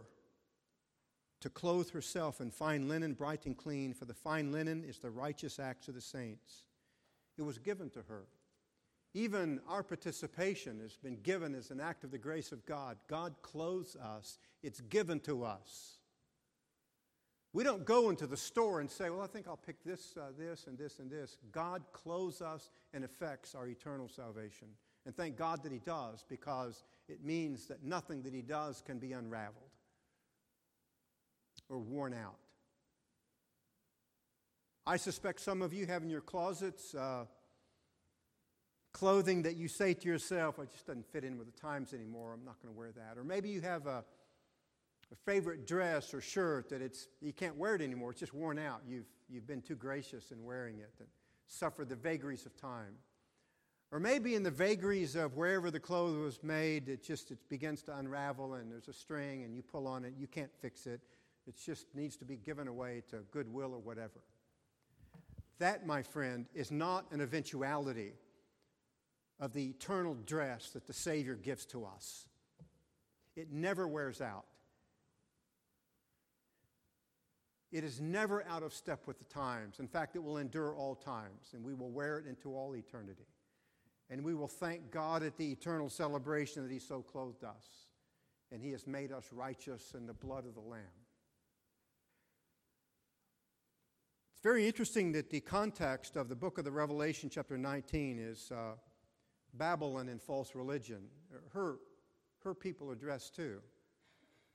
to 1.40 1.48
clothe 1.48 1.88
herself 1.88 2.42
in 2.42 2.50
fine 2.50 2.86
linen, 2.86 3.14
bright 3.14 3.46
and 3.46 3.56
clean, 3.56 3.94
for 3.94 4.04
the 4.04 4.12
fine 4.12 4.52
linen 4.52 4.84
is 4.86 4.98
the 4.98 5.10
righteous 5.10 5.58
acts 5.58 5.88
of 5.88 5.94
the 5.94 6.02
saints. 6.02 6.64
It 7.38 7.42
was 7.44 7.56
given 7.56 7.88
to 7.90 8.02
her. 8.02 8.24
Even 9.12 9.60
our 9.68 9.82
participation 9.82 10.78
has 10.80 10.96
been 10.96 11.16
given 11.16 11.54
as 11.54 11.70
an 11.70 11.80
act 11.80 12.04
of 12.04 12.10
the 12.10 12.18
grace 12.18 12.52
of 12.52 12.64
God. 12.64 12.96
God 13.08 13.34
clothes 13.42 13.96
us, 13.96 14.38
it's 14.62 14.80
given 14.82 15.18
to 15.20 15.44
us. 15.44 15.98
We 17.52 17.64
don't 17.64 17.84
go 17.84 18.10
into 18.10 18.28
the 18.28 18.36
store 18.36 18.78
and 18.78 18.88
say, 18.88 19.10
Well, 19.10 19.22
I 19.22 19.26
think 19.26 19.48
I'll 19.48 19.56
pick 19.56 19.82
this, 19.82 20.16
uh, 20.16 20.30
this, 20.38 20.66
and 20.68 20.78
this, 20.78 21.00
and 21.00 21.10
this. 21.10 21.36
God 21.50 21.82
clothes 21.92 22.40
us 22.40 22.70
and 22.94 23.04
affects 23.04 23.56
our 23.56 23.66
eternal 23.66 24.08
salvation. 24.08 24.68
And 25.04 25.16
thank 25.16 25.36
God 25.36 25.64
that 25.64 25.72
He 25.72 25.80
does, 25.80 26.24
because 26.28 26.84
it 27.08 27.24
means 27.24 27.66
that 27.66 27.82
nothing 27.82 28.22
that 28.22 28.32
He 28.32 28.42
does 28.42 28.82
can 28.86 28.98
be 28.98 29.12
unraveled 29.12 29.70
or 31.68 31.78
worn 31.78 32.14
out. 32.14 32.38
I 34.86 34.96
suspect 34.96 35.40
some 35.40 35.62
of 35.62 35.72
you 35.72 35.86
have 35.86 36.02
in 36.02 36.10
your 36.10 36.20
closets. 36.20 36.94
Uh, 36.94 37.24
clothing 38.92 39.42
that 39.42 39.56
you 39.56 39.68
say 39.68 39.94
to 39.94 40.08
yourself, 40.08 40.58
it 40.58 40.70
just 40.70 40.86
doesn't 40.86 41.06
fit 41.06 41.24
in 41.24 41.38
with 41.38 41.52
the 41.52 41.60
times 41.60 41.92
anymore, 41.92 42.32
I'm 42.32 42.44
not 42.44 42.60
going 42.62 42.72
to 42.72 42.78
wear 42.78 42.92
that. 42.92 43.18
Or 43.18 43.24
maybe 43.24 43.48
you 43.48 43.60
have 43.60 43.86
a, 43.86 44.04
a 45.12 45.16
favorite 45.24 45.66
dress 45.66 46.12
or 46.12 46.20
shirt 46.20 46.68
that 46.70 46.82
it's, 46.82 47.08
you 47.20 47.32
can't 47.32 47.56
wear 47.56 47.74
it 47.74 47.82
anymore, 47.82 48.10
it's 48.10 48.20
just 48.20 48.34
worn 48.34 48.58
out. 48.58 48.82
You've, 48.88 49.06
you've 49.28 49.46
been 49.46 49.62
too 49.62 49.76
gracious 49.76 50.30
in 50.32 50.44
wearing 50.44 50.78
it 50.78 50.92
and 50.98 51.08
suffered 51.46 51.88
the 51.88 51.96
vagaries 51.96 52.46
of 52.46 52.56
time. 52.56 52.94
Or 53.92 53.98
maybe 53.98 54.36
in 54.36 54.44
the 54.44 54.52
vagaries 54.52 55.16
of 55.16 55.36
wherever 55.36 55.70
the 55.70 55.80
clothes 55.80 56.16
was 56.16 56.42
made, 56.44 56.88
it 56.88 57.02
just 57.02 57.32
it 57.32 57.38
begins 57.48 57.82
to 57.82 57.96
unravel 57.96 58.54
and 58.54 58.70
there's 58.70 58.86
a 58.86 58.92
string 58.92 59.42
and 59.42 59.54
you 59.54 59.62
pull 59.62 59.88
on 59.88 60.04
it, 60.04 60.14
you 60.16 60.28
can't 60.28 60.52
fix 60.60 60.86
it. 60.86 61.00
It 61.48 61.56
just 61.64 61.86
needs 61.94 62.16
to 62.18 62.24
be 62.24 62.36
given 62.36 62.68
away 62.68 63.02
to 63.10 63.18
Goodwill 63.32 63.72
or 63.74 63.80
whatever. 63.80 64.20
That, 65.58 65.86
my 65.86 66.02
friend, 66.02 66.46
is 66.54 66.70
not 66.70 67.06
an 67.10 67.20
eventuality 67.20 68.12
of 69.40 69.54
the 69.54 69.70
eternal 69.70 70.14
dress 70.26 70.70
that 70.70 70.86
the 70.86 70.92
Savior 70.92 71.34
gives 71.34 71.64
to 71.66 71.84
us. 71.84 72.28
It 73.34 73.50
never 73.50 73.88
wears 73.88 74.20
out. 74.20 74.44
It 77.72 77.84
is 77.84 78.00
never 78.00 78.44
out 78.46 78.62
of 78.62 78.74
step 78.74 79.06
with 79.06 79.18
the 79.18 79.24
times. 79.24 79.78
In 79.78 79.86
fact, 79.86 80.14
it 80.14 80.22
will 80.22 80.38
endure 80.38 80.74
all 80.74 80.94
times, 80.94 81.52
and 81.54 81.64
we 81.64 81.72
will 81.72 81.90
wear 81.90 82.18
it 82.18 82.26
into 82.26 82.54
all 82.54 82.76
eternity. 82.76 83.28
And 84.10 84.24
we 84.24 84.34
will 84.34 84.48
thank 84.48 84.90
God 84.90 85.22
at 85.22 85.38
the 85.38 85.52
eternal 85.52 85.88
celebration 85.88 86.64
that 86.64 86.72
He 86.72 86.80
so 86.80 87.00
clothed 87.00 87.44
us, 87.44 87.86
and 88.52 88.60
He 88.60 88.72
has 88.72 88.86
made 88.86 89.12
us 89.12 89.28
righteous 89.32 89.94
in 89.96 90.06
the 90.06 90.12
blood 90.12 90.44
of 90.44 90.54
the 90.54 90.60
Lamb. 90.60 90.82
It's 94.34 94.42
very 94.42 94.66
interesting 94.66 95.12
that 95.12 95.30
the 95.30 95.40
context 95.40 96.16
of 96.16 96.28
the 96.28 96.34
book 96.34 96.58
of 96.58 96.64
the 96.64 96.72
Revelation, 96.72 97.30
chapter 97.30 97.56
19, 97.56 98.18
is. 98.18 98.52
Uh, 98.52 98.72
Babylon 99.54 100.08
and 100.08 100.20
false 100.20 100.54
religion. 100.54 101.02
Her, 101.52 101.76
her 102.44 102.54
people 102.54 102.90
are 102.90 102.94
dressed 102.94 103.34
too, 103.34 103.60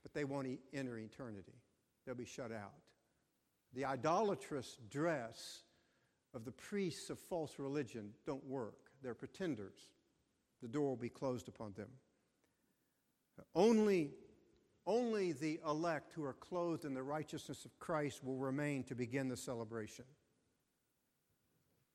but 0.03 0.13
they 0.13 0.23
won't 0.23 0.59
enter 0.73 0.97
eternity. 0.97 1.55
They'll 2.05 2.15
be 2.15 2.25
shut 2.25 2.51
out. 2.51 2.73
The 3.73 3.85
idolatrous 3.85 4.77
dress 4.89 5.63
of 6.33 6.45
the 6.45 6.51
priests 6.51 7.09
of 7.09 7.19
false 7.19 7.57
religion 7.57 8.11
don't 8.25 8.45
work. 8.45 8.91
They're 9.01 9.13
pretenders. 9.13 9.89
The 10.61 10.67
door 10.67 10.89
will 10.89 10.95
be 10.95 11.09
closed 11.09 11.47
upon 11.47 11.73
them. 11.73 11.89
Only, 13.53 14.11
only 14.85 15.33
the 15.33 15.59
elect 15.65 16.13
who 16.13 16.23
are 16.23 16.33
clothed 16.33 16.85
in 16.85 16.93
the 16.93 17.03
righteousness 17.03 17.65
of 17.65 17.77
Christ 17.79 18.23
will 18.23 18.37
remain 18.37 18.83
to 18.85 18.95
begin 18.95 19.27
the 19.27 19.37
celebration. 19.37 20.05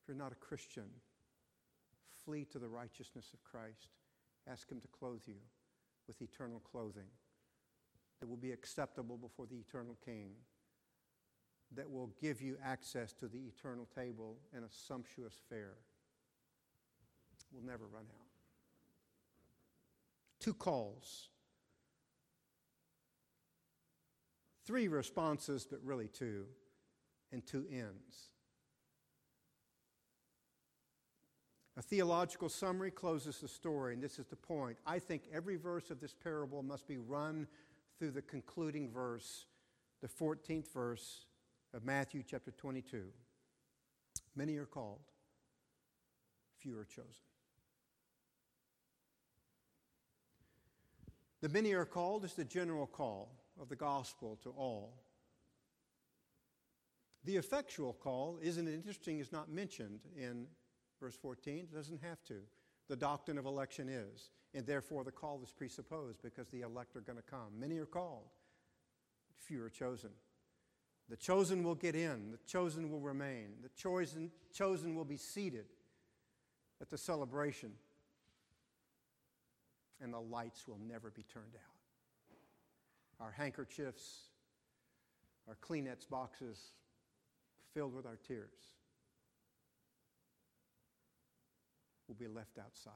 If 0.02 0.08
you're 0.08 0.16
not 0.16 0.32
a 0.32 0.36
Christian, 0.36 0.84
flee 2.24 2.44
to 2.46 2.58
the 2.58 2.68
righteousness 2.68 3.30
of 3.32 3.42
Christ. 3.44 3.88
Ask 4.50 4.70
Him 4.70 4.80
to 4.80 4.88
clothe 4.88 5.22
you 5.26 5.36
with 6.06 6.22
eternal 6.22 6.60
clothing 6.60 7.08
that 8.20 8.28
will 8.28 8.36
be 8.36 8.52
acceptable 8.52 9.16
before 9.16 9.46
the 9.46 9.56
eternal 9.56 9.96
King, 10.04 10.32
that 11.74 11.90
will 11.90 12.10
give 12.20 12.42
you 12.42 12.56
access 12.62 13.12
to 13.14 13.28
the 13.28 13.38
eternal 13.38 13.86
table 13.94 14.36
and 14.54 14.64
a 14.64 14.68
sumptuous 14.70 15.40
fare. 15.48 15.76
Will 17.52 17.64
never 17.64 17.86
run 17.86 18.04
out. 18.04 18.26
Two 20.38 20.54
calls. 20.54 21.28
Three 24.66 24.88
responses, 24.88 25.66
but 25.68 25.80
really 25.82 26.06
two, 26.06 26.44
and 27.32 27.44
two 27.44 27.66
ends. 27.70 28.30
A 31.80 31.82
theological 31.82 32.50
summary 32.50 32.90
closes 32.90 33.38
the 33.38 33.48
story, 33.48 33.94
and 33.94 34.02
this 34.02 34.18
is 34.18 34.26
the 34.26 34.36
point. 34.36 34.76
I 34.84 34.98
think 34.98 35.22
every 35.32 35.56
verse 35.56 35.90
of 35.90 35.98
this 35.98 36.12
parable 36.12 36.62
must 36.62 36.86
be 36.86 36.98
run 36.98 37.46
through 37.98 38.10
the 38.10 38.20
concluding 38.20 38.90
verse, 38.90 39.46
the 40.02 40.06
14th 40.06 40.70
verse 40.74 41.24
of 41.72 41.82
Matthew 41.82 42.22
chapter 42.22 42.50
22. 42.50 43.04
Many 44.36 44.58
are 44.58 44.66
called, 44.66 45.00
few 46.58 46.78
are 46.78 46.84
chosen. 46.84 47.24
The 51.40 51.48
many 51.48 51.72
are 51.72 51.86
called 51.86 52.26
is 52.26 52.34
the 52.34 52.44
general 52.44 52.88
call 52.88 53.32
of 53.58 53.70
the 53.70 53.76
gospel 53.76 54.38
to 54.42 54.50
all. 54.50 54.98
The 57.24 57.38
effectual 57.38 57.94
call, 57.94 58.38
isn't 58.42 58.68
it 58.68 58.74
interesting, 58.74 59.18
is 59.18 59.32
not 59.32 59.50
mentioned 59.50 60.00
in 60.14 60.46
Verse 61.00 61.16
14 61.16 61.68
doesn't 61.72 62.02
have 62.02 62.22
to. 62.24 62.40
The 62.88 62.96
doctrine 62.96 63.38
of 63.38 63.46
election 63.46 63.88
is. 63.88 64.30
And 64.52 64.66
therefore, 64.66 65.04
the 65.04 65.12
call 65.12 65.40
is 65.42 65.50
presupposed 65.50 66.22
because 66.22 66.48
the 66.48 66.62
elect 66.62 66.96
are 66.96 67.00
going 67.00 67.18
to 67.18 67.24
come. 67.24 67.58
Many 67.58 67.78
are 67.78 67.86
called, 67.86 68.26
few 69.38 69.62
are 69.62 69.70
chosen. 69.70 70.10
The 71.08 71.16
chosen 71.16 71.62
will 71.62 71.74
get 71.74 71.94
in, 71.94 72.30
the 72.32 72.38
chosen 72.46 72.90
will 72.90 73.00
remain, 73.00 73.54
the 73.62 73.68
chosen, 73.70 74.30
chosen 74.52 74.94
will 74.94 75.04
be 75.04 75.16
seated 75.16 75.66
at 76.80 76.88
the 76.88 76.98
celebration, 76.98 77.72
and 80.00 80.12
the 80.12 80.20
lights 80.20 80.66
will 80.68 80.78
never 80.86 81.10
be 81.10 81.22
turned 81.22 81.54
out. 81.54 83.24
Our 83.24 83.32
handkerchiefs, 83.32 84.28
our 85.48 85.56
Kleenex 85.56 86.08
boxes 86.08 86.58
filled 87.74 87.94
with 87.94 88.06
our 88.06 88.18
tears 88.26 88.79
will 92.10 92.16
be 92.16 92.26
left 92.26 92.58
outside. 92.58 92.92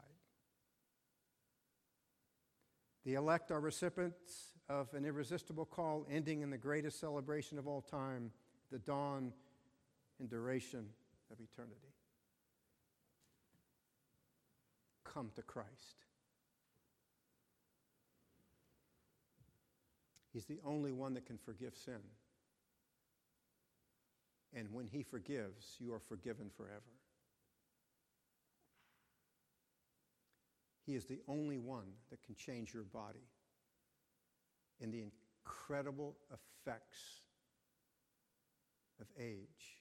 The 3.05 3.15
elect 3.15 3.53
are 3.53 3.61
recipients 3.61 4.51
of 4.69 4.93
an 4.93 5.05
irresistible 5.05 5.67
call 5.67 6.05
ending 6.11 6.43
in 6.43 6.51
the 6.51 6.59
greatest 6.59 6.99
celebration 6.99 7.57
of 7.59 7.69
all 7.69 7.81
time, 7.81 8.33
the 8.73 8.79
dawn 8.81 9.33
and 10.19 10.29
duration 10.29 10.87
of 11.31 11.39
eternity. 11.39 11.95
Come 15.05 15.31
to 15.37 15.43
Christ. 15.43 16.07
He's 20.33 20.47
the 20.47 20.59
only 20.67 20.91
one 20.91 21.15
that 21.15 21.25
can 21.25 21.39
forgive 21.39 21.77
sin. 21.77 22.01
And 24.53 24.73
when 24.73 24.89
He 24.89 25.05
forgives, 25.05 25.77
you 25.79 25.93
are 25.95 26.01
forgiven 26.01 26.51
forever. 26.57 26.83
He 30.87 30.95
is 30.95 31.07
the 31.07 31.21
only 31.29 31.59
one 31.59 31.93
that 32.11 32.23
can 32.23 32.35
change 32.35 32.75
your 32.75 32.83
body 32.83 33.27
in 34.81 34.91
the 34.91 35.03
incredible 35.03 36.17
effects 36.31 37.01
of 39.01 39.07
age. 39.19 39.81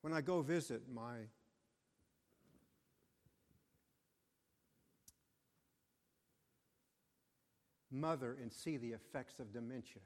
When 0.00 0.12
I 0.12 0.20
go 0.20 0.40
visit 0.40 0.82
my 0.88 1.16
mother 7.90 8.36
and 8.40 8.52
see 8.52 8.76
the 8.76 8.92
effects 8.92 9.40
of 9.40 9.52
dementia, 9.52 10.02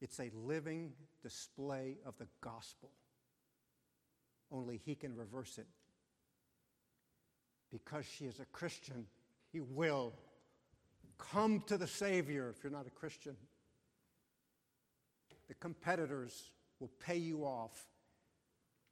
it's 0.00 0.20
a 0.20 0.30
living 0.34 0.92
display 1.22 1.96
of 2.06 2.16
the 2.18 2.26
gospel. 2.40 2.90
Only 4.50 4.80
He 4.84 4.94
can 4.94 5.16
reverse 5.16 5.58
it. 5.58 5.66
Because 7.70 8.04
she 8.06 8.24
is 8.24 8.40
a 8.40 8.46
Christian, 8.46 9.06
He 9.52 9.60
will. 9.60 10.14
Come 11.18 11.62
to 11.66 11.76
the 11.76 11.86
Savior 11.86 12.48
if 12.56 12.62
you're 12.62 12.72
not 12.72 12.86
a 12.86 12.90
Christian. 12.90 13.36
The 15.48 15.54
competitors 15.54 16.50
will 16.78 16.90
pay 17.04 17.16
you 17.16 17.44
off 17.44 17.88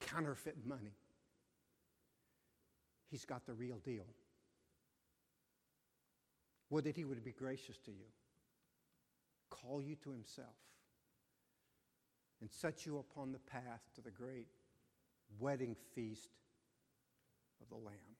counterfeit 0.01 0.57
money. 0.67 0.97
He's 3.09 3.25
got 3.25 3.47
the 3.47 3.55
real 3.55 3.79
deal. 3.79 4.07
Would 6.71 6.85
that 6.85 6.97
He 6.97 7.05
would 7.05 7.23
be 7.25 7.33
gracious 7.33 7.79
to 7.85 7.93
you, 7.93 8.07
call 9.51 9.81
you 9.81 9.95
to 10.03 10.11
Himself, 10.11 10.57
and 12.41 12.51
set 12.51 12.84
you 12.87 12.99
upon 12.99 13.32
the 13.32 13.39
path 13.39 13.82
to 13.95 14.01
the 14.01 14.11
great 14.11 14.49
wedding 15.39 15.76
feast 15.95 16.30
of 17.61 17.68
the 17.68 17.74
Lamb. 17.74 18.16